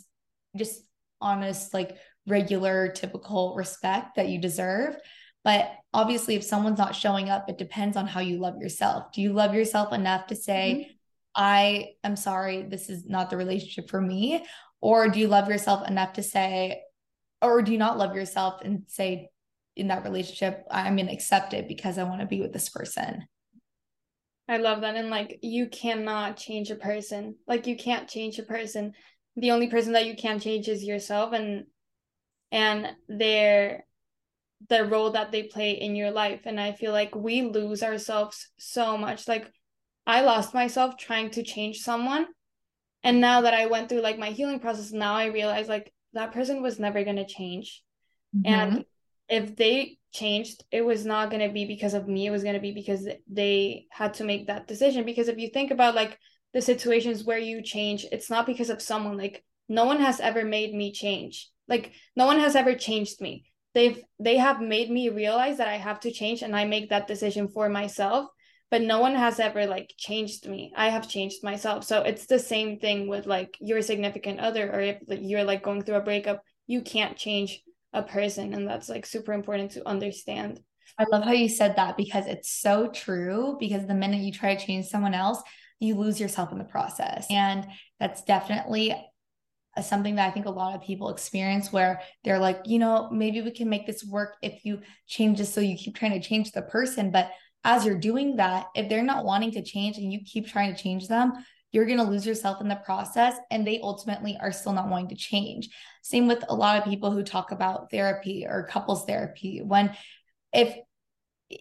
just 0.56 0.82
honest, 1.20 1.74
like 1.74 1.96
regular, 2.26 2.88
typical 2.88 3.54
respect 3.56 4.16
that 4.16 4.28
you 4.28 4.38
deserve. 4.38 4.96
But 5.44 5.70
obviously, 5.92 6.34
if 6.34 6.42
someone's 6.42 6.78
not 6.78 6.96
showing 6.96 7.28
up, 7.28 7.48
it 7.48 7.58
depends 7.58 7.96
on 7.96 8.06
how 8.06 8.20
you 8.20 8.38
love 8.40 8.56
yourself. 8.58 9.12
Do 9.12 9.20
you 9.20 9.32
love 9.32 9.54
yourself 9.54 9.92
enough 9.92 10.26
to 10.28 10.36
say, 10.36 10.72
mm-hmm. 10.74 10.92
I 11.36 11.90
am 12.02 12.16
sorry, 12.16 12.62
this 12.62 12.88
is 12.88 13.04
not 13.04 13.28
the 13.28 13.36
relationship 13.36 13.90
for 13.90 14.00
me? 14.00 14.46
Or 14.80 15.08
do 15.08 15.20
you 15.20 15.28
love 15.28 15.48
yourself 15.48 15.86
enough 15.86 16.14
to 16.14 16.22
say, 16.22 16.82
or 17.42 17.60
do 17.60 17.72
you 17.72 17.78
not 17.78 17.98
love 17.98 18.16
yourself 18.16 18.62
and 18.62 18.84
say, 18.86 19.28
in 19.76 19.88
that 19.88 20.04
relationship, 20.04 20.64
I'm 20.70 20.96
going 20.96 21.08
to 21.08 21.12
accept 21.12 21.52
it 21.52 21.68
because 21.68 21.98
I 21.98 22.04
want 22.04 22.20
to 22.20 22.26
be 22.26 22.40
with 22.40 22.52
this 22.52 22.68
person? 22.68 23.26
I 24.48 24.58
love 24.58 24.82
that. 24.82 24.94
And 24.94 25.10
like, 25.10 25.40
you 25.42 25.66
cannot 25.68 26.36
change 26.36 26.70
a 26.70 26.76
person. 26.76 27.36
Like, 27.46 27.66
you 27.66 27.76
can't 27.76 28.08
change 28.08 28.38
a 28.38 28.44
person. 28.44 28.92
The 29.36 29.50
only 29.50 29.68
person 29.68 29.94
that 29.94 30.06
you 30.06 30.14
can 30.16 30.38
change 30.38 30.68
is 30.68 30.84
yourself 30.84 31.32
and, 31.32 31.64
and 32.52 32.88
their 33.08 33.84
the 34.68 34.84
role 34.84 35.10
that 35.10 35.32
they 35.32 35.44
play 35.44 35.72
in 35.72 35.94
your 35.94 36.10
life 36.10 36.42
and 36.44 36.60
i 36.60 36.72
feel 36.72 36.92
like 36.92 37.14
we 37.14 37.42
lose 37.42 37.82
ourselves 37.82 38.48
so 38.58 38.96
much. 38.96 39.28
Like 39.28 39.50
i 40.06 40.20
lost 40.20 40.54
myself 40.54 40.96
trying 40.96 41.30
to 41.30 41.42
change 41.42 41.78
someone 41.78 42.26
and 43.02 43.20
now 43.20 43.42
that 43.42 43.54
i 43.54 43.66
went 43.66 43.88
through 43.88 44.02
like 44.02 44.18
my 44.18 44.30
healing 44.30 44.60
process 44.60 44.92
now 44.92 45.14
i 45.14 45.26
realize 45.26 45.68
like 45.68 45.92
that 46.12 46.32
person 46.32 46.62
was 46.62 46.78
never 46.78 47.04
going 47.04 47.16
to 47.16 47.26
change 47.26 47.82
mm-hmm. 48.36 48.52
and 48.52 48.84
if 49.28 49.56
they 49.56 49.98
changed 50.14 50.64
it 50.70 50.82
was 50.82 51.04
not 51.04 51.30
going 51.30 51.46
to 51.46 51.52
be 51.52 51.64
because 51.66 51.92
of 51.92 52.08
me 52.08 52.26
it 52.26 52.30
was 52.30 52.42
going 52.42 52.54
to 52.54 52.60
be 52.60 52.72
because 52.72 53.06
they 53.30 53.86
had 53.90 54.14
to 54.14 54.24
make 54.24 54.46
that 54.46 54.66
decision. 54.66 55.04
Because 55.04 55.28
if 55.28 55.38
you 55.38 55.48
think 55.48 55.70
about 55.70 55.94
like 55.94 56.18
the 56.54 56.62
situations 56.62 57.24
where 57.24 57.38
you 57.38 57.62
change 57.62 58.06
it's 58.12 58.30
not 58.30 58.46
because 58.46 58.70
of 58.70 58.80
someone. 58.80 59.18
Like 59.18 59.44
no 59.68 59.84
one 59.84 60.00
has 60.00 60.20
ever 60.20 60.44
made 60.44 60.72
me 60.72 60.92
change. 60.92 61.50
Like 61.68 61.92
no 62.16 62.26
one 62.26 62.38
has 62.38 62.54
ever 62.54 62.74
changed 62.74 63.20
me 63.20 63.44
they've 63.74 64.02
they 64.18 64.36
have 64.36 64.60
made 64.60 64.90
me 64.90 65.08
realize 65.08 65.58
that 65.58 65.68
I 65.68 65.76
have 65.76 66.00
to 66.00 66.10
change 66.10 66.42
and 66.42 66.54
I 66.54 66.64
make 66.64 66.90
that 66.90 67.06
decision 67.06 67.48
for 67.48 67.68
myself 67.68 68.28
but 68.70 68.82
no 68.82 68.98
one 68.98 69.14
has 69.14 69.38
ever 69.38 69.66
like 69.66 69.94
changed 69.96 70.48
me. 70.48 70.72
I 70.74 70.88
have 70.88 71.08
changed 71.08 71.44
myself. 71.44 71.84
So 71.84 72.02
it's 72.02 72.26
the 72.26 72.40
same 72.40 72.80
thing 72.80 73.06
with 73.06 73.24
like 73.24 73.56
your 73.60 73.80
significant 73.82 74.40
other 74.40 74.68
or 74.68 74.80
if 74.80 74.96
you're 75.06 75.44
like 75.44 75.62
going 75.62 75.82
through 75.82 75.96
a 75.96 76.00
breakup 76.00 76.42
you 76.66 76.80
can't 76.80 77.16
change 77.16 77.62
a 77.92 78.02
person 78.02 78.52
and 78.52 78.66
that's 78.66 78.88
like 78.88 79.06
super 79.06 79.32
important 79.32 79.72
to 79.72 79.88
understand. 79.88 80.58
I 80.98 81.04
love 81.12 81.22
how 81.22 81.30
you 81.30 81.48
said 81.48 81.76
that 81.76 81.96
because 81.96 82.26
it's 82.26 82.50
so 82.50 82.88
true 82.88 83.56
because 83.60 83.86
the 83.86 83.94
minute 83.94 84.22
you 84.22 84.32
try 84.32 84.56
to 84.56 84.66
change 84.66 84.86
someone 84.86 85.14
else 85.14 85.40
you 85.78 85.94
lose 85.94 86.18
yourself 86.20 86.50
in 86.50 86.58
the 86.58 86.64
process. 86.64 87.26
And 87.30 87.66
that's 88.00 88.22
definitely 88.22 88.94
something 89.82 90.16
that 90.16 90.28
I 90.28 90.30
think 90.30 90.46
a 90.46 90.50
lot 90.50 90.74
of 90.74 90.82
people 90.82 91.10
experience 91.10 91.72
where 91.72 92.00
they're 92.22 92.38
like, 92.38 92.60
you 92.64 92.78
know, 92.78 93.08
maybe 93.10 93.40
we 93.40 93.50
can 93.50 93.68
make 93.68 93.86
this 93.86 94.04
work 94.04 94.36
if 94.42 94.64
you 94.64 94.80
change 95.06 95.38
this 95.38 95.52
so 95.52 95.60
you 95.60 95.76
keep 95.76 95.96
trying 95.96 96.12
to 96.12 96.26
change 96.26 96.52
the 96.52 96.62
person. 96.62 97.10
But 97.10 97.30
as 97.64 97.84
you're 97.84 97.98
doing 97.98 98.36
that, 98.36 98.66
if 98.74 98.88
they're 98.88 99.02
not 99.02 99.24
wanting 99.24 99.52
to 99.52 99.62
change 99.62 99.96
and 99.96 100.12
you 100.12 100.20
keep 100.24 100.46
trying 100.46 100.74
to 100.74 100.82
change 100.82 101.08
them, 101.08 101.32
you're 101.72 101.86
going 101.86 101.98
to 101.98 102.04
lose 102.04 102.24
yourself 102.24 102.60
in 102.60 102.68
the 102.68 102.76
process 102.76 103.36
and 103.50 103.66
they 103.66 103.80
ultimately 103.80 104.38
are 104.40 104.52
still 104.52 104.72
not 104.72 104.88
wanting 104.88 105.08
to 105.08 105.16
change. 105.16 105.68
Same 106.02 106.28
with 106.28 106.44
a 106.48 106.54
lot 106.54 106.78
of 106.78 106.84
people 106.84 107.10
who 107.10 107.24
talk 107.24 107.50
about 107.50 107.90
therapy 107.90 108.46
or 108.48 108.68
couples 108.70 109.04
therapy. 109.06 109.60
When 109.60 109.96
if 110.52 110.76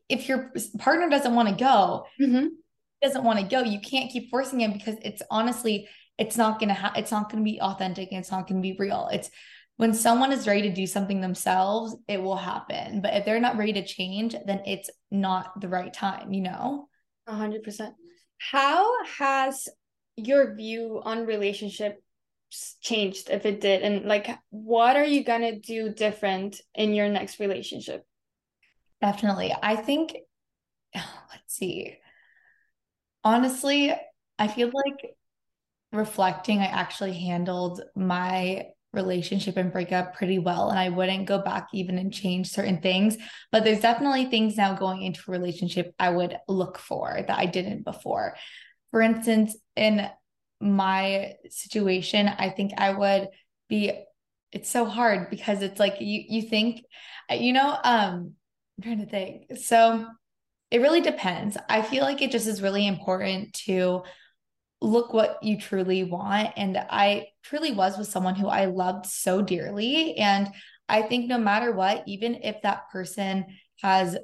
if 0.09 0.29
your 0.29 0.51
partner 0.77 1.09
doesn't 1.09 1.33
want 1.33 1.49
to 1.49 1.55
go, 1.55 2.05
mm-hmm. 2.21 2.47
doesn't 3.01 3.23
want 3.23 3.39
to 3.39 3.45
go, 3.45 3.63
you 3.63 3.79
can't 3.79 4.11
keep 4.11 4.29
forcing 4.29 4.61
him 4.61 4.73
because 4.73 4.97
it's 5.01 5.21
honestly 5.31 5.87
it's 6.17 6.37
not 6.37 6.59
gonna 6.59 6.73
ha- 6.73 6.93
it's 6.95 7.11
not 7.11 7.31
gonna 7.31 7.43
be 7.43 7.61
authentic 7.61 8.09
and 8.11 8.19
it's 8.19 8.31
not 8.31 8.47
gonna 8.47 8.61
be 8.61 8.75
real. 8.77 9.09
It's 9.11 9.29
when 9.77 9.93
someone 9.93 10.31
is 10.31 10.47
ready 10.47 10.63
to 10.63 10.73
do 10.73 10.85
something 10.85 11.19
themselves, 11.19 11.95
it 12.07 12.21
will 12.21 12.35
happen. 12.35 13.01
But 13.01 13.15
if 13.15 13.25
they're 13.25 13.39
not 13.39 13.57
ready 13.57 13.73
to 13.73 13.85
change, 13.85 14.35
then 14.45 14.61
it's 14.65 14.89
not 15.09 15.59
the 15.59 15.67
right 15.67 15.91
time, 15.91 16.31
you 16.31 16.41
know? 16.41 16.89
A 17.27 17.33
hundred 17.33 17.63
percent. 17.63 17.95
How 18.37 19.03
has 19.05 19.67
your 20.15 20.55
view 20.55 21.01
on 21.03 21.25
relationships 21.25 21.97
changed 22.81 23.29
if 23.31 23.45
it 23.45 23.61
did? 23.61 23.81
And 23.81 24.05
like 24.05 24.29
what 24.51 24.95
are 24.95 25.05
you 25.05 25.23
gonna 25.23 25.59
do 25.59 25.89
different 25.89 26.61
in 26.75 26.93
your 26.93 27.09
next 27.09 27.39
relationship? 27.39 28.05
Definitely. 29.01 29.55
I 29.61 29.75
think 29.75 30.15
let's 30.95 31.55
see. 31.55 31.97
Honestly, 33.23 33.93
I 34.37 34.47
feel 34.47 34.69
like 34.73 35.15
reflecting, 35.93 36.59
I 36.59 36.65
actually 36.65 37.13
handled 37.13 37.81
my 37.95 38.67
relationship 38.93 39.57
and 39.57 39.71
breakup 39.71 40.13
pretty 40.15 40.39
well. 40.39 40.69
And 40.69 40.77
I 40.77 40.89
wouldn't 40.89 41.25
go 41.25 41.39
back 41.39 41.69
even 41.73 41.97
and 41.97 42.13
change 42.13 42.49
certain 42.49 42.81
things. 42.81 43.17
But 43.51 43.63
there's 43.63 43.81
definitely 43.81 44.25
things 44.25 44.55
now 44.55 44.75
going 44.75 45.01
into 45.01 45.21
a 45.27 45.31
relationship 45.31 45.93
I 45.99 46.11
would 46.11 46.37
look 46.47 46.77
for 46.77 47.23
that 47.27 47.37
I 47.37 47.45
didn't 47.47 47.83
before. 47.83 48.35
For 48.91 49.01
instance, 49.01 49.57
in 49.75 50.07
my 50.59 51.33
situation, 51.49 52.27
I 52.27 52.49
think 52.49 52.73
I 52.77 52.93
would 52.93 53.29
be 53.67 53.91
it's 54.51 54.69
so 54.69 54.85
hard 54.85 55.31
because 55.31 55.63
it's 55.63 55.79
like 55.79 55.95
you 55.99 56.23
you 56.27 56.43
think 56.43 56.85
you 57.31 57.53
know 57.53 57.75
um 57.83 58.35
I'm 58.77 58.83
trying 58.83 58.99
to 58.99 59.05
think. 59.05 59.57
So 59.57 60.05
it 60.69 60.81
really 60.81 61.01
depends. 61.01 61.57
I 61.69 61.81
feel 61.81 62.03
like 62.03 62.21
it 62.21 62.31
just 62.31 62.47
is 62.47 62.61
really 62.61 62.87
important 62.87 63.53
to 63.65 64.03
look 64.83 65.13
what 65.13 65.41
you 65.41 65.57
truly 65.57 66.03
want. 66.03 66.49
And 66.57 66.77
I 66.77 67.27
truly 67.43 67.71
was 67.71 67.97
with 67.97 68.09
someone 68.09 68.35
who 68.35 68.47
I 68.47 68.65
loved 68.65 69.05
so 69.05 69.41
dearly. 69.41 70.15
And 70.17 70.49
I 70.89 71.03
think 71.03 71.27
no 71.27 71.37
matter 71.37 71.71
what, 71.71 72.03
even 72.05 72.35
if 72.43 72.61
that 72.61 72.89
person 72.91 73.45
has 73.81 74.17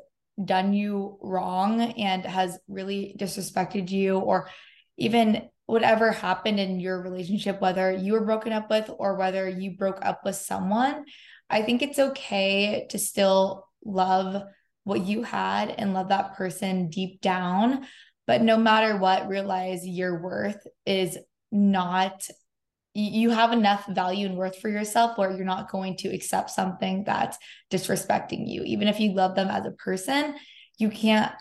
done 0.44 0.74
you 0.74 1.18
wrong 1.22 1.82
and 1.82 2.26
has 2.26 2.60
really 2.68 3.16
disrespected 3.18 3.90
you, 3.90 4.18
or 4.20 4.50
even 4.98 5.50
whatever 5.66 6.12
happened 6.12 6.60
in 6.60 6.80
your 6.80 7.02
relationship, 7.02 7.62
whether 7.62 7.92
you 7.92 8.14
were 8.14 8.26
broken 8.26 8.52
up 8.52 8.70
with 8.70 8.90
or 9.00 9.16
whether 9.16 9.48
you 9.48 9.78
broke 9.78 10.00
up 10.04 10.26
with 10.26 10.36
someone, 10.36 11.06
I 11.50 11.62
think 11.62 11.82
it's 11.82 12.00
okay 12.00 12.86
to 12.90 13.00
still 13.00 13.68
love 13.86 14.44
what 14.84 15.06
you 15.06 15.24
had 15.24 15.70
and 15.70 15.94
love 15.94 16.10
that 16.10 16.36
person 16.36 16.90
deep 16.90 17.22
down. 17.22 17.86
But 18.30 18.44
no 18.44 18.58
matter 18.58 18.96
what, 18.96 19.28
realize 19.28 19.88
your 19.88 20.22
worth 20.22 20.68
is 20.86 21.18
not 21.52 22.28
you 22.94 23.32
have 23.32 23.52
enough 23.52 23.88
value 23.88 24.28
and 24.28 24.38
worth 24.38 24.60
for 24.60 24.70
yourself 24.70 25.18
where 25.18 25.32
you're 25.32 25.44
not 25.44 25.72
going 25.72 25.98
to 25.98 26.10
accept 26.10 26.52
something 26.52 27.06
that's 27.06 27.40
disrespecting 27.72 28.48
you. 28.48 28.62
Even 28.66 28.88
if 28.88 29.00
you 29.00 29.14
love 29.14 29.34
them 29.34 29.48
as 29.48 29.66
a 29.66 29.72
person, 29.72 30.36
you 30.78 30.92
can't 30.92 31.32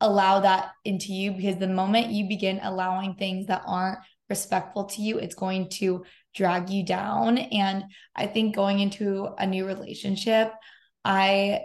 allow 0.00 0.40
that 0.40 0.70
into 0.86 1.12
you 1.12 1.32
because 1.32 1.58
the 1.58 1.68
moment 1.68 2.06
you 2.06 2.26
begin 2.26 2.58
allowing 2.62 3.16
things 3.16 3.48
that 3.48 3.62
aren't 3.66 3.98
respectful 4.30 4.84
to 4.84 5.02
you, 5.02 5.18
it's 5.18 5.34
going 5.34 5.68
to 5.68 6.06
drag 6.34 6.70
you 6.70 6.86
down. 6.86 7.36
And 7.36 7.84
I 8.16 8.26
think 8.26 8.54
going 8.54 8.80
into 8.80 9.28
a 9.36 9.46
new 9.46 9.66
relationship, 9.66 10.54
I 11.04 11.64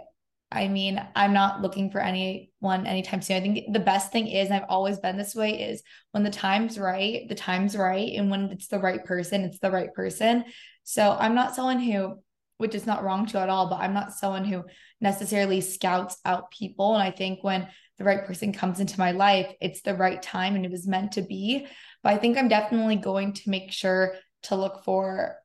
I 0.56 0.68
mean, 0.68 1.04
I'm 1.14 1.32
not 1.32 1.62
looking 1.62 1.90
for 1.90 2.00
anyone 2.00 2.86
anytime 2.86 3.22
soon. 3.22 3.36
I 3.36 3.40
think 3.40 3.72
the 3.72 3.78
best 3.78 4.10
thing 4.10 4.26
is, 4.26 4.50
I've 4.50 4.64
always 4.68 4.98
been 4.98 5.16
this 5.16 5.34
way, 5.34 5.60
is 5.70 5.82
when 6.12 6.24
the 6.24 6.30
time's 6.30 6.78
right, 6.78 7.28
the 7.28 7.34
time's 7.34 7.76
right. 7.76 8.12
And 8.14 8.30
when 8.30 8.50
it's 8.50 8.68
the 8.68 8.78
right 8.78 9.04
person, 9.04 9.42
it's 9.42 9.58
the 9.60 9.70
right 9.70 9.92
person. 9.94 10.44
So 10.84 11.16
I'm 11.18 11.34
not 11.34 11.54
someone 11.54 11.80
who, 11.80 12.20
which 12.58 12.74
is 12.74 12.86
not 12.86 13.04
wrong 13.04 13.26
to 13.26 13.38
at 13.38 13.48
all, 13.48 13.68
but 13.68 13.80
I'm 13.80 13.94
not 13.94 14.12
someone 14.12 14.44
who 14.44 14.64
necessarily 15.00 15.60
scouts 15.60 16.16
out 16.24 16.50
people. 16.50 16.94
And 16.94 17.02
I 17.02 17.10
think 17.10 17.44
when 17.44 17.68
the 17.98 18.04
right 18.04 18.24
person 18.24 18.52
comes 18.52 18.80
into 18.80 18.98
my 18.98 19.12
life, 19.12 19.52
it's 19.60 19.82
the 19.82 19.94
right 19.94 20.22
time 20.22 20.54
and 20.54 20.64
it 20.64 20.70
was 20.70 20.86
meant 20.86 21.12
to 21.12 21.22
be. 21.22 21.66
But 22.02 22.14
I 22.14 22.18
think 22.18 22.38
I'm 22.38 22.48
definitely 22.48 22.96
going 22.96 23.34
to 23.34 23.50
make 23.50 23.72
sure 23.72 24.14
to 24.44 24.56
look 24.56 24.84
for 24.84 25.36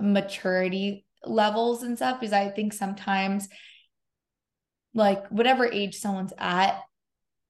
maturity 0.00 1.06
levels 1.24 1.82
and 1.82 1.96
stuff 1.96 2.20
because 2.20 2.32
I 2.32 2.50
think 2.50 2.72
sometimes 2.72 3.48
like 4.94 5.26
whatever 5.28 5.66
age 5.66 5.96
someone's 5.96 6.32
at, 6.38 6.80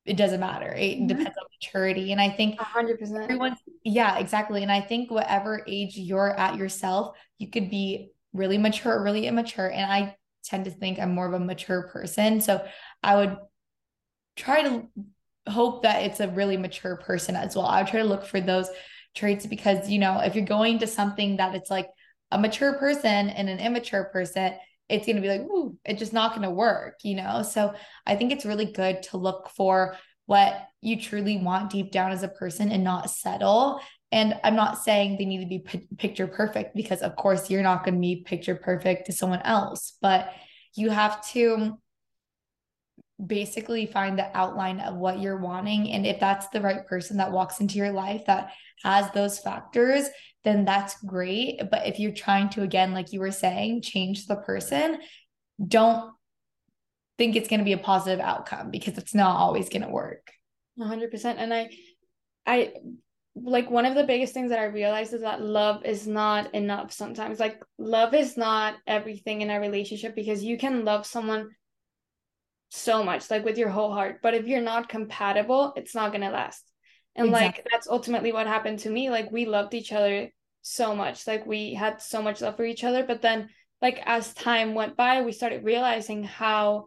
it 0.05 0.17
doesn't 0.17 0.41
matter. 0.41 0.73
It 0.73 0.99
mm-hmm. 0.99 1.07
depends 1.07 1.37
on 1.39 1.45
maturity. 1.61 2.13
And 2.13 2.21
I 2.21 2.31
think 2.31 2.59
100% 2.59 3.23
everyone's 3.23 3.59
Yeah, 3.85 4.19
exactly. 4.19 4.63
And 4.63 4.73
I 4.73 4.81
think 4.81 5.11
whatever 5.11 5.65
age 5.67 5.97
you're 5.97 6.39
at 6.39 6.57
yourself, 6.57 7.17
you 7.39 7.49
could 7.49 7.71
be 7.71 8.11
really 8.33 8.59
mature 8.59 8.95
or 8.95 9.03
really 9.03 9.27
immature. 9.27 9.71
And 9.71 9.91
I 9.91 10.17
tend 10.45 10.65
to 10.65 10.71
think 10.71 10.99
I'm 10.99 11.15
more 11.15 11.27
of 11.27 11.35
a 11.35 11.41
mature 11.41 11.89
person. 11.89 12.41
So 12.41 12.65
I 13.03 13.17
would 13.17 13.37
try 14.37 14.63
to 14.63 14.89
hope 15.49 15.83
that 15.83 16.03
it's 16.03 16.21
a 16.21 16.29
really 16.29 16.57
mature 16.57 16.97
person 16.97 17.37
as 17.37 17.55
well. 17.55 17.67
I 17.67 17.83
would 17.83 17.91
try 17.91 18.01
to 18.01 18.09
look 18.09 18.25
for 18.25 18.41
those 18.41 18.69
traits 19.15 19.47
because, 19.47 19.89
you 19.89 19.99
know, 19.99 20.21
if 20.21 20.35
you're 20.35 20.45
going 20.45 20.79
to 20.81 20.87
something 20.87 21.37
that 21.37 21.55
it's 21.55 21.71
like 21.71 21.89
a 22.31 22.39
mature 22.39 22.75
person 22.75 23.29
and 23.29 23.49
an 23.49 23.59
immature 23.59 24.05
person, 24.05 24.55
it's 24.89 25.07
going 25.07 25.17
to 25.17 25.23
be 25.23 25.29
like, 25.29 25.41
ooh, 25.43 25.77
it's 25.85 25.99
just 25.99 26.13
not 26.13 26.31
going 26.31 26.43
to 26.43 26.51
work, 26.51 26.99
you 27.03 27.17
know? 27.17 27.43
So 27.43 27.75
I 28.07 28.17
think 28.17 28.33
it's 28.33 28.45
really 28.45 28.67
good 28.67 29.03
to 29.05 29.17
look 29.17 29.51
for 29.57 29.97
what 30.27 30.67
you 30.81 31.01
truly 31.01 31.39
want 31.39 31.71
deep 31.71 31.91
down 31.93 32.13
as 32.13 32.23
a 32.23 32.29
person 32.29 32.71
and 32.71 32.85
not 32.85 33.11
settle. 33.11 33.81
And 34.11 34.39
I'm 34.45 34.57
not 34.57 34.79
saying 34.79 35.17
they 35.17 35.25
need 35.25 35.41
to 35.41 35.47
be 35.47 35.61
p- 35.61 35.89
picture 35.97 36.27
perfect 36.27 36.77
because, 36.77 37.01
of 37.01 37.17
course, 37.17 37.49
you're 37.51 37.63
not 37.63 37.85
going 37.85 37.95
to 37.95 38.01
be 38.01 38.23
picture 38.25 38.55
perfect 38.55 39.07
to 39.07 39.13
someone 39.13 39.41
else, 39.43 39.97
but 40.03 40.31
you 40.75 40.91
have 40.91 41.27
to 41.31 41.79
basically 43.25 43.87
find 43.87 44.19
the 44.19 44.37
outline 44.37 44.81
of 44.81 44.97
what 44.97 45.21
you're 45.21 45.39
wanting. 45.39 45.91
And 45.91 46.07
if 46.07 46.19
that's 46.19 46.49
the 46.49 46.61
right 46.61 46.87
person 46.87 47.19
that 47.19 47.33
walks 47.33 47.61
into 47.61 47.77
your 47.77 47.93
life 47.93 48.25
that 48.27 48.53
has 48.83 49.11
those 49.13 49.39
factors, 49.39 50.09
then 50.45 50.65
that's 50.65 51.01
great. 51.05 51.61
But 51.71 51.87
if 51.87 51.99
you're 51.99 52.13
trying 52.13 52.49
to, 52.51 52.63
again, 52.63 52.93
like 52.93 53.13
you 53.13 53.21
were 53.21 53.31
saying, 53.31 53.83
change 53.83 54.27
the 54.27 54.37
person, 54.37 54.99
don't 55.65 56.13
think 57.19 57.37
it's 57.37 57.49
going 57.49 57.61
to 57.61 57.65
be 57.65 57.75
a 57.75 57.79
positive 57.79 58.21
outcome 58.21 58.71
because 58.71 58.99
it's 58.99 59.15
not 59.15 59.37
always 59.37 59.69
going 59.69 59.83
to 59.83 59.91
work. 59.91 60.33
100%. 60.79 61.25
And 61.39 61.55
I, 61.55 61.71
I, 62.47 62.73
like 63.35 63.71
one 63.71 63.87
of 63.87 63.95
the 63.95 64.05
biggest 64.05 64.35
things 64.35 64.51
that 64.51 64.59
I 64.59 64.65
realized 64.65 65.15
is 65.15 65.23
that 65.23 65.41
love 65.41 65.85
is 65.85 66.07
not 66.07 66.55
enough 66.55 66.93
sometimes. 66.93 67.39
Like 67.39 67.63
love 67.79 68.15
is 68.15 68.37
not 68.37 68.75
everything 68.87 69.41
in 69.41 69.51
a 69.51 69.61
relationship 69.61 70.15
because 70.15 70.43
you 70.45 70.59
can 70.59 70.85
love 70.85 71.07
someone 71.07 71.51
so 72.75 73.05
much, 73.05 73.31
like 73.31 73.45
with 73.45 73.59
your 73.59 73.69
whole 73.69 73.93
heart. 73.93 74.21
But 74.23 74.33
if 74.33 74.47
you're 74.47 74.63
not 74.63 74.89
compatible, 74.89 75.75
it's 75.77 75.95
not 75.95 76.11
gonna 76.11 76.31
last. 76.31 76.65
And 77.15 77.29
exactly. 77.29 77.47
like 77.47 77.69
that's 77.71 77.87
ultimately 77.87 78.33
what 78.33 78.47
happened 78.47 78.79
to 78.81 78.91
me. 78.91 79.11
Like 79.11 79.31
we 79.31 79.45
loved 79.45 79.75
each 79.75 79.93
other 79.93 80.31
so 80.63 80.97
much. 80.97 81.27
Like 81.27 81.45
we 81.45 81.75
had 81.75 82.01
so 82.01 82.23
much 82.23 82.41
love 82.41 82.57
for 82.57 82.65
each 82.65 82.83
other. 82.83 83.05
But 83.05 83.21
then 83.21 83.51
like 83.83 84.03
as 84.07 84.33
time 84.33 84.75
went 84.75 84.97
by, 84.97 85.21
we 85.21 85.33
started 85.33 85.65
realizing 85.65 86.25
how 86.25 86.87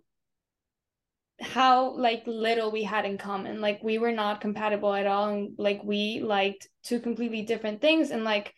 how 1.39 1.95
like 1.95 2.23
little 2.25 2.71
we 2.71 2.81
had 2.81 3.05
in 3.05 3.19
common. 3.19 3.61
Like 3.61 3.83
we 3.83 3.99
were 3.99 4.11
not 4.11 4.41
compatible 4.41 4.91
at 4.91 5.05
all. 5.05 5.29
And 5.29 5.53
like 5.59 5.83
we 5.83 6.19
liked 6.19 6.67
two 6.83 6.99
completely 6.99 7.43
different 7.43 7.79
things. 7.79 8.09
And 8.09 8.23
like 8.23 8.55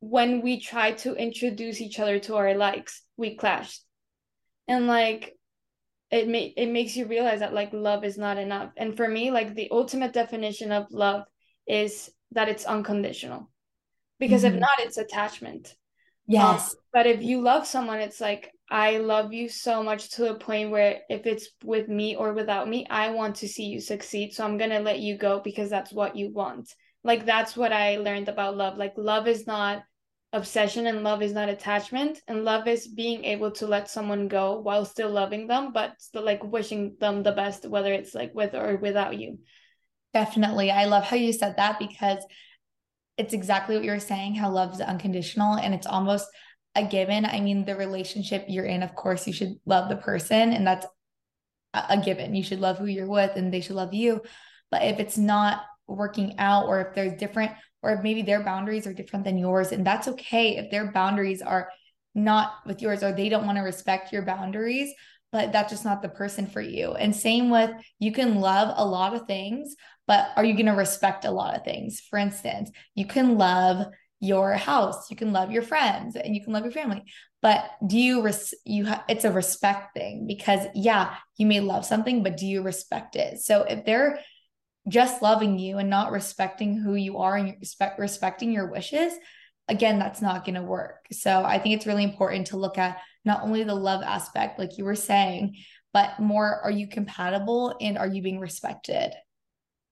when 0.00 0.40
we 0.40 0.60
tried 0.60 0.96
to 0.98 1.14
introduce 1.14 1.82
each 1.82 2.00
other 2.00 2.18
to 2.20 2.36
our 2.36 2.54
likes, 2.54 3.02
we 3.18 3.36
clashed. 3.36 3.82
And 4.66 4.86
like 4.86 5.36
it 6.12 6.28
may 6.28 6.52
it 6.56 6.66
makes 6.66 6.94
you 6.94 7.06
realize 7.06 7.40
that 7.40 7.54
like 7.54 7.72
love 7.72 8.04
is 8.04 8.18
not 8.18 8.38
enough. 8.38 8.70
And 8.76 8.96
for 8.96 9.08
me 9.08 9.30
like 9.30 9.54
the 9.54 9.68
ultimate 9.72 10.12
definition 10.12 10.70
of 10.70 10.86
love 10.90 11.24
is 11.66 12.10
that 12.32 12.50
it's 12.50 12.66
unconditional. 12.66 13.50
Because 14.18 14.44
mm-hmm. 14.44 14.56
if 14.56 14.60
not 14.60 14.78
it's 14.78 14.98
attachment. 14.98 15.68
Um, 15.68 15.74
yes. 16.28 16.70
um, 16.70 16.76
but 16.92 17.06
if 17.06 17.22
you 17.22 17.40
love 17.40 17.66
someone 17.66 17.98
it's 17.98 18.20
like 18.20 18.52
i 18.70 18.98
love 18.98 19.32
you 19.32 19.48
so 19.48 19.82
much 19.82 20.10
to 20.10 20.22
the 20.22 20.34
point 20.36 20.70
where 20.70 21.00
if 21.10 21.26
it's 21.26 21.48
with 21.64 21.88
me 21.88 22.14
or 22.14 22.32
without 22.32 22.68
me 22.68 22.86
i 22.88 23.10
want 23.10 23.36
to 23.36 23.48
see 23.48 23.64
you 23.64 23.80
succeed. 23.80 24.32
So 24.32 24.44
i'm 24.44 24.58
going 24.58 24.70
to 24.70 24.78
let 24.78 25.00
you 25.00 25.16
go 25.16 25.40
because 25.40 25.70
that's 25.70 25.92
what 25.92 26.14
you 26.14 26.30
want. 26.30 26.72
Like 27.02 27.24
that's 27.24 27.56
what 27.56 27.72
i 27.72 27.96
learned 27.96 28.28
about 28.28 28.56
love. 28.56 28.76
Like 28.76 28.92
love 28.96 29.26
is 29.26 29.46
not 29.46 29.82
obsession 30.32 30.86
and 30.86 31.02
love 31.02 31.22
is 31.22 31.32
not 31.32 31.50
attachment 31.50 32.20
and 32.26 32.44
love 32.44 32.66
is 32.66 32.88
being 32.88 33.24
able 33.24 33.50
to 33.50 33.66
let 33.66 33.90
someone 33.90 34.28
go 34.28 34.60
while 34.60 34.84
still 34.84 35.10
loving 35.10 35.46
them 35.46 35.72
but 35.72 35.92
still 35.98 36.24
like 36.24 36.42
wishing 36.42 36.96
them 37.00 37.22
the 37.22 37.32
best 37.32 37.68
whether 37.68 37.92
it's 37.92 38.14
like 38.14 38.34
with 38.34 38.54
or 38.54 38.76
without 38.76 39.18
you. 39.18 39.38
Definitely. 40.14 40.70
I 40.70 40.86
love 40.86 41.04
how 41.04 41.16
you 41.16 41.32
said 41.32 41.56
that 41.56 41.78
because 41.78 42.24
it's 43.18 43.34
exactly 43.34 43.76
what 43.76 43.84
you're 43.84 44.00
saying 44.00 44.34
how 44.34 44.50
love 44.50 44.72
is 44.74 44.80
unconditional 44.80 45.56
and 45.56 45.74
it's 45.74 45.86
almost 45.86 46.26
a 46.74 46.84
given. 46.84 47.26
I 47.26 47.40
mean 47.40 47.66
the 47.66 47.76
relationship 47.76 48.46
you're 48.48 48.64
in 48.64 48.82
of 48.82 48.94
course 48.94 49.26
you 49.26 49.34
should 49.34 49.56
love 49.66 49.90
the 49.90 49.96
person 49.96 50.54
and 50.54 50.66
that's 50.66 50.86
a 51.74 52.00
given. 52.02 52.34
You 52.34 52.42
should 52.42 52.60
love 52.60 52.78
who 52.78 52.86
you're 52.86 53.08
with 53.08 53.36
and 53.36 53.52
they 53.52 53.60
should 53.60 53.76
love 53.76 53.92
you. 53.92 54.22
But 54.70 54.82
if 54.82 54.98
it's 54.98 55.18
not 55.18 55.62
working 55.86 56.38
out 56.38 56.66
or 56.66 56.80
if 56.80 56.94
there's 56.94 57.18
different 57.18 57.52
or 57.82 58.00
maybe 58.02 58.22
their 58.22 58.42
boundaries 58.42 58.86
are 58.86 58.94
different 58.94 59.24
than 59.24 59.38
yours 59.38 59.72
and 59.72 59.86
that's 59.86 60.08
okay 60.08 60.56
if 60.56 60.70
their 60.70 60.90
boundaries 60.92 61.42
are 61.42 61.68
not 62.14 62.54
with 62.66 62.82
yours 62.82 63.02
or 63.02 63.12
they 63.12 63.28
don't 63.28 63.46
want 63.46 63.56
to 63.56 63.62
respect 63.62 64.12
your 64.12 64.22
boundaries 64.22 64.92
but 65.32 65.50
that's 65.50 65.72
just 65.72 65.86
not 65.86 66.02
the 66.02 66.10
person 66.10 66.46
for 66.46 66.60
you. 66.60 66.92
And 66.92 67.16
same 67.16 67.48
with 67.48 67.70
you 67.98 68.12
can 68.12 68.34
love 68.36 68.74
a 68.76 68.84
lot 68.84 69.14
of 69.14 69.26
things 69.26 69.74
but 70.06 70.28
are 70.36 70.44
you 70.44 70.52
going 70.54 70.66
to 70.66 70.72
respect 70.72 71.24
a 71.24 71.30
lot 71.30 71.56
of 71.56 71.64
things? 71.64 72.00
For 72.00 72.18
instance 72.18 72.70
you 72.94 73.06
can 73.06 73.38
love 73.38 73.86
your 74.20 74.52
house 74.52 75.10
you 75.10 75.16
can 75.16 75.32
love 75.32 75.50
your 75.50 75.62
friends 75.62 76.14
and 76.14 76.32
you 76.36 76.44
can 76.44 76.52
love 76.52 76.62
your 76.62 76.70
family 76.70 77.02
but 77.40 77.68
do 77.84 77.98
you 77.98 78.22
res- 78.22 78.54
you 78.64 78.86
ha- 78.86 79.04
it's 79.08 79.24
a 79.24 79.32
respect 79.32 79.94
thing 79.94 80.28
because 80.28 80.64
yeah 80.76 81.16
you 81.38 81.44
may 81.44 81.58
love 81.58 81.84
something 81.84 82.22
but 82.22 82.36
do 82.36 82.46
you 82.46 82.62
respect 82.62 83.16
it? 83.16 83.40
So 83.40 83.62
if 83.62 83.84
they're 83.84 84.20
just 84.88 85.22
loving 85.22 85.58
you 85.58 85.78
and 85.78 85.88
not 85.88 86.12
respecting 86.12 86.76
who 86.76 86.94
you 86.94 87.18
are 87.18 87.36
and 87.36 87.56
respect 87.60 87.98
respecting 87.98 88.52
your 88.52 88.70
wishes 88.70 89.12
again 89.68 89.98
that's 89.98 90.20
not 90.20 90.44
going 90.44 90.56
to 90.56 90.62
work. 90.62 91.06
So 91.12 91.44
i 91.44 91.58
think 91.58 91.76
it's 91.76 91.86
really 91.86 92.04
important 92.04 92.48
to 92.48 92.56
look 92.56 92.78
at 92.78 92.98
not 93.24 93.42
only 93.42 93.62
the 93.62 93.74
love 93.74 94.02
aspect 94.02 94.58
like 94.58 94.78
you 94.78 94.84
were 94.84 94.96
saying 94.96 95.56
but 95.92 96.18
more 96.18 96.60
are 96.62 96.70
you 96.70 96.88
compatible 96.88 97.76
and 97.80 97.98
are 97.98 98.06
you 98.06 98.22
being 98.22 98.40
respected? 98.40 99.12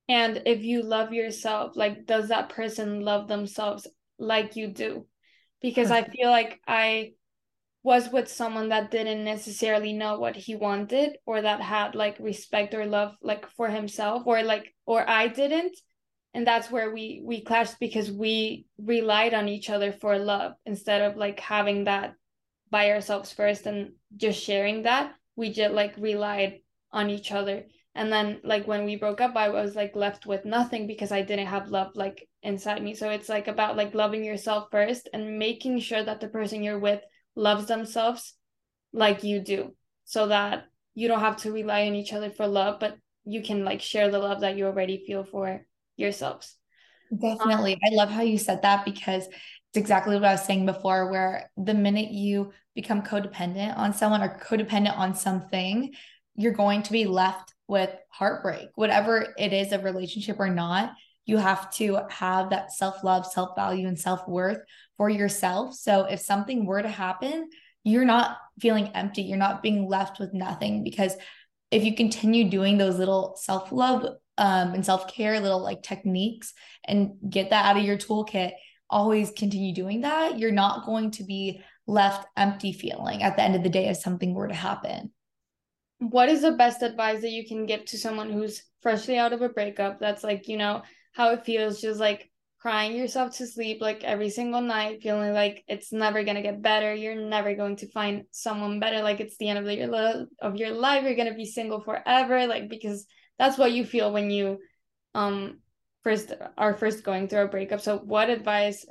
And 0.08 0.42
if 0.46 0.64
you 0.64 0.82
love 0.82 1.12
yourself 1.12 1.76
like 1.76 2.06
does 2.06 2.28
that 2.28 2.48
person 2.48 3.00
love 3.00 3.28
themselves 3.28 3.86
like 4.18 4.56
you 4.56 4.68
do? 4.68 5.06
Because 5.62 5.90
i 5.90 6.02
feel 6.02 6.30
like 6.30 6.58
i 6.66 7.12
was 7.82 8.10
with 8.10 8.28
someone 8.28 8.68
that 8.68 8.90
didn't 8.90 9.24
necessarily 9.24 9.92
know 9.92 10.18
what 10.18 10.36
he 10.36 10.54
wanted 10.54 11.16
or 11.24 11.40
that 11.40 11.60
had 11.60 11.94
like 11.94 12.18
respect 12.20 12.74
or 12.74 12.84
love 12.84 13.14
like 13.22 13.48
for 13.52 13.68
himself 13.68 14.22
or 14.26 14.42
like 14.42 14.74
or 14.84 15.08
I 15.08 15.28
didn't. 15.28 15.76
And 16.34 16.46
that's 16.46 16.70
where 16.70 16.92
we 16.92 17.22
we 17.24 17.42
clashed 17.42 17.80
because 17.80 18.10
we 18.10 18.66
relied 18.78 19.34
on 19.34 19.48
each 19.48 19.70
other 19.70 19.92
for 19.92 20.18
love 20.18 20.52
instead 20.66 21.02
of 21.02 21.16
like 21.16 21.40
having 21.40 21.84
that 21.84 22.14
by 22.70 22.90
ourselves 22.90 23.32
first 23.32 23.66
and 23.66 23.92
just 24.16 24.42
sharing 24.42 24.82
that. 24.82 25.14
We 25.34 25.52
just 25.52 25.74
like 25.74 25.94
relied 25.96 26.60
on 26.92 27.08
each 27.08 27.32
other. 27.32 27.64
And 27.94 28.12
then 28.12 28.40
like 28.44 28.68
when 28.68 28.84
we 28.84 28.96
broke 28.96 29.20
up 29.20 29.34
i 29.36 29.48
was 29.48 29.74
like 29.74 29.96
left 29.96 30.24
with 30.24 30.44
nothing 30.44 30.86
because 30.86 31.10
i 31.10 31.22
didn't 31.22 31.46
have 31.46 31.70
love 31.70 31.92
like 31.94 32.28
inside 32.42 32.82
me. 32.82 32.94
So 32.94 33.08
it's 33.08 33.30
like 33.30 33.48
about 33.48 33.76
like 33.76 33.94
loving 33.94 34.22
yourself 34.22 34.68
first 34.70 35.08
and 35.14 35.38
making 35.38 35.80
sure 35.80 36.04
that 36.04 36.20
the 36.20 36.28
person 36.28 36.62
you're 36.62 36.78
with 36.78 37.00
loves 37.34 37.66
themselves 37.66 38.34
like 38.92 39.22
you 39.24 39.40
do 39.40 39.74
so 40.04 40.26
that 40.28 40.64
you 40.94 41.08
don't 41.08 41.20
have 41.20 41.36
to 41.36 41.52
rely 41.52 41.86
on 41.86 41.94
each 41.94 42.12
other 42.12 42.30
for 42.30 42.46
love 42.46 42.80
but 42.80 42.96
you 43.24 43.42
can 43.42 43.64
like 43.64 43.80
share 43.80 44.10
the 44.10 44.18
love 44.18 44.40
that 44.40 44.56
you 44.56 44.66
already 44.66 45.04
feel 45.06 45.24
for 45.24 45.64
yourselves. 45.96 46.56
Definitely. 47.12 47.74
Um, 47.74 47.80
i 47.84 47.94
love 47.94 48.10
how 48.10 48.22
you 48.22 48.38
said 48.38 48.62
that 48.62 48.84
because 48.84 49.26
it's 49.26 49.76
exactly 49.76 50.14
what 50.14 50.24
i 50.24 50.32
was 50.32 50.44
saying 50.44 50.66
before 50.66 51.10
where 51.10 51.50
the 51.56 51.74
minute 51.74 52.10
you 52.10 52.52
become 52.74 53.02
codependent 53.02 53.76
on 53.76 53.92
someone 53.92 54.22
or 54.22 54.40
codependent 54.40 54.96
on 54.96 55.14
something 55.14 55.92
you're 56.36 56.52
going 56.52 56.82
to 56.82 56.92
be 56.92 57.04
left 57.04 57.52
with 57.66 57.90
heartbreak 58.10 58.68
whatever 58.76 59.34
it 59.38 59.52
is 59.52 59.72
a 59.72 59.80
relationship 59.80 60.36
or 60.38 60.48
not 60.48 60.92
you 61.26 61.36
have 61.36 61.70
to 61.74 62.00
have 62.08 62.50
that 62.50 62.72
self-love 62.72 63.26
self-value 63.26 63.86
and 63.86 63.98
self-worth 63.98 64.58
for 64.96 65.08
yourself. 65.08 65.74
So 65.74 66.04
if 66.04 66.20
something 66.20 66.66
were 66.66 66.82
to 66.82 66.88
happen, 66.88 67.50
you're 67.84 68.04
not 68.04 68.38
feeling 68.60 68.88
empty. 68.88 69.22
You're 69.22 69.38
not 69.38 69.62
being 69.62 69.88
left 69.88 70.18
with 70.18 70.34
nothing 70.34 70.84
because 70.84 71.14
if 71.70 71.84
you 71.84 71.94
continue 71.94 72.50
doing 72.50 72.78
those 72.78 72.98
little 72.98 73.36
self 73.40 73.72
love 73.72 74.04
um, 74.38 74.74
and 74.74 74.84
self 74.84 75.12
care, 75.12 75.38
little 75.40 75.62
like 75.62 75.82
techniques 75.82 76.52
and 76.84 77.12
get 77.28 77.50
that 77.50 77.64
out 77.64 77.76
of 77.76 77.84
your 77.84 77.96
toolkit, 77.96 78.52
always 78.88 79.30
continue 79.30 79.74
doing 79.74 80.02
that, 80.02 80.38
you're 80.38 80.50
not 80.50 80.84
going 80.84 81.12
to 81.12 81.24
be 81.24 81.62
left 81.86 82.26
empty 82.36 82.72
feeling 82.72 83.22
at 83.22 83.36
the 83.36 83.42
end 83.42 83.54
of 83.54 83.62
the 83.62 83.68
day 83.68 83.88
if 83.88 83.96
something 83.96 84.34
were 84.34 84.48
to 84.48 84.54
happen. 84.54 85.12
What 85.98 86.28
is 86.28 86.42
the 86.42 86.52
best 86.52 86.82
advice 86.82 87.20
that 87.20 87.30
you 87.30 87.46
can 87.46 87.66
give 87.66 87.84
to 87.86 87.98
someone 87.98 88.30
who's 88.30 88.62
freshly 88.80 89.18
out 89.18 89.32
of 89.32 89.42
a 89.42 89.48
breakup 89.48 90.00
that's 90.00 90.24
like, 90.24 90.48
you 90.48 90.56
know, 90.56 90.82
how 91.12 91.30
it 91.30 91.44
feels 91.44 91.80
just 91.80 92.00
like 92.00 92.30
crying 92.60 92.94
yourself 92.94 93.36
to 93.36 93.46
sleep 93.46 93.80
like 93.80 94.04
every 94.04 94.28
single 94.28 94.60
night 94.60 95.02
feeling 95.02 95.32
like 95.32 95.64
it's 95.66 95.92
never 95.92 96.24
going 96.24 96.36
to 96.36 96.42
get 96.42 96.60
better 96.60 96.94
you're 96.94 97.14
never 97.14 97.54
going 97.54 97.74
to 97.74 97.90
find 97.90 98.24
someone 98.32 98.78
better 98.78 99.02
like 99.02 99.18
it's 99.18 99.38
the 99.38 99.48
end 99.48 99.58
of 99.58 99.64
your 99.66 100.26
of 100.42 100.56
your 100.56 100.70
life 100.70 101.04
you're 101.04 101.14
going 101.14 101.26
to 101.26 101.34
be 101.34 101.46
single 101.46 101.80
forever 101.80 102.46
like 102.46 102.68
because 102.68 103.06
that's 103.38 103.56
what 103.56 103.72
you 103.72 103.84
feel 103.84 104.12
when 104.12 104.30
you 104.30 104.58
um 105.14 105.58
first 106.02 106.32
are 106.56 106.76
first 106.76 107.04
going 107.04 107.28
through 107.28 107.42
a 107.42 107.48
breakup. 107.48 107.80
So 107.80 107.98
what 107.98 108.30
advice 108.30 108.86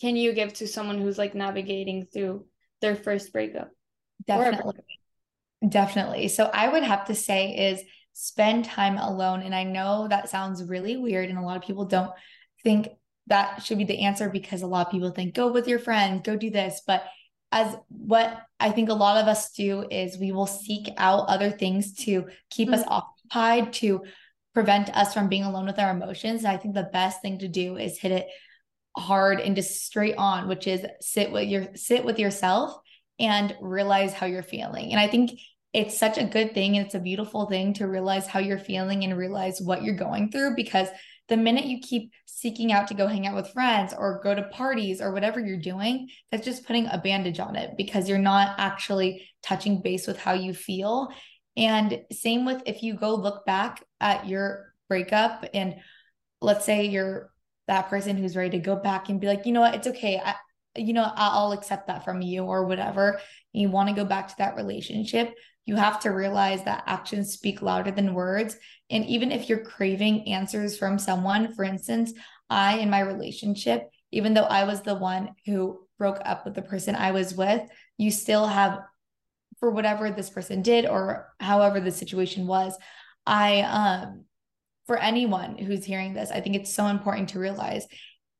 can 0.00 0.16
you 0.16 0.32
give 0.32 0.54
to 0.54 0.66
someone 0.66 1.00
who's 1.00 1.18
like 1.18 1.34
navigating 1.34 2.06
through 2.12 2.46
their 2.80 2.96
first 2.96 3.32
breakup? 3.32 3.70
Definitely. 4.26 4.74
Definitely. 5.66 6.28
So 6.28 6.50
I 6.52 6.68
would 6.68 6.84
have 6.84 7.06
to 7.06 7.14
say 7.14 7.72
is 7.72 7.82
spend 8.20 8.64
time 8.64 8.98
alone. 8.98 9.42
And 9.42 9.54
I 9.54 9.62
know 9.62 10.08
that 10.08 10.28
sounds 10.28 10.64
really 10.64 10.96
weird, 10.96 11.28
and 11.28 11.38
a 11.38 11.42
lot 11.42 11.56
of 11.56 11.62
people 11.62 11.84
don't 11.84 12.10
think 12.64 12.88
that 13.28 13.62
should 13.62 13.78
be 13.78 13.84
the 13.84 14.00
answer 14.00 14.28
because 14.28 14.62
a 14.62 14.66
lot 14.66 14.86
of 14.86 14.92
people 14.92 15.10
think 15.12 15.34
go 15.34 15.52
with 15.52 15.68
your 15.68 15.78
friends, 15.78 16.22
go 16.24 16.34
do 16.34 16.50
this. 16.50 16.82
But 16.84 17.04
as 17.52 17.76
what 17.88 18.42
I 18.58 18.72
think 18.72 18.88
a 18.88 18.94
lot 18.94 19.18
of 19.18 19.28
us 19.28 19.52
do 19.52 19.86
is 19.88 20.18
we 20.18 20.32
will 20.32 20.48
seek 20.48 20.88
out 20.96 21.28
other 21.28 21.50
things 21.50 21.94
to 22.06 22.26
keep 22.50 22.68
mm-hmm. 22.68 22.80
us 22.80 22.84
occupied, 22.88 23.72
to 23.74 24.02
prevent 24.52 24.90
us 24.96 25.14
from 25.14 25.28
being 25.28 25.44
alone 25.44 25.66
with 25.66 25.78
our 25.78 25.92
emotions. 25.92 26.42
And 26.42 26.48
I 26.52 26.56
think 26.56 26.74
the 26.74 26.90
best 26.92 27.22
thing 27.22 27.38
to 27.38 27.48
do 27.48 27.76
is 27.76 27.98
hit 27.98 28.10
it 28.10 28.26
hard 28.96 29.38
and 29.38 29.54
just 29.54 29.84
straight 29.86 30.16
on, 30.16 30.48
which 30.48 30.66
is 30.66 30.84
sit 31.00 31.30
with 31.30 31.48
your 31.48 31.68
sit 31.76 32.04
with 32.04 32.18
yourself 32.18 32.76
and 33.20 33.56
realize 33.60 34.12
how 34.12 34.26
you're 34.26 34.42
feeling. 34.42 34.90
And 34.90 34.98
I 34.98 35.06
think 35.06 35.38
it's 35.78 35.96
such 35.96 36.18
a 36.18 36.24
good 36.24 36.54
thing 36.54 36.76
and 36.76 36.84
it's 36.84 36.96
a 36.96 37.00
beautiful 37.00 37.46
thing 37.46 37.72
to 37.72 37.86
realize 37.86 38.26
how 38.26 38.40
you're 38.40 38.58
feeling 38.58 39.04
and 39.04 39.16
realize 39.16 39.60
what 39.60 39.84
you're 39.84 39.94
going 39.94 40.28
through 40.28 40.56
because 40.56 40.88
the 41.28 41.36
minute 41.36 41.66
you 41.66 41.78
keep 41.78 42.10
seeking 42.26 42.72
out 42.72 42.88
to 42.88 42.94
go 42.94 43.06
hang 43.06 43.28
out 43.28 43.36
with 43.36 43.52
friends 43.52 43.94
or 43.96 44.20
go 44.24 44.34
to 44.34 44.42
parties 44.42 45.00
or 45.00 45.12
whatever 45.12 45.38
you're 45.38 45.60
doing, 45.60 46.08
that's 46.32 46.44
just 46.44 46.66
putting 46.66 46.86
a 46.86 46.98
bandage 46.98 47.38
on 47.38 47.54
it 47.54 47.76
because 47.76 48.08
you're 48.08 48.18
not 48.18 48.56
actually 48.58 49.28
touching 49.40 49.80
base 49.80 50.08
with 50.08 50.18
how 50.18 50.32
you 50.32 50.52
feel. 50.52 51.10
And 51.56 52.02
same 52.10 52.44
with 52.44 52.60
if 52.66 52.82
you 52.82 52.94
go 52.94 53.14
look 53.14 53.46
back 53.46 53.84
at 54.00 54.26
your 54.26 54.72
breakup 54.88 55.44
and 55.54 55.76
let's 56.40 56.64
say 56.64 56.86
you're 56.86 57.30
that 57.68 57.88
person 57.88 58.16
who's 58.16 58.34
ready 58.34 58.50
to 58.50 58.58
go 58.58 58.74
back 58.74 59.10
and 59.10 59.20
be 59.20 59.28
like, 59.28 59.46
you 59.46 59.52
know 59.52 59.60
what, 59.60 59.76
it's 59.76 59.86
okay. 59.86 60.20
I, 60.24 60.34
you 60.74 60.92
know, 60.92 61.08
I'll 61.14 61.52
accept 61.52 61.86
that 61.86 62.04
from 62.04 62.20
you 62.20 62.42
or 62.42 62.64
whatever. 62.66 63.20
You 63.52 63.68
want 63.70 63.90
to 63.90 63.94
go 63.94 64.04
back 64.04 64.28
to 64.28 64.34
that 64.38 64.56
relationship. 64.56 65.34
You 65.68 65.76
have 65.76 66.00
to 66.00 66.12
realize 66.12 66.64
that 66.64 66.84
actions 66.86 67.34
speak 67.34 67.60
louder 67.60 67.90
than 67.90 68.14
words. 68.14 68.56
And 68.88 69.04
even 69.04 69.30
if 69.30 69.50
you're 69.50 69.58
craving 69.58 70.26
answers 70.26 70.78
from 70.78 70.98
someone, 70.98 71.52
for 71.52 71.62
instance, 71.62 72.14
I, 72.48 72.78
in 72.78 72.88
my 72.88 73.00
relationship, 73.00 73.82
even 74.10 74.32
though 74.32 74.44
I 74.44 74.64
was 74.64 74.80
the 74.80 74.94
one 74.94 75.34
who 75.44 75.86
broke 75.98 76.20
up 76.24 76.46
with 76.46 76.54
the 76.54 76.62
person 76.62 76.96
I 76.96 77.10
was 77.10 77.34
with, 77.34 77.60
you 77.98 78.10
still 78.10 78.46
have, 78.46 78.78
for 79.60 79.70
whatever 79.70 80.10
this 80.10 80.30
person 80.30 80.62
did 80.62 80.86
or 80.86 81.28
however 81.38 81.80
the 81.80 81.92
situation 81.92 82.46
was, 82.46 82.74
I, 83.26 83.60
um, 83.60 84.24
for 84.86 84.96
anyone 84.96 85.58
who's 85.58 85.84
hearing 85.84 86.14
this, 86.14 86.30
I 86.30 86.40
think 86.40 86.56
it's 86.56 86.72
so 86.72 86.86
important 86.86 87.28
to 87.30 87.40
realize 87.40 87.86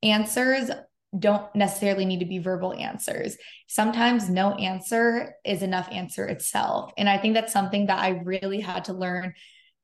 answers 0.02 0.70
don't 1.16 1.54
necessarily 1.54 2.04
need 2.04 2.20
to 2.20 2.26
be 2.26 2.38
verbal 2.38 2.74
answers. 2.74 3.36
Sometimes 3.66 4.28
no 4.28 4.52
answer 4.54 5.34
is 5.44 5.62
enough 5.62 5.88
answer 5.90 6.26
itself. 6.26 6.92
And 6.98 7.08
I 7.08 7.18
think 7.18 7.34
that's 7.34 7.52
something 7.52 7.86
that 7.86 7.98
I 7.98 8.20
really 8.24 8.60
had 8.60 8.84
to 8.86 8.92
learn 8.92 9.32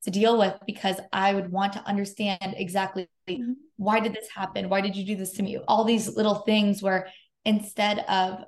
to 0.03 0.11
deal 0.11 0.37
with 0.37 0.53
because 0.67 0.97
I 1.11 1.33
would 1.33 1.51
want 1.51 1.73
to 1.73 1.87
understand 1.87 2.53
exactly 2.57 3.09
mm-hmm. 3.27 3.53
why 3.77 3.99
did 3.99 4.13
this 4.13 4.29
happen? 4.33 4.69
Why 4.69 4.81
did 4.81 4.95
you 4.95 5.03
do 5.03 5.15
this 5.15 5.31
to 5.33 5.43
me? 5.43 5.57
All 5.67 5.83
these 5.83 6.15
little 6.15 6.35
things 6.35 6.83
where 6.83 7.07
instead 7.43 7.99
of 8.07 8.43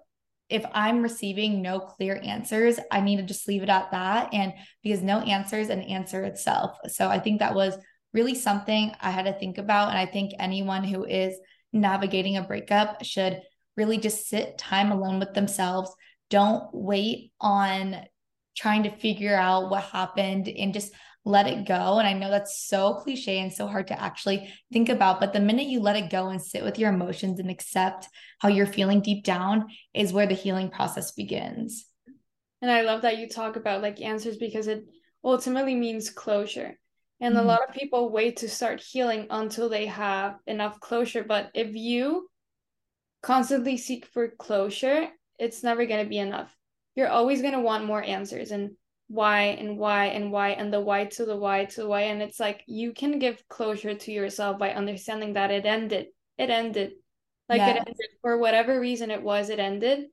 if 0.49 0.63
I'm 0.71 1.01
receiving 1.01 1.61
no 1.61 1.79
clear 1.79 2.21
answers, 2.23 2.79
I 2.91 3.01
need 3.01 3.17
to 3.17 3.23
just 3.23 3.47
leave 3.47 3.63
it 3.63 3.69
at 3.69 3.91
that. 3.91 4.33
And 4.33 4.53
because 4.83 5.01
no 5.01 5.19
answer 5.19 5.57
is 5.59 5.69
an 5.69 5.81
answer 5.81 6.23
itself. 6.23 6.77
So 6.87 7.09
I 7.09 7.19
think 7.19 7.39
that 7.39 7.55
was 7.55 7.75
really 8.13 8.35
something 8.35 8.91
I 9.01 9.11
had 9.11 9.25
to 9.25 9.33
think 9.33 9.57
about. 9.57 9.89
And 9.89 9.97
I 9.97 10.05
think 10.05 10.33
anyone 10.39 10.83
who 10.83 11.05
is 11.05 11.37
navigating 11.73 12.37
a 12.37 12.43
breakup 12.43 13.03
should 13.03 13.41
really 13.75 13.97
just 13.97 14.27
sit 14.27 14.57
time 14.57 14.91
alone 14.91 15.19
with 15.19 15.33
themselves. 15.33 15.93
Don't 16.29 16.63
wait 16.73 17.31
on 17.39 17.95
trying 18.57 18.83
to 18.83 18.97
figure 18.97 19.35
out 19.35 19.69
what 19.69 19.83
happened 19.83 20.47
and 20.47 20.73
just 20.73 20.91
let 21.23 21.45
it 21.45 21.67
go. 21.67 21.99
And 21.99 22.07
I 22.07 22.13
know 22.13 22.31
that's 22.31 22.65
so 22.67 22.95
cliche 22.95 23.39
and 23.39 23.53
so 23.53 23.67
hard 23.67 23.87
to 23.87 24.01
actually 24.01 24.51
think 24.71 24.89
about, 24.89 25.19
but 25.19 25.33
the 25.33 25.39
minute 25.39 25.67
you 25.67 25.81
let 25.81 25.97
it 25.97 26.09
go 26.09 26.29
and 26.29 26.41
sit 26.41 26.63
with 26.63 26.79
your 26.79 26.91
emotions 26.91 27.39
and 27.39 27.51
accept 27.51 28.07
how 28.39 28.47
you're 28.47 28.65
feeling 28.65 29.01
deep 29.01 29.23
down 29.23 29.67
is 29.93 30.13
where 30.13 30.25
the 30.25 30.33
healing 30.33 30.69
process 30.69 31.11
begins. 31.11 31.85
And 32.61 32.71
I 32.71 32.81
love 32.81 33.03
that 33.03 33.17
you 33.17 33.29
talk 33.29 33.55
about 33.55 33.81
like 33.81 34.01
answers 34.01 34.37
because 34.37 34.67
it 34.67 34.85
ultimately 35.23 35.75
means 35.75 36.09
closure. 36.09 36.79
And 37.19 37.35
mm-hmm. 37.35 37.43
a 37.43 37.47
lot 37.47 37.67
of 37.67 37.75
people 37.75 38.11
wait 38.11 38.37
to 38.37 38.49
start 38.49 38.81
healing 38.81 39.27
until 39.29 39.69
they 39.69 39.87
have 39.87 40.37
enough 40.45 40.79
closure. 40.79 41.23
But 41.23 41.51
if 41.53 41.75
you 41.75 42.29
constantly 43.21 43.77
seek 43.77 44.05
for 44.05 44.29
closure, 44.29 45.07
it's 45.39 45.63
never 45.63 45.85
going 45.85 46.03
to 46.03 46.09
be 46.09 46.19
enough. 46.19 46.55
You're 46.95 47.09
always 47.09 47.41
going 47.41 47.53
to 47.53 47.59
want 47.59 47.85
more 47.85 48.03
answers. 48.03 48.51
And 48.51 48.71
why 49.07 49.43
and 49.43 49.77
why 49.77 50.07
and 50.07 50.31
why 50.31 50.49
and 50.49 50.73
the 50.73 50.81
why 50.81 51.05
to 51.05 51.25
the 51.25 51.35
why 51.35 51.65
to 51.65 51.81
the 51.81 51.87
why 51.87 52.01
and 52.01 52.21
it's 52.21 52.39
like 52.39 52.63
you 52.67 52.91
can 52.91 53.19
give 53.19 53.41
closure 53.47 53.93
to 53.93 54.11
yourself 54.11 54.59
by 54.59 54.71
understanding 54.71 55.33
that 55.33 55.49
it 55.49 55.65
ended 55.65 56.07
it 56.37 56.49
ended 56.49 56.91
like 57.47 57.61
it 57.61 57.77
ended 57.77 57.95
for 58.21 58.37
whatever 58.37 58.79
reason 58.79 59.09
it 59.09 59.23
was 59.23 59.49
it 59.49 59.59
ended 59.59 60.07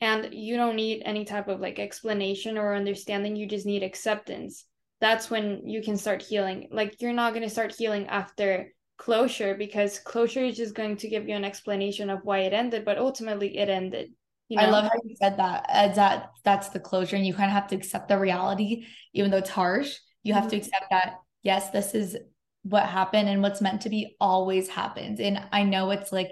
and 0.00 0.32
you 0.32 0.56
don't 0.56 0.76
need 0.76 1.02
any 1.04 1.24
type 1.24 1.48
of 1.48 1.58
like 1.58 1.80
explanation 1.80 2.56
or 2.56 2.76
understanding 2.76 3.34
you 3.34 3.46
just 3.46 3.66
need 3.66 3.82
acceptance 3.82 4.64
that's 5.00 5.30
when 5.30 5.66
you 5.68 5.82
can 5.82 5.96
start 5.96 6.22
healing 6.22 6.68
like 6.70 7.00
you're 7.00 7.12
not 7.12 7.32
going 7.32 7.44
to 7.44 7.50
start 7.50 7.74
healing 7.74 8.06
after 8.08 8.72
closure 8.96 9.54
because 9.54 10.00
closure 10.00 10.44
is 10.44 10.56
just 10.56 10.74
going 10.74 10.96
to 10.96 11.08
give 11.08 11.28
you 11.28 11.36
an 11.36 11.44
explanation 11.44 12.10
of 12.10 12.20
why 12.24 12.40
it 12.40 12.52
ended 12.52 12.84
but 12.84 12.98
ultimately 12.98 13.56
it 13.58 13.68
ended 13.68 14.10
you 14.48 14.56
know? 14.56 14.62
I 14.64 14.70
love 14.70 14.84
how 14.84 15.00
you 15.04 15.14
said 15.16 15.36
that. 15.38 15.66
As 15.68 15.96
that 15.96 16.30
that's 16.42 16.70
the 16.70 16.80
closure, 16.80 17.16
and 17.16 17.26
you 17.26 17.34
kind 17.34 17.50
of 17.50 17.52
have 17.52 17.68
to 17.68 17.76
accept 17.76 18.08
the 18.08 18.18
reality, 18.18 18.86
even 19.12 19.30
though 19.30 19.38
it's 19.38 19.50
harsh. 19.50 19.94
You 20.22 20.34
have 20.34 20.44
mm-hmm. 20.44 20.50
to 20.50 20.56
accept 20.56 20.86
that 20.90 21.14
yes, 21.42 21.70
this 21.70 21.94
is 21.94 22.16
what 22.62 22.86
happened, 22.86 23.28
and 23.28 23.42
what's 23.42 23.60
meant 23.60 23.82
to 23.82 23.90
be 23.90 24.16
always 24.20 24.68
happens. 24.68 25.20
And 25.20 25.40
I 25.52 25.64
know 25.64 25.90
it's 25.90 26.12
like 26.12 26.30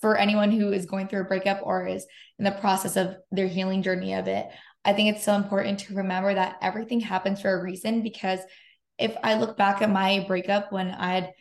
for 0.00 0.16
anyone 0.16 0.50
who 0.50 0.72
is 0.72 0.86
going 0.86 1.08
through 1.08 1.22
a 1.22 1.26
breakup 1.26 1.60
or 1.62 1.86
is 1.86 2.06
in 2.38 2.44
the 2.44 2.52
process 2.52 2.96
of 2.96 3.16
their 3.30 3.46
healing 3.46 3.82
journey 3.82 4.14
of 4.14 4.26
it, 4.28 4.48
I 4.84 4.92
think 4.92 5.14
it's 5.14 5.24
so 5.24 5.34
important 5.34 5.80
to 5.80 5.94
remember 5.94 6.34
that 6.34 6.56
everything 6.60 7.00
happens 7.00 7.40
for 7.40 7.52
a 7.52 7.62
reason. 7.62 8.02
Because 8.02 8.40
if 8.98 9.16
I 9.22 9.34
look 9.34 9.56
back 9.56 9.82
at 9.82 9.90
my 9.90 10.24
breakup 10.26 10.72
when 10.72 10.90
I 10.90 11.14
had 11.14 11.32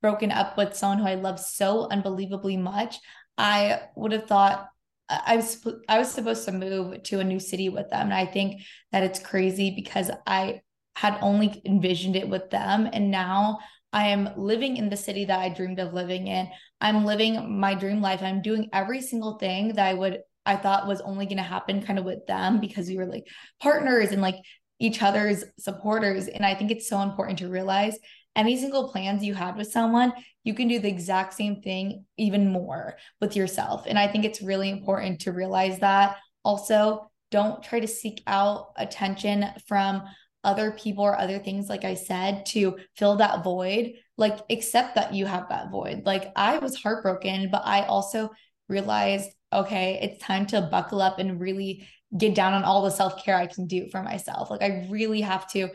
broken 0.00 0.32
up 0.32 0.56
with 0.56 0.74
someone 0.74 0.98
who 0.98 1.06
I 1.06 1.14
loved 1.14 1.40
so 1.40 1.88
unbelievably 1.88 2.56
much, 2.56 2.96
I 3.38 3.82
would 3.96 4.12
have 4.12 4.26
thought 4.26 4.68
I 5.08 5.36
was 5.36 5.64
I 5.88 5.98
was 5.98 6.10
supposed 6.10 6.44
to 6.46 6.52
move 6.52 7.02
to 7.04 7.20
a 7.20 7.24
new 7.24 7.38
city 7.38 7.68
with 7.68 7.90
them, 7.90 8.06
and 8.06 8.14
I 8.14 8.26
think 8.26 8.62
that 8.92 9.02
it's 9.02 9.18
crazy 9.18 9.70
because 9.74 10.10
I 10.26 10.62
had 10.96 11.18
only 11.20 11.60
envisioned 11.66 12.16
it 12.16 12.28
with 12.28 12.50
them, 12.50 12.88
and 12.92 13.10
now 13.10 13.58
I 13.92 14.08
am 14.08 14.30
living 14.36 14.76
in 14.76 14.88
the 14.88 14.96
city 14.96 15.26
that 15.26 15.38
I 15.38 15.50
dreamed 15.50 15.80
of 15.80 15.92
living 15.92 16.28
in. 16.28 16.48
I'm 16.80 17.04
living 17.04 17.58
my 17.60 17.74
dream 17.74 18.00
life. 18.00 18.22
I'm 18.22 18.42
doing 18.42 18.70
every 18.72 19.02
single 19.02 19.38
thing 19.38 19.74
that 19.74 19.86
I 19.86 19.94
would 19.94 20.20
I 20.44 20.56
thought 20.56 20.88
was 20.88 21.00
only 21.00 21.26
going 21.26 21.36
to 21.36 21.42
happen 21.42 21.82
kind 21.82 21.98
of 21.98 22.04
with 22.04 22.26
them 22.26 22.60
because 22.60 22.88
we 22.88 22.96
were 22.96 23.06
like 23.06 23.26
partners 23.60 24.10
and 24.10 24.22
like 24.22 24.36
each 24.78 25.02
other's 25.02 25.44
supporters. 25.58 26.26
And 26.26 26.44
I 26.44 26.54
think 26.54 26.70
it's 26.70 26.88
so 26.88 27.00
important 27.00 27.38
to 27.38 27.48
realize 27.48 27.96
any 28.34 28.56
single 28.58 28.88
plans 28.90 29.22
you 29.22 29.34
had 29.34 29.56
with 29.56 29.70
someone, 29.70 30.12
you 30.42 30.54
can 30.54 30.66
do 30.66 30.78
the 30.78 30.88
exact 30.88 31.34
same 31.34 31.60
thing 31.60 32.04
even 32.16 32.50
more 32.50 32.96
with 33.20 33.36
yourself. 33.36 33.84
And 33.86 33.98
I 33.98 34.08
think 34.08 34.24
it's 34.24 34.42
really 34.42 34.70
important 34.70 35.20
to 35.20 35.32
realize 35.32 35.78
that. 35.80 36.16
Also, 36.44 37.10
don't 37.30 37.62
try 37.62 37.80
to 37.80 37.86
seek 37.86 38.22
out 38.26 38.72
attention 38.76 39.46
from 39.68 40.02
other 40.44 40.72
people 40.72 41.04
or 41.04 41.16
other 41.16 41.38
things, 41.38 41.68
like 41.68 41.84
I 41.84 41.94
said, 41.94 42.46
to 42.46 42.78
fill 42.96 43.16
that 43.16 43.44
void. 43.44 43.92
Like, 44.16 44.40
accept 44.50 44.96
that 44.96 45.14
you 45.14 45.26
have 45.26 45.48
that 45.50 45.70
void. 45.70 46.02
Like, 46.04 46.32
I 46.34 46.58
was 46.58 46.74
heartbroken, 46.74 47.48
but 47.50 47.62
I 47.64 47.84
also 47.84 48.30
realized, 48.68 49.30
okay, 49.52 49.98
it's 50.02 50.22
time 50.22 50.46
to 50.46 50.62
buckle 50.62 51.02
up 51.02 51.18
and 51.18 51.40
really 51.40 51.88
get 52.16 52.34
down 52.34 52.52
on 52.52 52.64
all 52.64 52.82
the 52.82 52.90
self 52.90 53.24
care 53.24 53.36
I 53.36 53.46
can 53.46 53.66
do 53.66 53.88
for 53.90 54.02
myself. 54.02 54.50
Like, 54.50 54.62
I 54.62 54.86
really 54.90 55.20
have 55.20 55.48
to 55.52 55.68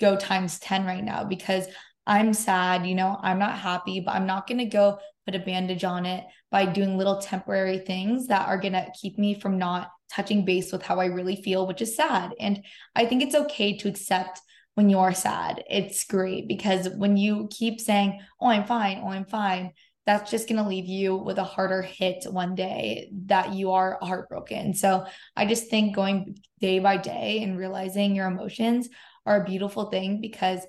go 0.00 0.16
times 0.16 0.58
10 0.58 0.84
right 0.84 1.04
now 1.04 1.24
because 1.24 1.66
I'm 2.06 2.34
sad, 2.34 2.86
you 2.86 2.94
know, 2.94 3.18
I'm 3.20 3.38
not 3.38 3.58
happy, 3.58 4.00
but 4.00 4.14
I'm 4.14 4.26
not 4.26 4.46
going 4.46 4.58
to 4.58 4.64
go 4.64 4.98
put 5.24 5.36
a 5.36 5.38
bandage 5.38 5.84
on 5.84 6.04
it 6.04 6.24
by 6.50 6.66
doing 6.66 6.98
little 6.98 7.18
temporary 7.18 7.78
things 7.78 8.26
that 8.26 8.48
are 8.48 8.58
going 8.58 8.72
to 8.72 8.90
keep 9.00 9.18
me 9.18 9.38
from 9.38 9.58
not 9.58 9.88
touching 10.10 10.44
base 10.44 10.72
with 10.72 10.82
how 10.82 10.98
I 10.98 11.06
really 11.06 11.36
feel, 11.36 11.66
which 11.66 11.80
is 11.80 11.96
sad. 11.96 12.34
And 12.40 12.64
I 12.94 13.06
think 13.06 13.22
it's 13.22 13.34
okay 13.34 13.76
to 13.78 13.88
accept 13.88 14.40
when 14.74 14.90
you 14.90 14.98
are 14.98 15.14
sad. 15.14 15.62
It's 15.70 16.04
great 16.04 16.48
because 16.48 16.88
when 16.88 17.16
you 17.16 17.48
keep 17.50 17.80
saying, 17.80 18.20
oh, 18.40 18.48
I'm 18.48 18.64
fine, 18.64 19.00
oh, 19.02 19.08
I'm 19.08 19.24
fine, 19.24 19.72
that's 20.06 20.30
just 20.30 20.48
going 20.48 20.62
to 20.62 20.68
leave 20.68 20.86
you 20.86 21.16
with 21.16 21.38
a 21.38 21.44
harder 21.44 21.82
hit 21.82 22.24
one 22.28 22.54
day 22.54 23.08
that 23.26 23.54
you 23.54 23.72
are 23.72 23.98
heartbroken. 24.02 24.74
So 24.74 25.06
I 25.36 25.46
just 25.46 25.70
think 25.70 25.94
going 25.94 26.38
day 26.60 26.80
by 26.80 26.96
day 26.96 27.42
and 27.42 27.56
realizing 27.56 28.16
your 28.16 28.26
emotions 28.26 28.88
are 29.26 29.42
a 29.42 29.44
beautiful 29.44 29.90
thing 29.90 30.20
because 30.20 30.60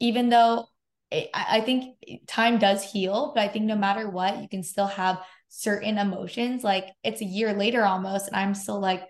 even 0.00 0.28
though 0.28 0.66
I 1.32 1.60
think 1.60 1.96
time 2.26 2.58
does 2.58 2.90
heal, 2.90 3.32
but 3.34 3.42
I 3.42 3.48
think 3.48 3.66
no 3.66 3.76
matter 3.76 4.10
what, 4.10 4.42
you 4.42 4.48
can 4.48 4.62
still 4.62 4.88
have 4.88 5.20
certain 5.48 5.96
emotions. 5.96 6.64
Like 6.64 6.88
it's 7.04 7.20
a 7.20 7.26
year 7.26 7.52
later 7.52 7.84
almost, 7.84 8.26
and 8.26 8.36
I'm 8.36 8.54
still 8.54 8.80
like, 8.80 9.02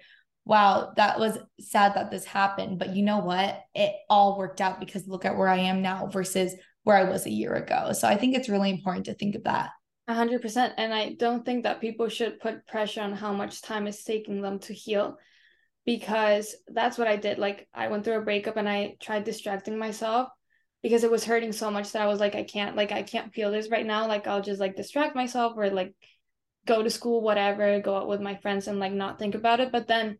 wow, 0.44 0.92
that 0.96 1.18
was 1.18 1.38
sad 1.60 1.94
that 1.94 2.10
this 2.10 2.24
happened. 2.24 2.78
But 2.78 2.94
you 2.94 3.02
know 3.02 3.18
what? 3.18 3.58
It 3.74 3.94
all 4.10 4.36
worked 4.36 4.60
out 4.60 4.80
because 4.80 5.08
look 5.08 5.24
at 5.24 5.36
where 5.36 5.48
I 5.48 5.58
am 5.58 5.80
now 5.80 6.06
versus 6.06 6.54
where 6.84 6.96
I 6.96 7.04
was 7.04 7.26
a 7.26 7.30
year 7.30 7.54
ago. 7.54 7.92
So 7.92 8.06
I 8.06 8.16
think 8.16 8.36
it's 8.36 8.48
really 8.48 8.70
important 8.70 9.06
to 9.06 9.14
think 9.14 9.34
of 9.34 9.44
that. 9.44 9.70
A 10.06 10.14
hundred 10.14 10.42
percent. 10.42 10.74
And 10.76 10.94
I 10.94 11.14
don't 11.14 11.44
think 11.44 11.64
that 11.64 11.80
people 11.80 12.08
should 12.08 12.38
put 12.38 12.66
pressure 12.66 13.00
on 13.00 13.12
how 13.14 13.32
much 13.32 13.62
time 13.62 13.86
is 13.86 14.04
taking 14.04 14.42
them 14.42 14.58
to 14.60 14.74
heal 14.74 15.16
because 15.86 16.54
that's 16.68 16.98
what 16.98 17.08
I 17.08 17.16
did. 17.16 17.38
Like 17.38 17.66
I 17.74 17.88
went 17.88 18.04
through 18.04 18.18
a 18.18 18.24
breakup 18.24 18.56
and 18.56 18.68
I 18.68 18.96
tried 19.00 19.24
distracting 19.24 19.78
myself 19.78 20.28
because 20.82 21.04
it 21.04 21.10
was 21.10 21.24
hurting 21.24 21.52
so 21.52 21.70
much 21.70 21.92
that 21.92 22.02
I 22.02 22.06
was 22.06 22.20
like, 22.20 22.34
I 22.34 22.42
can't, 22.42 22.76
like, 22.76 22.92
I 22.92 23.02
can't 23.02 23.32
feel 23.32 23.50
this 23.50 23.70
right 23.70 23.86
now. 23.86 24.06
Like 24.06 24.26
I'll 24.26 24.42
just 24.42 24.60
like 24.60 24.76
distract 24.76 25.16
myself 25.16 25.54
or 25.56 25.70
like 25.70 25.94
go 26.66 26.82
to 26.82 26.90
school, 26.90 27.22
whatever, 27.22 27.80
go 27.80 27.96
out 27.96 28.08
with 28.08 28.20
my 28.20 28.36
friends 28.36 28.68
and 28.68 28.78
like 28.78 28.92
not 28.92 29.18
think 29.18 29.34
about 29.34 29.60
it. 29.60 29.72
But 29.72 29.88
then 29.88 30.18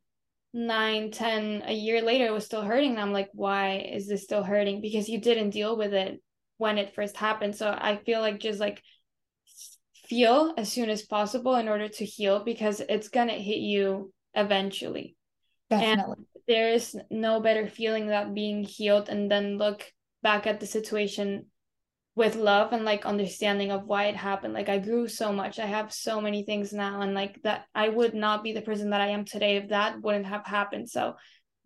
nine, 0.55 1.11
ten, 1.11 1.63
a 1.67 1.75
year 1.75 2.01
later, 2.01 2.25
it 2.25 2.33
was 2.33 2.47
still 2.47 2.63
hurting. 2.63 2.93
And 2.93 3.01
I'm 3.01 3.13
like, 3.13 3.29
why 3.35 3.87
is 3.93 4.09
this 4.09 4.23
still 4.23 4.43
hurting? 4.43 4.81
Because 4.81 5.11
you 5.11 5.21
didn't 5.21 5.51
deal 5.51 5.77
with 5.77 5.93
it 5.93 6.23
when 6.59 6.79
it 6.79 6.95
first 6.95 7.17
happened. 7.17 7.57
So 7.57 7.71
I 7.71 7.97
feel 7.97 8.21
like 8.21 8.41
just 8.41 8.61
like 8.61 8.83
feel 10.09 10.55
as 10.57 10.71
soon 10.71 10.91
as 10.91 11.03
possible 11.03 11.57
in 11.57 11.69
order 11.69 11.89
to 11.89 12.05
heal 12.05 12.45
because 12.45 12.81
it's 12.81 13.09
gonna 13.09 13.33
hit 13.33 13.59
you 13.59 14.13
eventually. 14.35 15.17
Definitely. 15.71 16.15
And 16.17 16.27
there 16.47 16.71
is 16.71 16.97
no 17.11 17.41
better 17.41 17.67
feeling 17.69 18.07
than 18.07 18.35
being 18.35 18.65
healed 18.65 19.09
and 19.09 19.31
then 19.31 19.59
look 19.59 19.85
back 20.23 20.47
at 20.47 20.61
the 20.61 20.67
situation 20.67 21.47
with 22.17 22.37
love 22.37 22.73
and 22.73 22.85
like 22.85 23.07
understanding 23.07 23.73
of 23.73 23.87
why 23.87 24.05
it 24.05 24.17
happened. 24.17 24.55
Like 24.55 24.69
I 24.69 24.79
grew 24.79 25.09
so 25.09 25.33
much. 25.33 25.59
I 25.59 25.67
have 25.67 25.93
so 25.93 26.21
many 26.21 26.45
things 26.45 26.73
now 26.73 27.01
and 27.01 27.15
like 27.15 27.43
that 27.43 27.65
I 27.75 27.89
would 27.89 28.15
not 28.15 28.45
be 28.45 28.53
the 28.53 28.63
person 28.63 28.91
that 28.91 29.01
I 29.01 29.09
am 29.09 29.25
today 29.25 29.57
if 29.57 29.71
that 29.71 30.01
wouldn't 30.01 30.27
have 30.27 30.47
happened. 30.47 30.89
So 30.89 31.17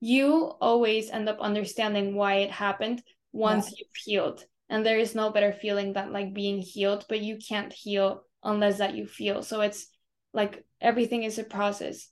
you 0.00 0.52
always 0.60 1.10
end 1.10 1.28
up 1.28 1.40
understanding 1.40 2.14
why 2.14 2.36
it 2.36 2.50
happened 2.50 3.02
once 3.32 3.66
yeah. 3.66 3.74
you've 3.78 3.96
healed. 4.04 4.44
And 4.68 4.84
there 4.84 4.98
is 4.98 5.14
no 5.14 5.30
better 5.30 5.52
feeling 5.52 5.92
than 5.92 6.12
like 6.12 6.34
being 6.34 6.58
healed, 6.60 7.06
but 7.08 7.20
you 7.20 7.38
can't 7.38 7.72
heal 7.72 8.22
unless 8.42 8.78
that 8.78 8.94
you 8.94 9.06
feel. 9.06 9.42
So 9.42 9.62
it's 9.62 9.86
like 10.34 10.64
everything 10.80 11.22
is 11.22 11.38
a 11.38 11.44
process. 11.44 12.08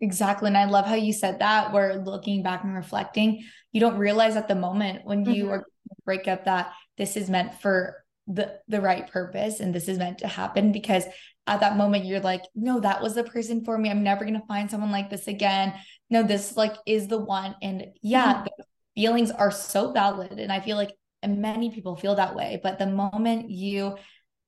Exactly. 0.00 0.48
And 0.48 0.58
I 0.58 0.66
love 0.66 0.86
how 0.86 0.94
you 0.94 1.12
said 1.12 1.38
that. 1.38 1.72
Where 1.72 1.96
looking 1.96 2.42
back 2.42 2.64
and 2.64 2.74
reflecting, 2.74 3.44
you 3.72 3.80
don't 3.80 3.98
realize 3.98 4.36
at 4.36 4.48
the 4.48 4.54
moment 4.54 5.04
when 5.04 5.24
you 5.24 5.44
mm-hmm. 5.44 5.52
are 5.52 5.66
break 6.04 6.28
up 6.28 6.44
that 6.44 6.72
this 6.96 7.16
is 7.16 7.28
meant 7.28 7.60
for 7.60 8.04
the 8.26 8.58
the 8.68 8.80
right 8.80 9.10
purpose 9.10 9.60
and 9.60 9.74
this 9.74 9.88
is 9.88 9.98
meant 9.98 10.18
to 10.18 10.26
happen 10.26 10.72
because 10.72 11.04
at 11.46 11.60
that 11.60 11.76
moment 11.76 12.04
you're 12.04 12.20
like 12.20 12.42
no 12.54 12.80
that 12.80 13.00
was 13.00 13.14
the 13.14 13.22
person 13.22 13.64
for 13.64 13.78
me 13.78 13.88
i'm 13.88 14.02
never 14.02 14.24
going 14.24 14.38
to 14.38 14.46
find 14.46 14.70
someone 14.70 14.90
like 14.90 15.10
this 15.10 15.28
again 15.28 15.72
no 16.10 16.22
this 16.22 16.56
like 16.56 16.74
is 16.86 17.06
the 17.06 17.18
one 17.18 17.54
and 17.62 17.84
yeah 18.02 18.34
mm-hmm. 18.34 18.44
the 18.44 18.64
feelings 18.96 19.30
are 19.30 19.52
so 19.52 19.92
valid 19.92 20.32
and 20.32 20.50
i 20.50 20.58
feel 20.58 20.76
like 20.76 20.90
many 21.26 21.70
people 21.70 21.96
feel 21.96 22.14
that 22.14 22.34
way 22.34 22.60
but 22.62 22.78
the 22.78 22.86
moment 22.86 23.50
you 23.50 23.96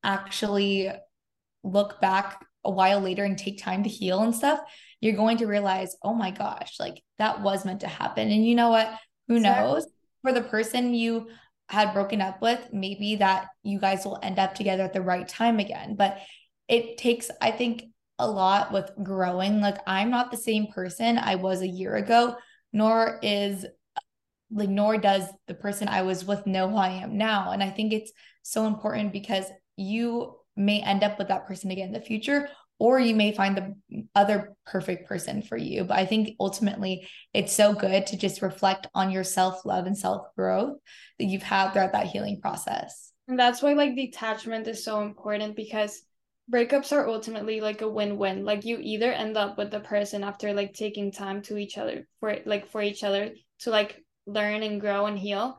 actually 0.04 0.90
look 1.64 2.00
back 2.00 2.44
a 2.64 2.70
while 2.70 3.00
later 3.00 3.24
and 3.24 3.38
take 3.38 3.60
time 3.60 3.82
to 3.82 3.88
heal 3.88 4.22
and 4.22 4.34
stuff 4.34 4.60
you're 5.00 5.16
going 5.16 5.38
to 5.38 5.46
realize 5.46 5.96
oh 6.02 6.14
my 6.14 6.30
gosh 6.30 6.74
like 6.78 7.02
that 7.18 7.40
was 7.40 7.64
meant 7.64 7.80
to 7.80 7.88
happen 7.88 8.30
and 8.30 8.46
you 8.46 8.54
know 8.54 8.70
what 8.70 8.92
who 9.26 9.40
knows 9.40 9.86
for 10.22 10.32
the 10.32 10.42
person 10.42 10.94
you 10.94 11.28
had 11.68 11.92
broken 11.92 12.20
up 12.20 12.40
with, 12.40 12.68
maybe 12.72 13.16
that 13.16 13.48
you 13.62 13.78
guys 13.78 14.04
will 14.04 14.18
end 14.22 14.38
up 14.38 14.54
together 14.54 14.84
at 14.84 14.92
the 14.92 15.02
right 15.02 15.28
time 15.28 15.58
again. 15.58 15.94
But 15.96 16.18
it 16.66 16.98
takes, 16.98 17.30
I 17.40 17.50
think, 17.50 17.84
a 18.18 18.28
lot 18.28 18.72
with 18.72 18.90
growing. 19.02 19.60
Like, 19.60 19.78
I'm 19.86 20.10
not 20.10 20.30
the 20.30 20.36
same 20.36 20.68
person 20.68 21.18
I 21.18 21.36
was 21.36 21.60
a 21.60 21.68
year 21.68 21.96
ago, 21.96 22.36
nor 22.72 23.18
is 23.22 23.66
like, 24.50 24.68
nor 24.68 24.98
does 24.98 25.24
the 25.46 25.54
person 25.54 25.88
I 25.88 26.02
was 26.02 26.24
with 26.24 26.46
know 26.46 26.68
who 26.68 26.76
I 26.76 26.90
am 26.90 27.18
now. 27.18 27.52
And 27.52 27.62
I 27.62 27.70
think 27.70 27.92
it's 27.92 28.12
so 28.42 28.66
important 28.66 29.12
because 29.12 29.44
you 29.76 30.36
may 30.56 30.80
end 30.80 31.04
up 31.04 31.18
with 31.18 31.28
that 31.28 31.46
person 31.46 31.70
again 31.70 31.88
in 31.88 31.92
the 31.92 32.00
future, 32.00 32.48
or 32.78 33.00
you 33.00 33.14
may 33.14 33.32
find 33.32 33.56
the 33.56 34.04
other 34.14 34.54
perfect 34.66 35.08
person 35.08 35.42
for 35.42 35.56
you. 35.56 35.84
But 35.84 35.98
I 35.98 36.06
think 36.06 36.30
ultimately 36.40 37.08
it's 37.34 37.52
so 37.52 37.72
good 37.72 38.06
to 38.08 38.16
just 38.16 38.42
reflect 38.42 38.86
on 38.94 39.10
your 39.10 39.24
self 39.24 39.64
love 39.64 39.86
and 39.86 39.96
self 39.96 40.34
growth 40.36 40.78
that 41.18 41.26
you've 41.26 41.42
had 41.42 41.72
throughout 41.72 41.92
that 41.92 42.06
healing 42.06 42.40
process. 42.40 43.12
And 43.26 43.38
that's 43.38 43.62
why 43.62 43.74
like 43.74 43.94
detachment 43.94 44.66
is 44.68 44.84
so 44.84 45.02
important 45.02 45.54
because 45.54 46.02
breakups 46.50 46.92
are 46.92 47.08
ultimately 47.08 47.60
like 47.60 47.82
a 47.82 47.88
win-win. 47.88 48.44
Like 48.44 48.64
you 48.64 48.78
either 48.80 49.12
end 49.12 49.36
up 49.36 49.58
with 49.58 49.70
the 49.70 49.80
person 49.80 50.24
after 50.24 50.54
like 50.54 50.72
taking 50.72 51.12
time 51.12 51.42
to 51.42 51.58
each 51.58 51.76
other 51.76 52.06
for 52.20 52.38
like 52.46 52.70
for 52.70 52.80
each 52.80 53.04
other 53.04 53.32
to 53.60 53.70
like 53.70 54.02
learn 54.28 54.62
and 54.62 54.80
grow 54.80 55.06
and 55.06 55.18
heal, 55.18 55.58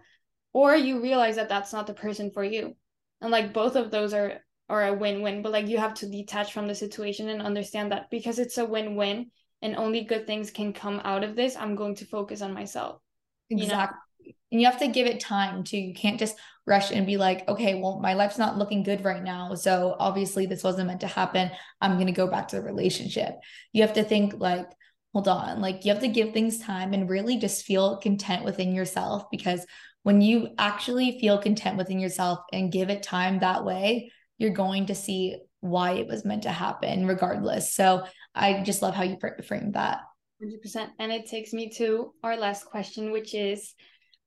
or 0.53 0.75
you 0.75 1.01
realize 1.01 1.35
that 1.35 1.49
that's 1.49 1.73
not 1.73 1.87
the 1.87 1.93
person 1.93 2.31
for 2.31 2.43
you. 2.43 2.75
And 3.21 3.31
like 3.31 3.53
both 3.53 3.75
of 3.75 3.91
those 3.91 4.13
are 4.13 4.41
or 4.69 4.83
a 4.85 4.93
win-win 4.93 5.41
but 5.41 5.51
like 5.51 5.67
you 5.67 5.77
have 5.77 5.95
to 5.95 6.07
detach 6.07 6.53
from 6.53 6.67
the 6.67 6.75
situation 6.75 7.29
and 7.29 7.41
understand 7.41 7.91
that 7.91 8.09
because 8.09 8.39
it's 8.39 8.57
a 8.57 8.65
win-win 8.65 9.31
and 9.61 9.75
only 9.75 10.03
good 10.03 10.25
things 10.25 10.51
can 10.51 10.71
come 10.71 11.01
out 11.03 11.23
of 11.23 11.35
this 11.35 11.57
i'm 11.57 11.75
going 11.75 11.95
to 11.95 12.05
focus 12.05 12.41
on 12.41 12.53
myself 12.53 13.01
exactly 13.49 13.97
you 14.19 14.31
know? 14.31 14.35
and 14.51 14.61
you 14.61 14.67
have 14.67 14.79
to 14.79 14.87
give 14.87 15.07
it 15.07 15.19
time 15.19 15.63
too 15.63 15.77
you 15.77 15.93
can't 15.93 16.19
just 16.19 16.35
rush 16.67 16.91
and 16.91 17.07
be 17.07 17.17
like 17.17 17.47
okay 17.49 17.75
well 17.81 17.99
my 17.99 18.13
life's 18.13 18.37
not 18.37 18.57
looking 18.57 18.83
good 18.83 19.03
right 19.03 19.23
now 19.23 19.55
so 19.55 19.95
obviously 19.99 20.45
this 20.45 20.63
wasn't 20.63 20.85
meant 20.85 21.01
to 21.01 21.07
happen 21.07 21.49
i'm 21.81 21.95
going 21.95 22.05
to 22.05 22.13
go 22.13 22.27
back 22.27 22.47
to 22.47 22.57
the 22.57 22.61
relationship 22.61 23.33
you 23.73 23.81
have 23.81 23.93
to 23.93 24.03
think 24.03 24.35
like 24.37 24.69
hold 25.13 25.27
on 25.27 25.59
like 25.59 25.85
you 25.85 25.91
have 25.91 26.01
to 26.01 26.07
give 26.07 26.33
things 26.33 26.59
time 26.59 26.93
and 26.93 27.09
really 27.09 27.37
just 27.37 27.65
feel 27.65 27.97
content 27.97 28.45
within 28.45 28.73
yourself 28.73 29.23
because 29.31 29.65
when 30.03 30.21
you 30.21 30.49
actually 30.57 31.19
feel 31.19 31.37
content 31.37 31.77
within 31.77 31.99
yourself 31.99 32.39
and 32.53 32.71
give 32.71 32.89
it 32.89 33.03
time 33.03 33.39
that 33.39 33.65
way 33.65 34.11
you're 34.37 34.51
going 34.51 34.85
to 34.87 34.95
see 34.95 35.37
why 35.61 35.91
it 35.91 36.07
was 36.07 36.25
meant 36.25 36.43
to 36.43 36.51
happen 36.51 37.05
regardless. 37.05 37.73
So 37.73 38.05
I 38.33 38.63
just 38.63 38.81
love 38.81 38.95
how 38.95 39.03
you 39.03 39.17
framed 39.45 39.73
that. 39.73 40.01
100%. 40.41 40.87
And 40.99 41.11
it 41.11 41.27
takes 41.27 41.53
me 41.53 41.69
to 41.77 42.13
our 42.23 42.37
last 42.37 42.65
question, 42.65 43.11
which 43.11 43.35
is 43.35 43.73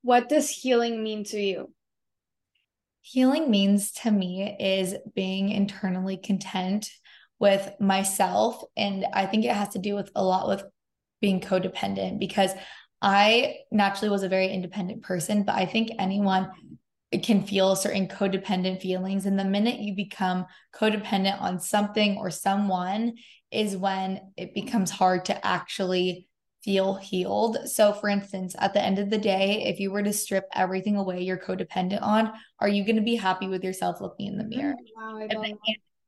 what 0.03 0.29
does 0.29 0.49
healing 0.49 1.03
mean 1.03 1.23
to 1.25 1.39
you? 1.39 1.73
Healing 3.01 3.49
means 3.49 3.91
to 4.03 4.11
me 4.11 4.55
is 4.59 4.95
being 5.15 5.49
internally 5.49 6.17
content 6.17 6.89
with 7.43 7.73
myself. 7.77 8.63
And 8.77 9.05
I 9.11 9.25
think 9.25 9.43
it 9.43 9.53
has 9.53 9.67
to 9.69 9.79
do 9.79 9.95
with 9.95 10.09
a 10.15 10.23
lot 10.23 10.47
with 10.47 10.63
being 11.19 11.41
codependent 11.41 12.17
because 12.17 12.51
I 13.01 13.57
naturally 13.69 14.09
was 14.09 14.23
a 14.23 14.29
very 14.29 14.47
independent 14.47 15.03
person, 15.03 15.43
but 15.43 15.55
I 15.55 15.65
think 15.65 15.89
anyone 15.99 16.49
can 17.21 17.43
feel 17.45 17.75
certain 17.75 18.07
codependent 18.07 18.79
feelings. 18.81 19.25
And 19.25 19.37
the 19.37 19.43
minute 19.43 19.81
you 19.81 19.93
become 19.93 20.45
codependent 20.73 21.41
on 21.41 21.59
something 21.59 22.15
or 22.15 22.31
someone 22.31 23.15
is 23.51 23.75
when 23.75 24.21
it 24.37 24.53
becomes 24.55 24.89
hard 24.89 25.25
to 25.25 25.45
actually 25.45 26.29
feel 26.63 26.95
healed. 26.95 27.57
So, 27.67 27.91
for 27.91 28.07
instance, 28.07 28.55
at 28.57 28.73
the 28.73 28.81
end 28.81 28.99
of 28.99 29.09
the 29.09 29.17
day, 29.17 29.65
if 29.65 29.81
you 29.81 29.91
were 29.91 30.01
to 30.01 30.13
strip 30.13 30.45
everything 30.55 30.95
away 30.95 31.23
you're 31.23 31.37
codependent 31.37 32.01
on, 32.01 32.31
are 32.61 32.69
you 32.69 32.85
going 32.85 32.95
to 32.95 33.01
be 33.01 33.17
happy 33.17 33.49
with 33.49 33.65
yourself 33.65 33.99
looking 33.99 34.27
in 34.27 34.37
the 34.37 34.45
mirror? 34.45 34.75
Wow, 34.95 35.17
if 35.17 35.29
the, 35.29 35.57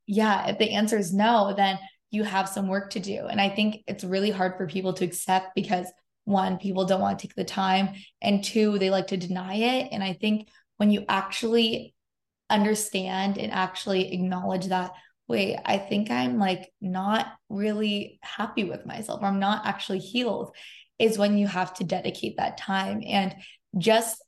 yeah, 0.06 0.48
if 0.48 0.58
the 0.58 0.72
answer 0.72 0.98
is 0.98 1.12
no, 1.12 1.54
then 1.56 1.78
you 2.10 2.24
have 2.24 2.48
some 2.48 2.68
work 2.68 2.90
to 2.90 3.00
do. 3.00 3.26
And 3.26 3.40
I 3.40 3.48
think 3.48 3.82
it's 3.86 4.04
really 4.04 4.30
hard 4.30 4.56
for 4.56 4.66
people 4.66 4.92
to 4.94 5.04
accept 5.04 5.54
because 5.54 5.86
one, 6.24 6.58
people 6.58 6.84
don't 6.84 7.00
want 7.00 7.18
to 7.18 7.26
take 7.26 7.36
the 7.36 7.44
time, 7.44 7.90
and 8.20 8.42
two, 8.42 8.78
they 8.78 8.90
like 8.90 9.08
to 9.08 9.16
deny 9.16 9.54
it. 9.54 9.88
And 9.92 10.02
I 10.02 10.12
think 10.12 10.48
when 10.76 10.90
you 10.90 11.04
actually 11.08 11.94
understand 12.50 13.38
and 13.38 13.52
actually 13.52 14.12
acknowledge 14.12 14.66
that 14.66 14.92
wait 15.28 15.56
i 15.64 15.76
think 15.76 16.10
i'm 16.10 16.38
like 16.38 16.72
not 16.80 17.26
really 17.48 18.20
happy 18.22 18.64
with 18.64 18.86
myself 18.86 19.20
or 19.20 19.26
i'm 19.26 19.40
not 19.40 19.66
actually 19.66 19.98
healed 19.98 20.54
is 20.98 21.18
when 21.18 21.36
you 21.36 21.46
have 21.46 21.74
to 21.74 21.84
dedicate 21.84 22.36
that 22.36 22.56
time 22.56 23.02
and 23.04 23.34
just 23.76 24.22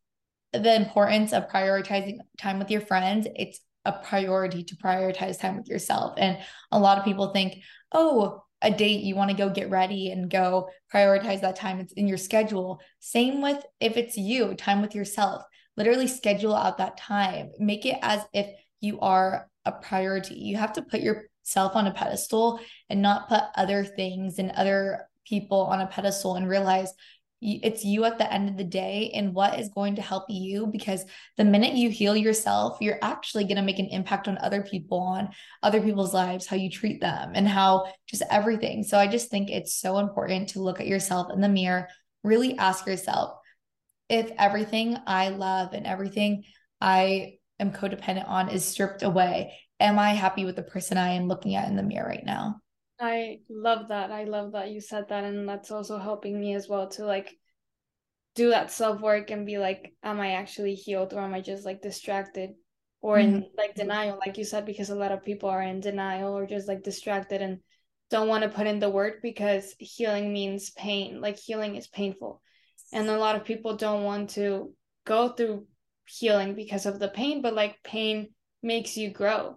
the 0.53 0.75
importance 0.75 1.33
of 1.33 1.49
prioritizing 1.49 2.19
time 2.39 2.59
with 2.59 2.71
your 2.71 2.81
friends 2.81 3.29
it's 3.37 3.61
a 3.89 4.01
priority 4.05 4.63
to 4.63 4.77
prioritize 4.77 5.41
time 5.41 5.57
with 5.57 5.69
yourself. 5.69 6.15
And 6.19 6.39
a 6.71 6.79
lot 6.79 6.99
of 6.99 7.05
people 7.05 7.33
think 7.33 7.63
oh 7.93 8.43
a 8.61 8.71
date 8.71 9.05
you 9.05 9.15
want 9.15 9.31
to 9.31 9.37
go 9.37 9.49
get 9.49 9.71
ready 9.71 10.11
and 10.11 10.31
go 10.31 10.69
prioritize 10.93 11.41
that 11.41 11.57
time. 11.57 11.81
It's 11.81 11.93
in 11.93 12.09
your 12.09 12.19
schedule. 12.19 12.81
Same 12.99 13.41
with 13.41 13.65
if 13.81 13.97
it's 13.97 14.17
you 14.17 14.55
time 14.55 14.83
with 14.83 14.95
yourself. 14.95 15.43
Literally 15.77 16.09
schedule 16.09 16.55
out 16.55 16.79
that 16.79 16.97
time. 16.97 17.51
Make 17.59 17.87
it 17.87 17.99
as 18.03 18.23
if 18.33 18.49
you 18.81 18.99
are 19.01 19.49
a 19.65 19.73
priority. 19.73 20.35
You 20.35 20.57
have 20.57 20.73
to 20.75 20.83
put 20.83 21.01
yourself 21.01 21.77
on 21.77 21.87
a 21.87 21.93
pedestal 21.93 22.61
and 22.91 23.01
not 23.01 23.29
put 23.29 23.43
other 23.55 23.85
things 23.85 24.39
and 24.39 24.51
other 24.53 25.09
people 25.25 25.61
on 25.63 25.81
a 25.81 25.87
pedestal 25.87 26.35
and 26.35 26.49
realize 26.49 26.93
it's 27.41 27.85
you 27.85 28.05
at 28.05 28.19
the 28.19 28.33
end 28.33 28.49
of 28.49 28.57
the 28.57 28.65
day 28.65 29.13
and 29.15 29.33
what 29.33 29.61
is 29.61 29.69
going 29.69 29.95
to 29.95 30.03
help 30.03 30.25
you 30.29 30.67
because 30.67 31.05
the 31.37 31.45
minute 31.45 31.75
you 31.75 31.89
heal 31.89 32.17
yourself 32.17 32.79
you're 32.81 32.99
actually 33.01 33.45
going 33.45 33.57
to 33.57 33.63
make 33.63 33.79
an 33.79 33.87
impact 33.87 34.27
on 34.27 34.37
other 34.39 34.63
people 34.63 34.99
on 34.99 35.29
other 35.63 35.81
people's 35.81 36.13
lives 36.13 36.47
how 36.47 36.57
you 36.57 36.69
treat 36.69 37.01
them 37.01 37.33
and 37.35 37.47
how 37.47 37.93
just 38.09 38.23
everything. 38.31 38.83
So 38.83 38.99
i 38.99 39.07
just 39.07 39.31
think 39.31 39.51
it's 39.51 39.75
so 39.75 39.99
important 39.99 40.51
to 40.51 40.63
look 40.63 40.81
at 40.81 40.89
yourself 40.89 41.29
in 41.33 41.41
the 41.41 41.49
mirror 41.49 41.89
really 42.25 42.59
ask 42.59 42.87
yourself 42.87 43.39
if 44.09 44.31
everything 44.39 44.97
i 45.07 45.29
love 45.29 45.73
and 45.73 45.87
everything 45.87 46.45
i 46.81 47.35
am 47.59 47.73
codependent 47.73 48.29
on 48.29 48.49
is 48.49 48.65
stripped 48.65 49.03
away 49.03 49.57
am 49.81 49.99
i 49.99 50.11
happy 50.11 50.45
with 50.45 50.57
the 50.57 50.63
person 50.63 50.99
i 50.99 51.11
am 51.11 51.29
looking 51.29 51.55
at 51.55 51.69
in 51.69 51.77
the 51.77 51.83
mirror 51.83 52.09
right 52.09 52.25
now 52.25 52.57
I 53.01 53.41
love 53.49 53.89
that. 53.89 54.11
I 54.11 54.25
love 54.25 54.53
that 54.53 54.71
you 54.71 54.81
said 54.81 55.09
that. 55.09 55.25
And 55.25 55.49
that's 55.49 55.71
also 55.71 55.99
helping 55.99 56.41
me 56.41 56.55
as 56.55 56.69
well 56.69 56.89
to 56.91 57.05
like 57.05 57.37
do 58.35 58.51
that 58.51 58.71
self 58.71 59.01
work 59.01 59.31
and 59.31 59.47
be 59.47 59.59
like, 59.59 59.95
am 60.03 60.21
I 60.21 60.33
actually 60.33 60.75
healed 60.75 61.13
or 61.13 61.21
am 61.21 61.35
I 61.35 61.41
just 61.41 61.65
like 61.65 61.83
distracted 61.83 62.51
or 63.01 63.17
mm-hmm. 63.17 63.37
in 63.37 63.51
like 63.57 63.75
denial, 63.75 64.19
like 64.25 64.39
you 64.39 64.45
said, 64.45 64.67
because 64.67 64.91
a 64.91 64.95
lot 64.95 65.13
of 65.13 65.25
people 65.25 65.49
are 65.49 65.63
in 65.63 65.81
denial 65.81 66.37
or 66.37 66.47
just 66.47 66.67
like 66.69 66.83
distracted 66.83 67.41
and 67.41 67.59
don't 68.11 68.29
want 68.29 68.43
to 68.43 68.49
put 68.49 68.67
in 68.67 68.79
the 68.79 68.91
work 68.91 69.23
because 69.23 69.75
healing 69.79 70.33
means 70.33 70.71
pain. 70.71 71.21
Like 71.21 71.37
healing 71.37 71.77
is 71.77 71.87
painful. 71.87 72.41
And 72.93 73.09
a 73.09 73.19
lot 73.19 73.37
of 73.37 73.45
people 73.45 73.77
don't 73.77 74.05
want 74.05 74.31
to 74.31 74.73
go 75.05 75.29
through 75.29 75.67
healing 76.07 76.55
because 76.55 76.87
of 76.87 76.99
the 76.99 77.09
pain, 77.09 77.43
but 77.43 77.55
like 77.55 77.83
pain 77.85 78.31
makes 78.63 78.97
you 78.97 79.11
grow. 79.11 79.57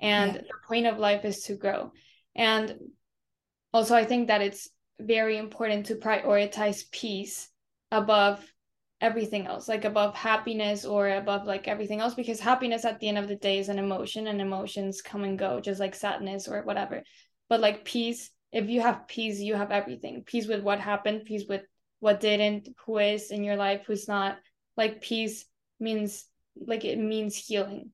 And 0.00 0.34
yeah. 0.34 0.40
the 0.40 0.66
point 0.66 0.86
of 0.86 0.98
life 0.98 1.24
is 1.24 1.44
to 1.44 1.54
grow. 1.54 1.92
And 2.34 2.76
also, 3.72 3.94
I 3.94 4.04
think 4.04 4.28
that 4.28 4.42
it's 4.42 4.68
very 5.00 5.36
important 5.36 5.86
to 5.86 5.96
prioritize 5.96 6.90
peace 6.90 7.48
above 7.90 8.44
everything 9.00 9.46
else, 9.46 9.68
like 9.68 9.84
above 9.84 10.14
happiness 10.14 10.84
or 10.84 11.08
above 11.08 11.44
like 11.46 11.68
everything 11.68 12.00
else, 12.00 12.14
because 12.14 12.40
happiness 12.40 12.84
at 12.84 13.00
the 13.00 13.08
end 13.08 13.18
of 13.18 13.28
the 13.28 13.36
day 13.36 13.58
is 13.58 13.68
an 13.68 13.78
emotion 13.78 14.26
and 14.28 14.40
emotions 14.40 15.02
come 15.02 15.24
and 15.24 15.38
go, 15.38 15.60
just 15.60 15.80
like 15.80 15.94
sadness 15.94 16.48
or 16.48 16.62
whatever. 16.62 17.02
But 17.48 17.60
like 17.60 17.84
peace, 17.84 18.30
if 18.52 18.68
you 18.70 18.80
have 18.80 19.08
peace, 19.08 19.40
you 19.40 19.56
have 19.56 19.70
everything 19.70 20.22
peace 20.24 20.46
with 20.46 20.62
what 20.62 20.80
happened, 20.80 21.24
peace 21.24 21.44
with 21.48 21.62
what 22.00 22.20
didn't, 22.20 22.68
who 22.86 22.98
is 22.98 23.30
in 23.30 23.44
your 23.44 23.56
life, 23.56 23.82
who's 23.86 24.08
not. 24.08 24.38
Like 24.76 25.02
peace 25.02 25.44
means 25.80 26.24
like 26.56 26.84
it 26.84 26.98
means 26.98 27.36
healing. 27.36 27.90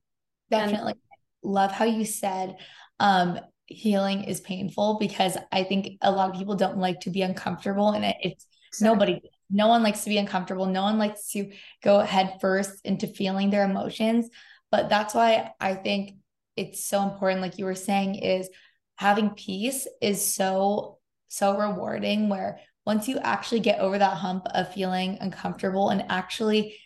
Definitely. 0.49 0.91
And- 0.91 1.01
Love 1.43 1.71
how 1.71 1.85
you 1.85 2.05
said 2.05 2.55
um 2.99 3.39
healing 3.71 4.23
is 4.23 4.41
painful 4.41 4.97
because 4.99 5.37
I 5.51 5.63
think 5.63 5.97
a 6.01 6.11
lot 6.11 6.29
of 6.29 6.37
people 6.37 6.55
don't 6.55 6.77
like 6.77 7.01
to 7.01 7.09
be 7.09 7.21
uncomfortable 7.21 7.91
and 7.91 8.05
it, 8.05 8.17
it's 8.21 8.45
nobody 8.81 9.21
no 9.51 9.67
one 9.67 9.83
likes 9.83 10.03
to 10.03 10.09
be 10.09 10.17
uncomfortable. 10.17 10.65
No 10.65 10.83
one 10.83 10.97
likes 10.97 11.31
to 11.31 11.51
go 11.83 11.99
head 11.99 12.37
first 12.39 12.85
into 12.85 13.05
feeling 13.05 13.49
their 13.49 13.65
emotions. 13.65 14.29
But 14.71 14.89
that's 14.89 15.13
why 15.13 15.51
I 15.59 15.75
think 15.75 16.15
it's 16.55 16.83
so 16.83 17.03
important 17.03 17.41
like 17.41 17.57
you 17.57 17.65
were 17.65 17.75
saying 17.75 18.15
is 18.15 18.49
having 18.95 19.31
peace 19.31 19.87
is 20.01 20.33
so 20.33 20.99
so 21.27 21.57
rewarding 21.57 22.29
where 22.29 22.59
once 22.85 23.07
you 23.07 23.17
actually 23.19 23.61
get 23.61 23.79
over 23.79 23.97
that 23.97 24.17
hump 24.17 24.45
of 24.53 24.73
feeling 24.73 25.17
uncomfortable 25.21 25.89
and 25.89 26.05
actually 26.09 26.77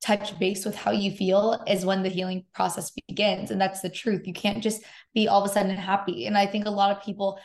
touch 0.00 0.38
base 0.38 0.64
with 0.64 0.76
how 0.76 0.92
you 0.92 1.10
feel 1.10 1.62
is 1.66 1.84
when 1.84 2.02
the 2.02 2.08
healing 2.08 2.44
process 2.54 2.90
begins. 3.08 3.50
And 3.50 3.60
that's 3.60 3.80
the 3.80 3.90
truth. 3.90 4.26
You 4.26 4.32
can't 4.32 4.62
just 4.62 4.82
be 5.14 5.28
all 5.28 5.42
of 5.42 5.50
a 5.50 5.52
sudden 5.52 5.74
happy. 5.76 6.26
And 6.26 6.38
I 6.38 6.46
think 6.46 6.66
a 6.66 6.70
lot 6.70 6.96
of 6.96 7.02
people 7.02 7.40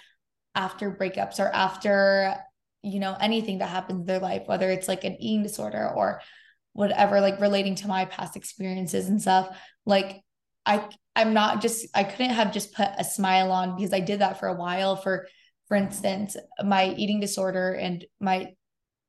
after 0.56 0.91
breakups 0.91 1.39
or 1.39 1.47
after, 1.47 2.36
you 2.84 2.99
know, 2.99 3.18
anything 3.20 3.60
that 3.60 3.70
happens 3.70 4.01
in 4.01 4.06
their 4.06 4.20
life, 4.20 4.43
whether 4.45 4.70
it's 4.70 4.88
like 4.88 5.04
an 5.04 5.18
eating 5.20 5.43
disorder 5.43 5.89
or 5.95 6.22
whatever, 6.74 7.22
like 7.22 7.39
relating 7.39 7.76
to 7.76 7.88
my 7.88 8.06
past 8.06 8.36
experiences 8.36 9.08
and 9.08 9.22
stuff, 9.22 9.58
like 9.86 10.22
I 10.66 10.88
I'm 11.16 11.34
not 11.34 11.62
just 11.62 11.88
I 11.95 12.04
couldn't 12.04 12.34
have 12.34 12.54
just 12.54 12.74
put 12.74 12.89
a 12.97 13.04
smile 13.04 13.51
on 13.51 13.76
because 13.76 13.93
I 13.93 13.99
did 13.99 14.20
that 14.20 14.39
for 14.39 14.47
a 14.47 14.56
while 14.56 14.95
for 14.95 15.28
for 15.68 15.78
instance, 15.78 16.36
my 16.64 16.89
eating 16.89 17.20
disorder 17.20 17.74
and 17.74 18.06
my 18.20 18.54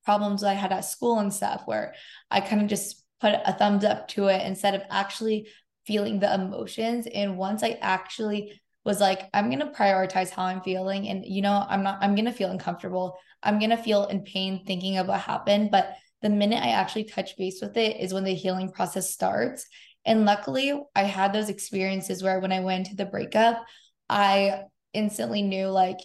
problems 0.04 0.44
I 0.44 0.54
had 0.54 0.72
at 0.72 0.84
school 0.84 1.18
and 1.18 1.32
stuff 1.32 1.62
where 1.66 1.94
I 2.30 2.40
kind 2.40 2.62
of 2.62 2.68
just 2.68 3.03
put 3.24 3.40
a 3.46 3.54
thumbs 3.54 3.84
up 3.84 4.06
to 4.06 4.26
it 4.26 4.46
instead 4.46 4.74
of 4.74 4.82
actually 4.90 5.48
feeling 5.86 6.18
the 6.18 6.34
emotions. 6.34 7.06
And 7.06 7.38
once 7.38 7.62
I 7.62 7.78
actually 7.80 8.60
was 8.84 9.00
like, 9.00 9.30
I'm 9.32 9.46
going 9.46 9.60
to 9.60 9.66
prioritize 9.66 10.28
how 10.28 10.44
I'm 10.44 10.60
feeling. 10.60 11.08
And, 11.08 11.24
you 11.24 11.40
know, 11.40 11.64
I'm 11.66 11.82
not, 11.82 11.98
I'm 12.02 12.14
going 12.14 12.26
to 12.26 12.32
feel 12.32 12.50
uncomfortable. 12.50 13.16
I'm 13.42 13.58
going 13.58 13.70
to 13.70 13.78
feel 13.78 14.08
in 14.08 14.24
pain 14.24 14.66
thinking 14.66 14.98
of 14.98 15.08
what 15.08 15.20
happened. 15.20 15.70
But 15.70 15.94
the 16.20 16.28
minute 16.28 16.62
I 16.62 16.72
actually 16.72 17.04
touch 17.04 17.34
base 17.38 17.62
with 17.62 17.78
it 17.78 17.98
is 17.98 18.12
when 18.12 18.24
the 18.24 18.34
healing 18.34 18.70
process 18.70 19.10
starts. 19.10 19.64
And 20.04 20.26
luckily, 20.26 20.78
I 20.94 21.04
had 21.04 21.32
those 21.32 21.48
experiences 21.48 22.22
where 22.22 22.40
when 22.40 22.52
I 22.52 22.60
went 22.60 22.86
to 22.86 22.96
the 22.96 23.06
breakup, 23.06 23.64
I 24.10 24.64
instantly 24.92 25.40
knew 25.40 25.68
like 25.68 25.96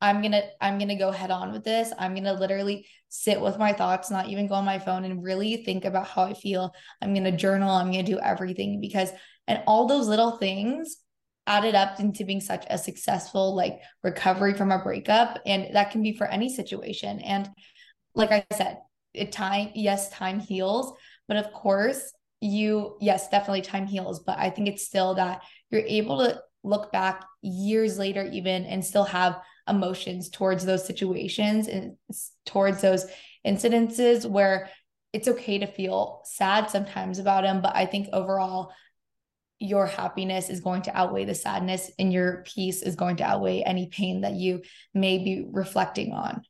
I'm 0.00 0.20
gonna 0.22 0.42
I'm 0.60 0.78
gonna 0.78 0.98
go 0.98 1.10
head 1.10 1.30
on 1.30 1.52
with 1.52 1.64
this. 1.64 1.92
I'm 1.98 2.14
gonna 2.14 2.34
literally 2.34 2.86
sit 3.08 3.40
with 3.40 3.58
my 3.58 3.72
thoughts, 3.72 4.10
not 4.10 4.28
even 4.28 4.46
go 4.46 4.54
on 4.54 4.64
my 4.64 4.78
phone 4.78 5.04
and 5.04 5.22
really 5.22 5.64
think 5.64 5.84
about 5.84 6.06
how 6.06 6.24
I 6.24 6.34
feel. 6.34 6.74
I'm 7.00 7.14
gonna 7.14 7.36
journal, 7.36 7.70
I'm 7.70 7.90
gonna 7.90 8.02
do 8.02 8.18
everything 8.18 8.80
because 8.80 9.10
and 9.46 9.62
all 9.66 9.86
those 9.86 10.08
little 10.08 10.32
things 10.32 10.96
added 11.46 11.74
up 11.74 12.00
into 12.00 12.24
being 12.24 12.40
such 12.40 12.66
a 12.68 12.76
successful 12.76 13.54
like 13.54 13.80
recovery 14.02 14.54
from 14.54 14.72
a 14.72 14.82
breakup. 14.82 15.38
And 15.46 15.74
that 15.74 15.90
can 15.90 16.02
be 16.02 16.12
for 16.12 16.26
any 16.26 16.54
situation. 16.54 17.20
And 17.20 17.48
like 18.14 18.32
I 18.32 18.44
said, 18.52 18.78
it 19.14 19.32
time, 19.32 19.70
yes, 19.74 20.10
time 20.10 20.40
heals, 20.40 20.92
but 21.28 21.36
of 21.36 21.52
course, 21.52 22.12
you, 22.40 22.96
yes, 23.00 23.28
definitely 23.28 23.62
time 23.62 23.86
heals, 23.86 24.20
but 24.20 24.38
I 24.38 24.50
think 24.50 24.68
it's 24.68 24.84
still 24.84 25.14
that 25.14 25.42
you're 25.70 25.82
able 25.82 26.18
to 26.18 26.40
look 26.64 26.92
back 26.92 27.24
years 27.42 27.98
later, 27.98 28.28
even 28.30 28.64
and 28.64 28.84
still 28.84 29.04
have 29.04 29.40
emotions 29.68 30.28
towards 30.28 30.64
those 30.64 30.86
situations 30.86 31.68
and 31.68 31.96
towards 32.44 32.80
those 32.80 33.06
incidences 33.46 34.28
where 34.28 34.70
it's 35.12 35.28
okay 35.28 35.58
to 35.58 35.66
feel 35.66 36.22
sad 36.24 36.70
sometimes 36.70 37.18
about 37.18 37.42
them 37.42 37.60
but 37.60 37.74
i 37.74 37.86
think 37.86 38.08
overall 38.12 38.72
your 39.58 39.86
happiness 39.86 40.50
is 40.50 40.60
going 40.60 40.82
to 40.82 40.96
outweigh 40.96 41.24
the 41.24 41.34
sadness 41.34 41.90
and 41.98 42.12
your 42.12 42.44
peace 42.46 42.82
is 42.82 42.94
going 42.94 43.16
to 43.16 43.24
outweigh 43.24 43.62
any 43.62 43.86
pain 43.86 44.20
that 44.20 44.34
you 44.34 44.62
may 44.94 45.18
be 45.18 45.44
reflecting 45.50 46.12
on 46.12 46.42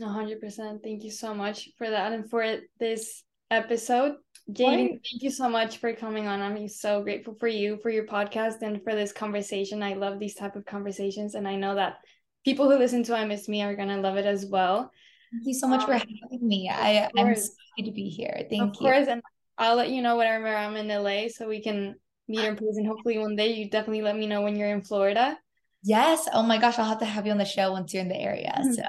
100% 0.00 0.82
thank 0.82 1.02
you 1.02 1.10
so 1.10 1.34
much 1.34 1.70
for 1.76 1.90
that 1.90 2.12
and 2.12 2.30
for 2.30 2.58
this 2.78 3.24
episode 3.50 4.14
Jadyn, 4.50 4.88
thank 4.88 5.22
you 5.22 5.30
so 5.30 5.46
much 5.46 5.76
for 5.76 5.92
coming 5.92 6.26
on. 6.26 6.40
I'm 6.40 6.68
so 6.68 7.02
grateful 7.02 7.34
for 7.34 7.48
you, 7.48 7.78
for 7.82 7.90
your 7.90 8.06
podcast, 8.06 8.62
and 8.62 8.82
for 8.82 8.94
this 8.94 9.12
conversation. 9.12 9.82
I 9.82 9.92
love 9.92 10.18
these 10.18 10.34
type 10.34 10.56
of 10.56 10.64
conversations, 10.64 11.34
and 11.34 11.46
I 11.46 11.56
know 11.56 11.74
that 11.74 11.98
people 12.44 12.70
who 12.70 12.78
listen 12.78 13.02
to 13.04 13.16
I 13.16 13.24
Missed 13.24 13.48
Me 13.48 13.62
are 13.62 13.76
gonna 13.76 14.00
love 14.00 14.16
it 14.16 14.26
as 14.26 14.46
well. 14.46 14.90
Thank 15.32 15.46
you 15.46 15.54
so 15.54 15.68
much 15.68 15.80
um, 15.80 15.86
for 15.86 15.92
having 15.94 16.40
me. 16.40 16.70
I 16.72 17.08
I'm 17.16 17.34
so 17.34 17.52
happy 17.76 17.90
to 17.90 17.94
be 17.94 18.08
here. 18.08 18.46
Thank 18.48 18.76
of 18.76 18.80
you. 18.80 18.88
Of 18.88 18.94
course, 18.94 19.08
and 19.08 19.22
I'll 19.56 19.76
let 19.76 19.90
you 19.90 20.02
know 20.02 20.16
whenever 20.16 20.54
I'm 20.54 20.76
in 20.76 20.88
LA 20.88 21.28
so 21.28 21.48
we 21.48 21.62
can 21.62 21.96
meet 22.28 22.44
in 22.44 22.56
person. 22.56 22.84
Hopefully 22.84 23.18
one 23.18 23.36
day. 23.36 23.52
You 23.54 23.68
definitely 23.68 24.02
let 24.02 24.16
me 24.16 24.26
know 24.26 24.42
when 24.42 24.56
you're 24.56 24.70
in 24.70 24.82
Florida. 24.82 25.38
Yes. 25.82 26.28
Oh 26.32 26.42
my 26.42 26.58
gosh, 26.58 26.78
I'll 26.78 26.88
have 26.88 27.00
to 27.00 27.04
have 27.04 27.26
you 27.26 27.32
on 27.32 27.38
the 27.38 27.44
show 27.44 27.72
once 27.72 27.92
you're 27.92 28.02
in 28.02 28.08
the 28.08 28.16
area. 28.16 28.54
Mm-hmm. 28.58 28.72
So 28.72 28.82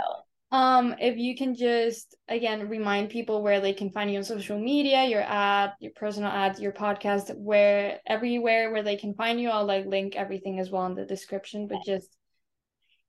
um 0.52 0.96
if 1.00 1.16
you 1.18 1.36
can 1.36 1.54
just 1.54 2.16
again 2.28 2.68
remind 2.70 3.10
people 3.10 3.44
where 3.44 3.62
they 3.62 3.74
can 3.74 3.92
find 3.92 4.12
you 4.12 4.18
on 4.18 4.24
social 4.24 4.60
media 4.60 5.06
your 5.06 5.22
ad 5.22 5.74
your 5.80 5.92
personal 5.96 6.32
ads 6.32 6.60
your 6.60 6.72
podcast 6.72 7.36
where 7.38 8.00
everywhere 8.08 8.72
where 8.72 8.82
they 8.82 8.96
can 8.96 9.14
find 9.14 9.40
you 9.40 9.50
i'll 9.50 9.66
like 9.66 9.86
link 9.86 10.16
everything 10.16 10.60
as 10.60 10.72
well 10.72 10.88
in 10.88 10.96
the 10.96 11.06
description 11.06 11.68
but 11.68 11.78
just 11.86 12.18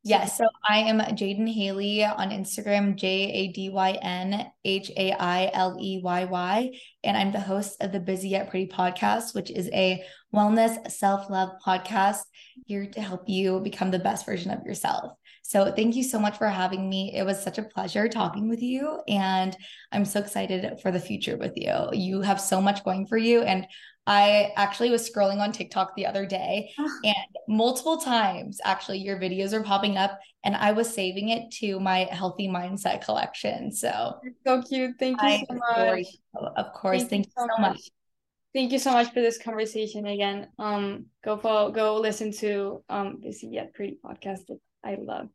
Yes. 0.03 0.38
So 0.38 0.46
I 0.66 0.78
am 0.78 0.98
Jadyn 0.98 1.53
Hailey 1.53 2.05
on 2.05 2.30
Instagram, 2.30 2.96
J 2.96 3.07
A 3.07 3.48
D 3.48 3.68
Y 3.68 3.98
N 4.01 4.51
H 4.64 4.90
A 4.96 5.12
I 5.12 5.51
L 5.53 5.76
E 5.78 6.01
Y 6.03 6.24
Y. 6.24 6.70
And 7.05 7.18
I'm 7.18 7.32
the 7.32 7.40
host 7.40 7.76
of 7.82 7.92
the 7.92 8.01
Busy 8.01 8.30
Yet 8.30 8.48
Pretty 8.48 8.66
podcast, 8.66 9.34
which 9.34 9.51
is 9.51 9.68
a 9.74 10.03
wellness 10.34 10.90
self 10.90 11.28
love 11.28 11.51
podcast 11.64 12.20
here 12.64 12.86
to 12.86 13.01
help 13.03 13.28
you 13.28 13.61
become 13.61 13.90
the 13.90 13.98
best 13.98 14.24
version 14.24 14.51
of 14.51 14.64
yourself. 14.64 15.12
So 15.42 15.70
thank 15.72 15.96
you 15.96 16.05
so 16.05 16.18
much 16.18 16.38
for 16.38 16.48
having 16.48 16.88
me. 16.88 17.12
It 17.14 17.26
was 17.26 17.42
such 17.42 17.59
a 17.59 17.64
pleasure 17.64 18.09
talking 18.09 18.48
with 18.48 18.62
you. 18.62 19.01
And 19.09 19.55
I'm 19.92 20.05
so 20.05 20.20
excited 20.20 20.78
for 20.80 20.92
the 20.92 21.01
future 21.01 21.36
with 21.36 21.55
you. 21.57 21.88
You 21.92 22.22
have 22.22 22.40
so 22.40 22.62
much 22.62 22.84
going 22.84 23.07
for 23.07 23.18
you. 23.18 23.42
And 23.42 23.66
I 24.07 24.53
actually 24.57 24.90
was 24.90 25.09
scrolling 25.09 25.38
on 25.38 25.53
TikTok 25.53 25.94
the 25.94 26.07
other 26.07 26.26
day 26.26 26.70
ah. 26.78 26.88
and 27.05 27.36
multiple 27.48 27.98
times 27.98 28.61
actually 28.64 28.98
your 28.98 29.18
videos 29.18 29.53
are 29.53 29.62
popping 29.62 29.96
up 29.96 30.18
and 30.42 30.57
I 30.57 30.72
was 30.72 30.92
saving 30.92 31.28
it 31.28 31.51
to 31.61 31.78
my 31.78 32.09
healthy 32.11 32.48
mindset 32.48 33.05
collection. 33.05 33.70
So 33.70 34.14
so 34.46 34.62
cute. 34.62 34.96
Thank 34.98 35.20
you 35.20 35.28
I 35.28 35.44
so 35.48 35.55
much. 35.55 36.07
Of 36.57 36.72
course. 36.72 37.01
Thank, 37.01 37.11
Thank 37.11 37.26
you 37.26 37.32
so, 37.36 37.46
much. 37.46 37.61
much. 37.61 37.80
Thank 38.55 38.72
you 38.72 38.78
so 38.78 38.92
much 38.92 39.12
for 39.12 39.20
this 39.20 39.38
conversation 39.38 40.07
again. 40.07 40.48
Um 40.59 41.07
go 41.24 41.36
follow 41.36 41.70
go 41.70 41.96
listen 41.96 42.32
to 42.38 42.82
um 42.88 43.18
Busy 43.20 43.48
Yet 43.48 43.74
Pretty 43.74 43.98
podcast 44.05 44.46
that 44.48 44.59
I 44.82 44.96
love. 44.98 45.28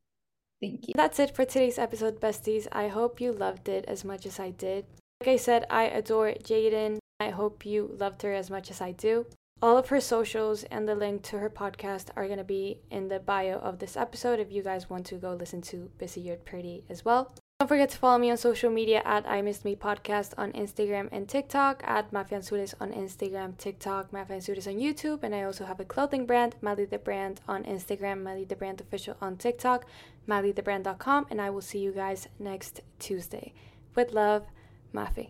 Thank 0.62 0.88
you. 0.88 0.94
That's 0.96 1.20
it 1.20 1.36
for 1.36 1.46
today's 1.46 1.78
episode, 1.78 2.20
besties. 2.20 2.68
I 2.72 2.88
hope 2.88 3.22
you 3.22 3.32
loved 3.32 3.70
it 3.70 3.86
as 3.88 4.04
much 4.04 4.26
as 4.26 4.40
I 4.40 4.50
did. 4.52 4.86
Like 5.22 5.30
I 5.30 5.36
said, 5.36 5.66
I 5.70 5.84
adore 5.84 6.34
Jadyn. 6.44 6.98
I 7.20 7.30
hope 7.30 7.66
you 7.66 7.96
loved 7.98 8.22
her 8.24 8.34
as 8.34 8.50
much 8.50 8.70
as 8.70 8.82
I 8.82 8.92
do. 8.92 9.26
All 9.62 9.78
of 9.78 9.88
her 9.88 10.02
socials 10.02 10.64
and 10.66 10.88
the 10.88 10.96
link 10.96 11.24
to 11.24 11.40
her 11.40 11.50
podcast 11.50 12.10
are 12.16 12.26
going 12.26 12.40
to 12.40 12.44
be 12.44 12.82
in 12.92 13.08
the 13.08 13.20
bio 13.20 13.58
of 13.60 13.80
this 13.80 13.96
episode 13.96 14.40
if 14.40 14.52
you 14.52 14.62
guys 14.62 14.90
want 14.90 15.06
to 15.08 15.16
go 15.16 15.34
listen 15.34 15.62
to 15.64 15.90
Busy 15.98 16.22
Yet 16.22 16.46
Pretty 16.46 16.84
as 16.90 17.06
well. 17.06 17.34
Don't 17.60 17.70
forget 17.70 17.90
to 17.92 17.98
follow 17.98 18.18
me 18.18 18.30
on 18.30 18.36
social 18.36 18.70
media 18.70 19.02
at 19.06 19.26
I 19.26 19.42
Missed 19.42 19.64
Me 19.64 19.78
Podcast 19.78 20.34
on 20.38 20.52
Instagram 20.52 21.08
and 21.14 21.26
TikTok, 21.26 21.82
at 21.86 22.12
mafeanzures 22.12 22.74
on 22.82 22.92
Instagram, 22.92 23.58
TikTok, 23.58 24.12
mafeanzures 24.12 24.68
on 24.68 24.74
YouTube, 24.74 25.24
and 25.24 25.34
I 25.34 25.44
also 25.44 25.64
have 25.64 25.80
a 25.80 25.86
clothing 25.86 26.26
brand, 26.26 26.58
Mali 26.60 26.84
the 26.84 27.00
Brand 27.00 27.40
on 27.48 27.64
Instagram, 27.64 28.24
Mali 28.24 28.44
the 28.44 28.58
Brand 28.58 28.82
Official 28.82 29.16
on 29.22 29.38
TikTok, 29.38 29.86
MaliTheBrand.com, 30.28 31.28
and 31.30 31.42
I 31.42 31.50
will 31.50 31.62
see 31.62 31.80
you 31.80 31.94
guys 31.94 32.28
next 32.40 32.82
Tuesday. 33.00 33.54
With 33.96 34.12
love, 34.12 34.48
Mafe. 34.94 35.30